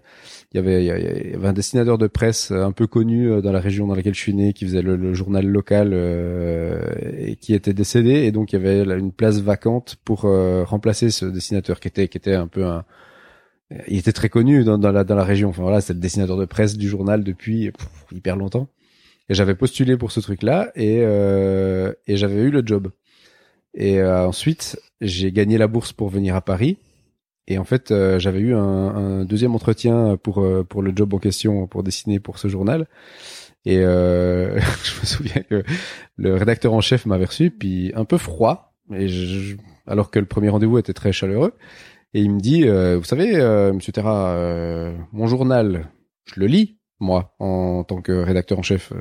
il 0.52 0.58
y 0.58 0.60
avait, 0.60 0.84
il 0.84 0.88
y 0.88 1.36
avait 1.36 1.48
un 1.48 1.54
dessinateur 1.54 2.00
de 2.00 2.08
presse 2.08 2.50
un 2.50 2.72
peu 2.72 2.88
connu 2.88 3.40
dans 3.44 3.52
la 3.52 3.60
région 3.60 3.86
dans 3.86 3.94
laquelle 3.94 4.16
je 4.16 4.22
suis 4.22 4.34
né, 4.34 4.54
qui 4.54 4.66
faisait 4.66 4.82
le, 4.82 4.96
le 4.96 5.14
journal 5.14 5.46
local 5.46 5.94
et 7.20 7.36
qui 7.36 7.54
était 7.54 7.74
décédé, 7.74 8.24
et 8.24 8.32
donc 8.32 8.52
il 8.52 8.56
y 8.56 8.68
avait 8.68 8.84
une 8.98 9.12
place 9.12 9.42
vacante 9.42 9.98
pour 10.04 10.22
remplacer 10.22 11.12
ce 11.12 11.26
dessinateur 11.26 11.80
qui 11.80 11.88
était 11.88 12.15
qui 12.16 12.30
était 12.30 12.36
un 12.36 12.48
peu 12.48 12.66
un 12.66 12.86
il 13.88 13.98
était 13.98 14.14
très 14.14 14.30
connu 14.30 14.64
dans, 14.64 14.78
la 14.78 15.04
dans 15.04 15.16
la 15.16 15.24
région. 15.24 15.50
Enfin 15.50 15.64
voilà 15.64 15.82
c'était 15.82 15.96
le 15.96 16.00
dessinateur 16.00 16.38
de 16.38 16.46
presse 16.46 16.78
du 16.78 16.88
journal 16.88 17.24
depuis 17.24 17.72
pff, 17.72 17.90
hyper 18.14 18.38
longtemps. 18.38 18.70
Et 19.28 19.34
j'avais 19.34 19.56
postulé 19.56 19.98
pour 19.98 20.12
ce 20.12 20.20
truc 20.22 20.44
là 20.44 20.72
et 20.76 21.00
euh, 21.02 21.92
et 22.08 22.16
j'avais 22.16 22.42
eu 22.42 22.52
le 22.52 22.64
job. 22.66 22.92
Et 23.74 24.00
euh, 24.00 24.28
ensuite 24.28 24.80
j'ai 25.02 25.32
gagné 25.32 25.58
la 25.58 25.68
bourse 25.68 25.92
pour 25.92 26.10
venir 26.10 26.36
à 26.36 26.42
Paris. 26.42 26.78
Et 27.48 27.58
en 27.58 27.66
fait 27.66 27.92
euh, 27.92 28.18
j'avais 28.18 28.40
eu 28.40 28.54
un, 28.54 28.60
un, 28.60 29.26
deuxième 29.26 29.56
entretien 29.56 30.16
pour 30.16 30.40
euh, 30.40 30.64
pour 30.64 30.82
le 30.82 30.94
job 30.96 31.14
en 31.14 31.20
question 31.20 31.68
pour 31.68 31.84
dessiner 31.84 32.20
pour 32.20 32.38
ce 32.40 32.48
journal. 32.48 32.88
Et 33.66 33.80
euh, 33.80 34.58
je 34.84 35.02
me 35.02 35.06
souviens 35.06 35.42
que 35.42 35.64
le 36.16 36.36
rédacteur 36.36 36.74
en 36.74 36.82
chef 36.82 37.06
m'avait 37.08 37.26
reçu 37.26 37.52
puis 37.52 37.92
un 37.96 38.06
peu 38.06 38.18
froid. 38.18 38.74
Et 38.94 39.08
je, 39.08 39.56
alors 39.88 40.12
que 40.12 40.20
le 40.20 40.28
premier 40.28 40.50
rendez-vous 40.50 40.78
était 40.78 40.94
très 40.94 41.12
chaleureux 41.12 41.54
et 42.16 42.22
il 42.22 42.32
me 42.32 42.40
dit, 42.40 42.64
euh, 42.64 42.98
vous 42.98 43.04
savez, 43.04 43.36
euh, 43.36 43.74
Monsieur 43.74 43.92
Terra, 43.92 44.30
euh, 44.30 44.96
mon 45.12 45.28
journal, 45.28 45.90
je 46.34 46.40
le 46.40 46.48
lis, 46.48 46.78
moi, 47.02 47.36
en 47.40 47.84
tant 47.84 48.02
que 48.02 48.14
rédacteur 48.14 48.58
en 48.58 48.62
chef. 48.62 48.94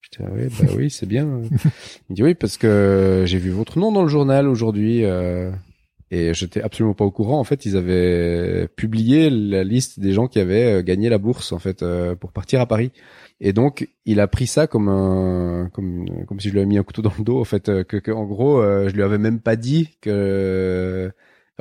Je 0.00 0.08
dis, 0.10 0.24
ah 0.26 0.30
oui, 0.34 0.48
bah 0.60 0.72
oui, 0.76 0.90
c'est 0.90 1.06
bien. 1.06 1.26
il 1.52 2.10
me 2.10 2.14
dit, 2.16 2.24
oui, 2.24 2.34
parce 2.34 2.56
que 2.56 3.22
j'ai 3.24 3.38
vu 3.38 3.50
votre 3.50 3.78
nom 3.78 3.92
dans 3.92 4.02
le 4.02 4.08
journal 4.08 4.48
aujourd'hui. 4.48 5.04
et 6.10 6.34
j'étais 6.34 6.60
absolument 6.60 6.94
pas 6.94 7.04
au 7.04 7.12
courant. 7.12 7.38
En 7.38 7.44
fait, 7.44 7.66
ils 7.66 7.76
avaient 7.76 8.66
publié 8.66 9.30
la 9.30 9.62
liste 9.62 10.00
des 10.00 10.12
gens 10.12 10.26
qui 10.26 10.40
avaient 10.40 10.82
gagné 10.82 11.08
la 11.08 11.18
bourse, 11.18 11.52
en 11.52 11.60
fait, 11.60 11.84
pour 12.18 12.32
partir 12.32 12.60
à 12.60 12.66
Paris. 12.66 12.90
Et 13.38 13.52
donc, 13.52 13.88
il 14.06 14.18
a 14.18 14.26
pris 14.26 14.48
ça 14.48 14.66
comme 14.66 14.88
un, 14.88 15.70
comme, 15.72 16.26
comme 16.26 16.40
si 16.40 16.48
je 16.48 16.52
lui 16.54 16.58
avais 16.58 16.66
mis 16.66 16.78
un 16.78 16.82
couteau 16.82 17.02
dans 17.02 17.12
le 17.16 17.22
dos, 17.22 17.40
en 17.40 17.44
fait, 17.44 17.66
que, 17.84 17.96
que 17.96 18.10
en 18.10 18.24
gros, 18.24 18.60
je 18.60 18.92
lui 18.92 19.04
avais 19.04 19.18
même 19.18 19.38
pas 19.38 19.54
dit 19.54 19.90
que 20.00 21.12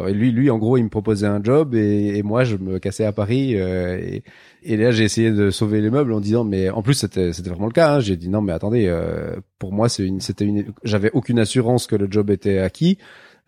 lui, 0.08 0.32
lui, 0.32 0.50
en 0.50 0.58
gros, 0.58 0.78
il 0.78 0.84
me 0.84 0.90
proposait 0.90 1.28
un 1.28 1.44
job 1.44 1.76
et, 1.76 2.18
et 2.18 2.24
moi, 2.24 2.44
je 2.44 2.56
me 2.58 2.80
cassais 2.80 3.06
à 3.06 3.12
Paris. 3.12 3.56
Euh, 3.56 3.98
et, 3.98 4.24
et, 4.64 4.78
là, 4.78 4.92
j'ai 4.92 5.04
essayé 5.04 5.32
de 5.32 5.52
sauver 5.52 5.82
les 5.82 5.90
meubles 5.90 6.14
en 6.14 6.20
disant, 6.20 6.44
mais 6.44 6.70
en 6.70 6.82
plus, 6.82 6.94
c'était, 6.96 7.32
vraiment 7.32 7.68
le 7.68 7.72
cas. 7.72 7.96
Hein. 7.96 8.00
J'ai 8.00 8.16
dit 8.16 8.30
non, 8.30 8.42
mais 8.42 8.54
attendez, 8.54 8.88
euh, 8.88 9.36
pour 9.58 9.74
moi, 9.74 9.88
une, 10.00 10.22
c'était 10.22 10.46
une, 10.46 10.74
j'avais 10.84 11.12
aucune 11.14 11.40
assurance 11.40 11.88
que 11.88 11.96
le 11.96 12.08
job 12.10 12.30
était 12.30 12.60
acquis. 12.60 12.98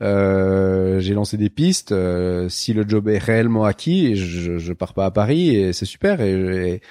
Euh, 0.02 1.00
j'ai 1.00 1.14
lancé 1.14 1.38
des 1.38 1.50
pistes. 1.50 1.92
Euh, 1.92 2.50
si 2.50 2.74
le 2.74 2.88
job 2.88 3.08
est 3.08 3.18
réellement 3.18 3.66
acquis, 3.66 4.16
je, 4.16 4.58
je 4.58 4.74
pars 4.74 4.94
pas 4.94 5.06
à 5.06 5.12
Paris 5.12 5.56
et 5.56 5.74
c'est 5.74 5.86
super. 5.86 6.22
Et, 6.22 6.82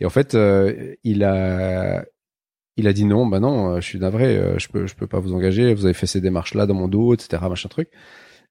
et, 0.00 0.06
en 0.06 0.10
fait, 0.10 0.34
euh, 0.34 0.94
il 1.04 1.24
a 1.24 2.04
il 2.76 2.88
a 2.88 2.92
dit 2.92 3.04
non, 3.04 3.26
bah 3.26 3.38
non, 3.38 3.80
je 3.80 3.86
suis 3.86 3.98
navré, 4.00 4.58
je 4.58 4.68
peux 4.68 4.86
je 4.86 4.94
peux 4.96 5.06
pas 5.06 5.20
vous 5.20 5.32
engager. 5.34 5.74
Vous 5.74 5.84
avez 5.84 5.94
fait 5.94 6.06
ces 6.06 6.20
démarches 6.20 6.54
là 6.54 6.66
dans 6.66 6.74
mon 6.74 6.88
dos, 6.88 7.14
etc. 7.14 7.42
Machin 7.48 7.68
truc. 7.68 7.88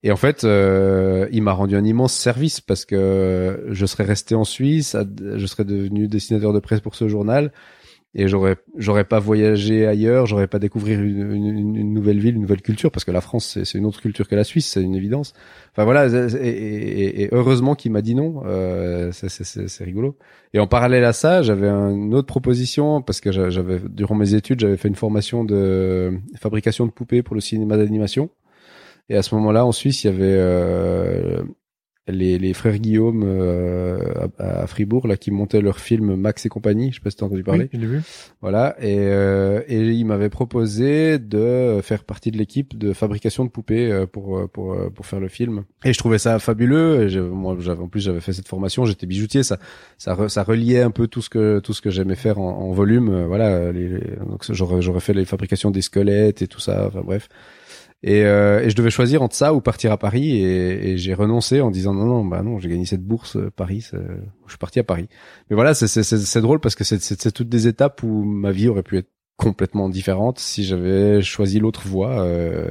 Et 0.04 0.12
en 0.12 0.18
fait, 0.18 0.44
euh, 0.44 1.28
il 1.32 1.42
m'a 1.44 1.54
rendu 1.54 1.76
un 1.78 1.86
immense 1.86 2.14
service 2.14 2.60
parce 2.60 2.84
que 2.84 3.66
je 3.70 3.86
serais 3.86 4.04
resté 4.04 4.36
en 4.36 4.44
Suisse, 4.44 4.98
je 5.36 5.46
serais 5.46 5.64
devenu 5.64 6.08
dessinateur 6.08 6.52
de 6.52 6.60
presse 6.60 6.82
pour 6.82 6.96
ce 6.96 7.08
journal 7.08 7.54
et 8.16 8.28
j'aurais 8.28 8.58
j'aurais 8.78 9.06
pas 9.06 9.20
voyagé 9.20 9.88
ailleurs, 9.88 10.28
j'aurais 10.28 10.48
pas 10.48 10.60
découvert 10.60 11.02
une, 11.02 11.94
nouvelle 11.94 12.20
ville, 12.20 12.36
une 12.36 12.42
nouvelle 12.42 12.62
culture 12.62 12.92
parce 12.92 13.06
que 13.06 13.12
la 13.12 13.22
France 13.22 13.58
c'est 13.64 13.78
une 13.78 13.86
autre 13.86 14.02
culture 14.02 14.28
que 14.28 14.36
la 14.36 14.44
Suisse, 14.44 14.68
c'est 14.68 14.84
une 14.84 14.94
évidence. 14.94 15.34
Enfin 15.72 15.86
voilà, 15.86 16.08
et, 16.38 17.24
et, 17.24 17.30
heureusement 17.32 17.74
qu'il 17.74 17.92
m'a 17.92 18.02
dit 18.02 18.14
non, 18.14 18.44
euh, 18.46 19.12
c'est 19.14 19.84
rigolo. 19.84 20.18
Et 20.54 20.60
en 20.60 20.68
parallèle 20.68 21.06
à 21.06 21.14
ça, 21.14 21.42
j'avais 21.42 21.70
une 21.70 22.14
autre 22.14 22.28
proposition 22.28 23.02
parce 23.02 23.22
que 23.22 23.32
j'avais 23.32 23.80
durant 23.90 24.16
mes 24.16 24.36
études, 24.36 24.60
j'avais 24.60 24.78
fait 24.78 24.90
une 24.90 24.96
formation 24.96 25.44
de 25.44 26.12
fabrication 26.36 26.86
de 26.86 26.92
poupées 26.92 27.24
pour 27.24 27.36
le 27.36 27.42
cinéma 27.42 27.78
d'animation. 27.78 28.30
Et 29.10 29.16
à 29.16 29.24
ce 29.24 29.36
moment-là, 29.36 29.66
en 29.66 29.72
Suisse, 29.72 30.04
il 30.04 30.08
y 30.08 30.10
avait 30.10 30.24
euh, 30.24 31.44
les, 32.08 32.38
les 32.38 32.54
frères 32.54 32.78
Guillaume 32.80 33.24
euh, 33.26 34.28
à, 34.38 34.68
Fribourg 34.68 35.08
là 35.08 35.16
qui 35.16 35.32
montaient 35.32 35.62
leur 35.62 35.80
film 35.80 36.16
Max 36.16 36.46
et 36.46 36.50
compagnie. 36.50 36.90
Je 36.92 36.96
sais 36.96 37.02
pas 37.02 37.10
si 37.10 37.18
t'as 37.18 37.26
entendu 37.26 37.44
parler. 37.44 37.70
Oui, 37.74 37.80
vu. 37.80 38.02
Voilà. 38.42 38.76
Et, 38.82 38.98
euh, 38.98 39.62
et 39.68 39.80
ils 39.92 40.06
m'avaient 40.06 40.30
proposé 40.30 41.18
de 41.18 41.80
faire 41.82 42.04
partie 42.04 42.32
de 42.32 42.38
l'équipe 42.38 42.78
de 42.78 42.92
fabrication 42.92 43.46
de 43.46 43.50
poupées 43.50 43.92
euh, 43.92 44.06
pour 44.06 44.50
pour 44.50 44.76
pour 44.94 45.06
faire 45.06 45.20
le 45.22 45.30
film. 45.30 45.64
Et 45.86 45.94
je 45.94 45.98
trouvais 45.98 46.18
ça 46.18 46.40
fabuleux. 46.40 47.10
moi, 47.32 47.56
j'avais 47.60 47.82
en 47.82 47.88
plus 47.88 48.02
j'avais 48.02 48.22
fait 48.22 48.34
cette 48.34 48.50
formation. 48.50 48.86
J'étais 48.86 49.06
bijoutier. 49.06 49.44
Ça 49.44 49.58
ça 49.98 50.28
ça 50.28 50.44
reliait 50.44 50.82
un 50.82 50.92
peu 50.92 51.08
tout 51.08 51.22
ce 51.22 51.30
que 51.30 51.60
tout 51.60 51.74
ce 51.74 51.82
que 51.82 51.90
j'aimais 51.90 52.16
faire 52.16 52.38
en, 52.40 52.50
en 52.50 52.72
volume. 52.74 53.26
Voilà. 53.28 53.72
Les, 53.72 53.90
donc 54.28 54.44
j'aurais 54.50 54.82
j'aurais 54.82 55.00
fait 55.00 55.14
les 55.14 55.26
fabrications 55.26 55.72
des 55.72 55.82
squelettes 55.82 56.42
et 56.42 56.48
tout 56.48 56.60
ça. 56.60 56.88
Enfin 56.88 57.02
bref. 57.02 57.30
Et, 58.06 58.26
euh, 58.26 58.62
et, 58.62 58.70
je 58.70 58.76
devais 58.76 58.90
choisir 58.90 59.22
entre 59.22 59.36
ça 59.36 59.54
ou 59.54 59.62
partir 59.62 59.94
à 59.94 59.98
Paris 59.98 60.38
et, 60.38 60.90
et 60.90 60.98
j'ai 60.98 61.14
renoncé 61.14 61.62
en 61.62 61.72
disant 61.72 61.94
non 61.94 62.06
non 62.06 62.26
bah 62.26 62.44
non 62.44 62.60
j'ai 62.60 62.68
gagné 62.68 62.86
cette 62.86 63.04
bourse 63.04 63.38
euh, 63.38 63.50
Paris 63.50 63.88
je 63.94 64.50
suis 64.50 64.58
parti 64.58 64.80
à 64.80 64.84
Paris. 64.84 65.08
Mais 65.50 65.56
voilà 65.56 65.74
c'est 65.74 66.42
drôle 66.42 66.60
parce 66.60 66.76
que 66.76 66.84
c'est 66.84 67.32
toutes 67.32 67.48
des 67.48 67.68
étapes 67.68 68.04
où 68.04 68.24
ma 68.24 68.52
vie 68.52 68.68
aurait 68.68 68.84
pu 68.84 68.98
être 68.98 69.10
complètement 69.38 69.88
différente 69.88 70.38
si 70.38 70.66
j'avais 70.66 71.22
choisi 71.22 71.60
l'autre 71.60 71.88
voie 71.88 72.22
euh, 72.26 72.70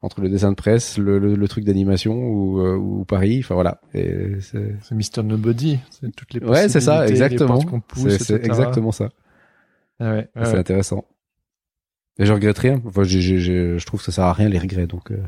entre 0.00 0.22
le 0.22 0.30
dessin 0.30 0.50
de 0.50 0.56
presse 0.56 0.96
le, 0.96 1.18
le, 1.18 1.48
truc 1.48 1.64
d'animation 1.64 2.14
ou, 2.14 2.60
euh, 2.60 2.74
ou 2.74 3.04
Paris. 3.04 3.40
Enfin 3.44 3.54
voilà. 3.54 3.82
C'est 3.92 4.92
Mister 4.92 5.22
Nobody 5.22 5.78
c'est 5.90 6.10
toutes 6.16 6.32
les 6.32 6.40
ouais 6.40 6.70
c'est 6.70 6.80
ça 6.80 7.06
exactement. 7.06 7.60
c'est 7.96 8.30
exactement 8.44 8.92
ça. 8.92 9.10
Ah 9.98 10.12
ouais, 10.14 10.30
c'est 10.42 10.56
intéressant 10.56 11.04
et 12.18 12.26
je 12.26 12.32
regrette 12.32 12.58
rien. 12.58 12.80
Enfin, 12.84 13.02
je 13.02 13.84
trouve 13.84 14.00
que 14.00 14.06
ça 14.06 14.12
sert 14.12 14.24
à 14.24 14.32
rien 14.32 14.48
les 14.48 14.58
regrets. 14.58 14.86
Donc. 14.86 15.10
Euh. 15.10 15.22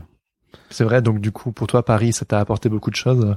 C'est 0.70 0.85
vrai. 0.85 1.03
Donc 1.03 1.20
du 1.20 1.33
coup, 1.33 1.53
pour 1.53 1.66
toi, 1.66 1.85
Paris, 1.85 2.12
ça 2.12 2.24
t'a 2.24 2.41
apporté 2.41 2.68
beaucoup 2.68 2.91
de 2.91 2.97
choses? 2.97 3.37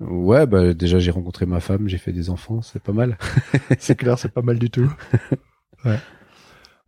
Ouais, 0.00 0.46
bah 0.46 0.74
déjà 0.74 1.00
j'ai 1.00 1.10
rencontré 1.10 1.44
ma 1.44 1.58
femme, 1.58 1.88
j'ai 1.88 1.98
fait 1.98 2.12
des 2.12 2.30
enfants, 2.30 2.62
c'est 2.62 2.80
pas 2.80 2.92
mal. 2.92 3.18
c'est 3.80 3.96
clair, 3.96 4.16
c'est 4.18 4.32
pas 4.32 4.42
mal 4.42 4.58
du 4.58 4.70
tout. 4.70 4.90
Ouais. 5.84 6.00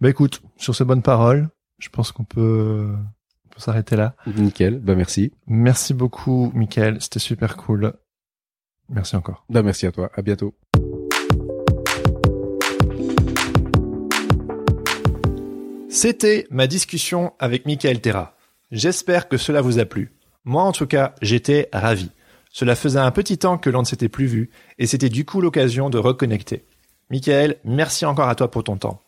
Bah 0.01 0.11
écoute, 0.11 0.43
sur 0.57 0.75
ces 0.75 0.85
bonnes 0.85 1.03
paroles, 1.03 1.49
je 1.79 1.91
pense 1.91 2.11
qu'on 2.11 2.25
peut, 2.25 2.93
on 2.93 3.49
peut 3.51 3.61
s'arrêter 3.61 3.95
là. 3.95 4.17
Nickel, 4.27 4.81
bah 4.81 4.97
merci. 4.97 5.33
Merci 5.47 5.95
beaucoup, 5.95 6.51
Mickaël, 6.57 7.01
c'était 7.01 7.21
super 7.21 7.57
cool. 7.57 7.93
Merci 8.89 9.15
encore. 9.15 9.45
Bah 9.49 9.63
merci 9.63 9.87
à 9.87 9.93
toi, 9.93 10.11
à 10.13 10.23
bientôt. 10.23 10.57
C'était 15.93 16.47
ma 16.51 16.69
discussion 16.69 17.33
avec 17.41 17.67
Michael 17.67 18.01
Terra. 18.01 18.37
J'espère 18.71 19.29
que 19.29 19.37
cela 19.37 19.61
vous 19.61 19.81
a 19.81 19.85
plu. 19.85 20.13
Moi 20.45 20.63
en 20.63 20.71
tout 20.71 20.87
cas, 20.87 21.17
j'étais 21.21 21.69
ravi. 21.73 22.11
Cela 22.53 22.77
faisait 22.77 23.01
un 23.01 23.11
petit 23.11 23.39
temps 23.39 23.59
que 23.59 23.71
l'on 23.71 23.81
ne 23.81 23.85
s'était 23.85 24.09
plus 24.09 24.27
vu, 24.27 24.51
et 24.79 24.87
c'était 24.87 25.09
du 25.09 25.25
coup 25.25 25.41
l'occasion 25.41 25.91
de 25.91 25.99
reconnecter. 25.99 26.65
Michael, 27.11 27.57
merci 27.65 28.07
encore 28.07 28.29
à 28.29 28.37
toi 28.37 28.49
pour 28.53 28.63
ton 28.63 28.77
temps. 28.77 29.03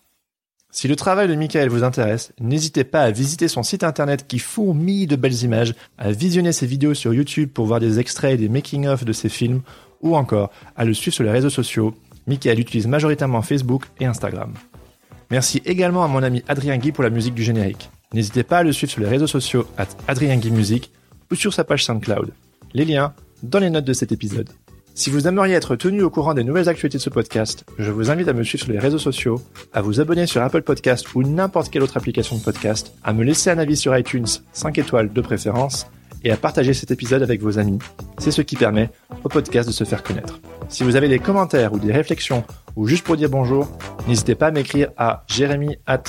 Si 0.73 0.89
le 0.89 0.97
travail 0.97 1.29
de 1.29 1.37
Michael 1.37 1.69
vous 1.69 1.85
intéresse, 1.85 2.33
n'hésitez 2.41 2.83
pas 2.83 3.03
à 3.03 3.13
visiter 3.13 3.47
son 3.47 3.63
site 3.63 3.85
internet 3.85 4.27
qui 4.27 4.41
fourmille 4.41 5.07
de 5.07 5.15
belles 5.15 5.45
images, 5.45 5.75
à 5.99 6.11
visionner 6.11 6.51
ses 6.51 6.67
vidéos 6.67 6.95
sur 6.95 7.15
YouTube 7.15 7.51
pour 7.55 7.67
voir 7.67 7.79
des 7.79 8.01
extraits 8.01 8.35
et 8.35 8.39
des 8.39 8.49
making-of 8.49 9.05
de 9.05 9.13
ses 9.13 9.29
films, 9.29 9.63
ou 10.01 10.17
encore 10.17 10.51
à 10.75 10.85
le 10.85 10.95
suivre 10.95 11.15
sur 11.15 11.23
les 11.23 11.31
réseaux 11.31 11.49
sociaux. 11.49 11.95
Michael 12.27 12.59
utilise 12.59 12.89
majoritairement 12.89 13.43
Facebook 13.43 13.85
et 14.01 14.07
Instagram. 14.07 14.55
Merci 15.33 15.63
également 15.65 16.05
à 16.05 16.09
mon 16.09 16.23
ami 16.23 16.45
Adrien 16.47 16.77
Guy 16.77 16.93
pour 16.93 17.03
la 17.03 17.09
musique 17.09 17.33
du 17.33 17.43
générique. 17.43 17.91
N'hésitez 18.13 18.43
pas 18.43 18.59
à 18.59 18.63
le 18.63 18.71
suivre 18.71 18.93
sur 18.93 19.01
les 19.01 19.09
réseaux 19.09 19.27
sociaux 19.27 19.67
at 19.79 19.89
Adrien 20.07 20.37
Guy 20.37 20.51
Music 20.51 20.93
ou 21.31 21.37
sur 21.37 21.55
sa 21.55 21.65
page 21.65 21.87
SoundCloud. 21.87 22.35
Les 22.75 22.85
liens 22.85 23.15
dans 23.43 23.59
les 23.59 23.71
notes 23.71 23.87
de 23.87 23.95
cet 23.95 24.13
épisode. 24.13 24.51
Si 24.95 25.09
vous 25.09 25.27
aimeriez 25.27 25.55
être 25.55 25.75
tenu 25.75 26.03
au 26.03 26.11
courant 26.11 26.35
des 26.35 26.45
nouvelles 26.45 26.69
actualités 26.69 26.99
de 26.99 27.03
ce 27.03 27.09
podcast, 27.09 27.65
je 27.79 27.91
vous 27.91 28.11
invite 28.11 28.29
à 28.29 28.35
me 28.35 28.45
suivre 28.45 28.65
sur 28.65 28.75
les 28.75 28.79
réseaux 28.79 28.99
sociaux, 28.99 29.41
à 29.73 29.81
vous 29.81 30.03
abonner 30.03 30.27
sur 30.27 30.43
Apple 30.43 30.61
Podcast 30.61 31.15
ou 31.15 31.23
n'importe 31.23 31.71
quelle 31.71 31.83
autre 31.83 31.97
application 31.97 32.37
de 32.37 32.43
podcast, 32.43 32.93
à 33.03 33.15
me 33.15 33.25
laisser 33.25 33.49
un 33.49 33.57
avis 33.57 33.79
sur 33.79 33.97
iTunes, 33.97 34.27
5 34.53 34.77
étoiles 34.77 35.11
de 35.15 35.21
préférence, 35.23 35.87
et 36.25 36.31
à 36.31 36.37
partager 36.37 36.75
cet 36.75 36.91
épisode 36.91 37.23
avec 37.23 37.41
vos 37.41 37.59
amis. 37.59 37.79
C'est 38.19 38.31
ce 38.31 38.43
qui 38.43 38.57
permet 38.57 38.91
au 39.25 39.29
podcast 39.29 39.69
de 39.69 39.73
se 39.73 39.85
faire 39.85 40.03
connaître. 40.03 40.41
Si 40.69 40.85
vous 40.85 40.97
avez 40.97 41.09
des 41.09 41.19
commentaires 41.19 41.73
ou 41.73 41.79
des 41.79 41.93
réflexions 41.93 42.45
ou 42.77 42.87
juste 42.87 43.05
pour 43.05 43.17
dire 43.17 43.29
bonjour, 43.29 43.69
n'hésitez 44.09 44.35
pas 44.35 44.49
à 44.49 44.51
m'écrire 44.51 44.91
à 44.97 45.25
jeremy 45.27 45.77
at. 45.87 46.05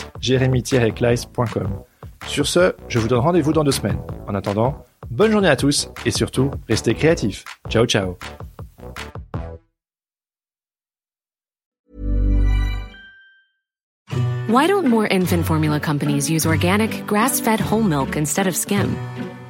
Sur 2.28 2.48
ce, 2.48 2.74
je 2.88 3.00
vous 3.00 3.08
donne 3.08 3.20
rendez-vous 3.20 3.54
dans 3.54 3.64
deux 3.64 3.72
semaines. 3.72 4.00
En 4.28 4.36
attendant, 4.36 4.86
bonne 5.10 5.32
journée 5.32 5.50
à 5.50 5.56
tous 5.56 5.90
et 6.06 6.12
surtout, 6.12 6.52
restez 6.70 6.94
créatifs. 6.94 7.44
Ciao 7.70 7.86
ciao. 7.86 8.18
Why 14.54 14.68
don't 14.68 14.88
more 14.88 15.08
infant 15.10 15.44
formula 15.44 15.80
companies 15.80 16.30
use 16.30 16.46
organic, 16.46 17.08
grass-fed 17.08 17.60
whole 17.60 17.82
milk 17.82 18.16
instead 18.16 18.46
of 18.46 18.56
skim? 18.56 18.96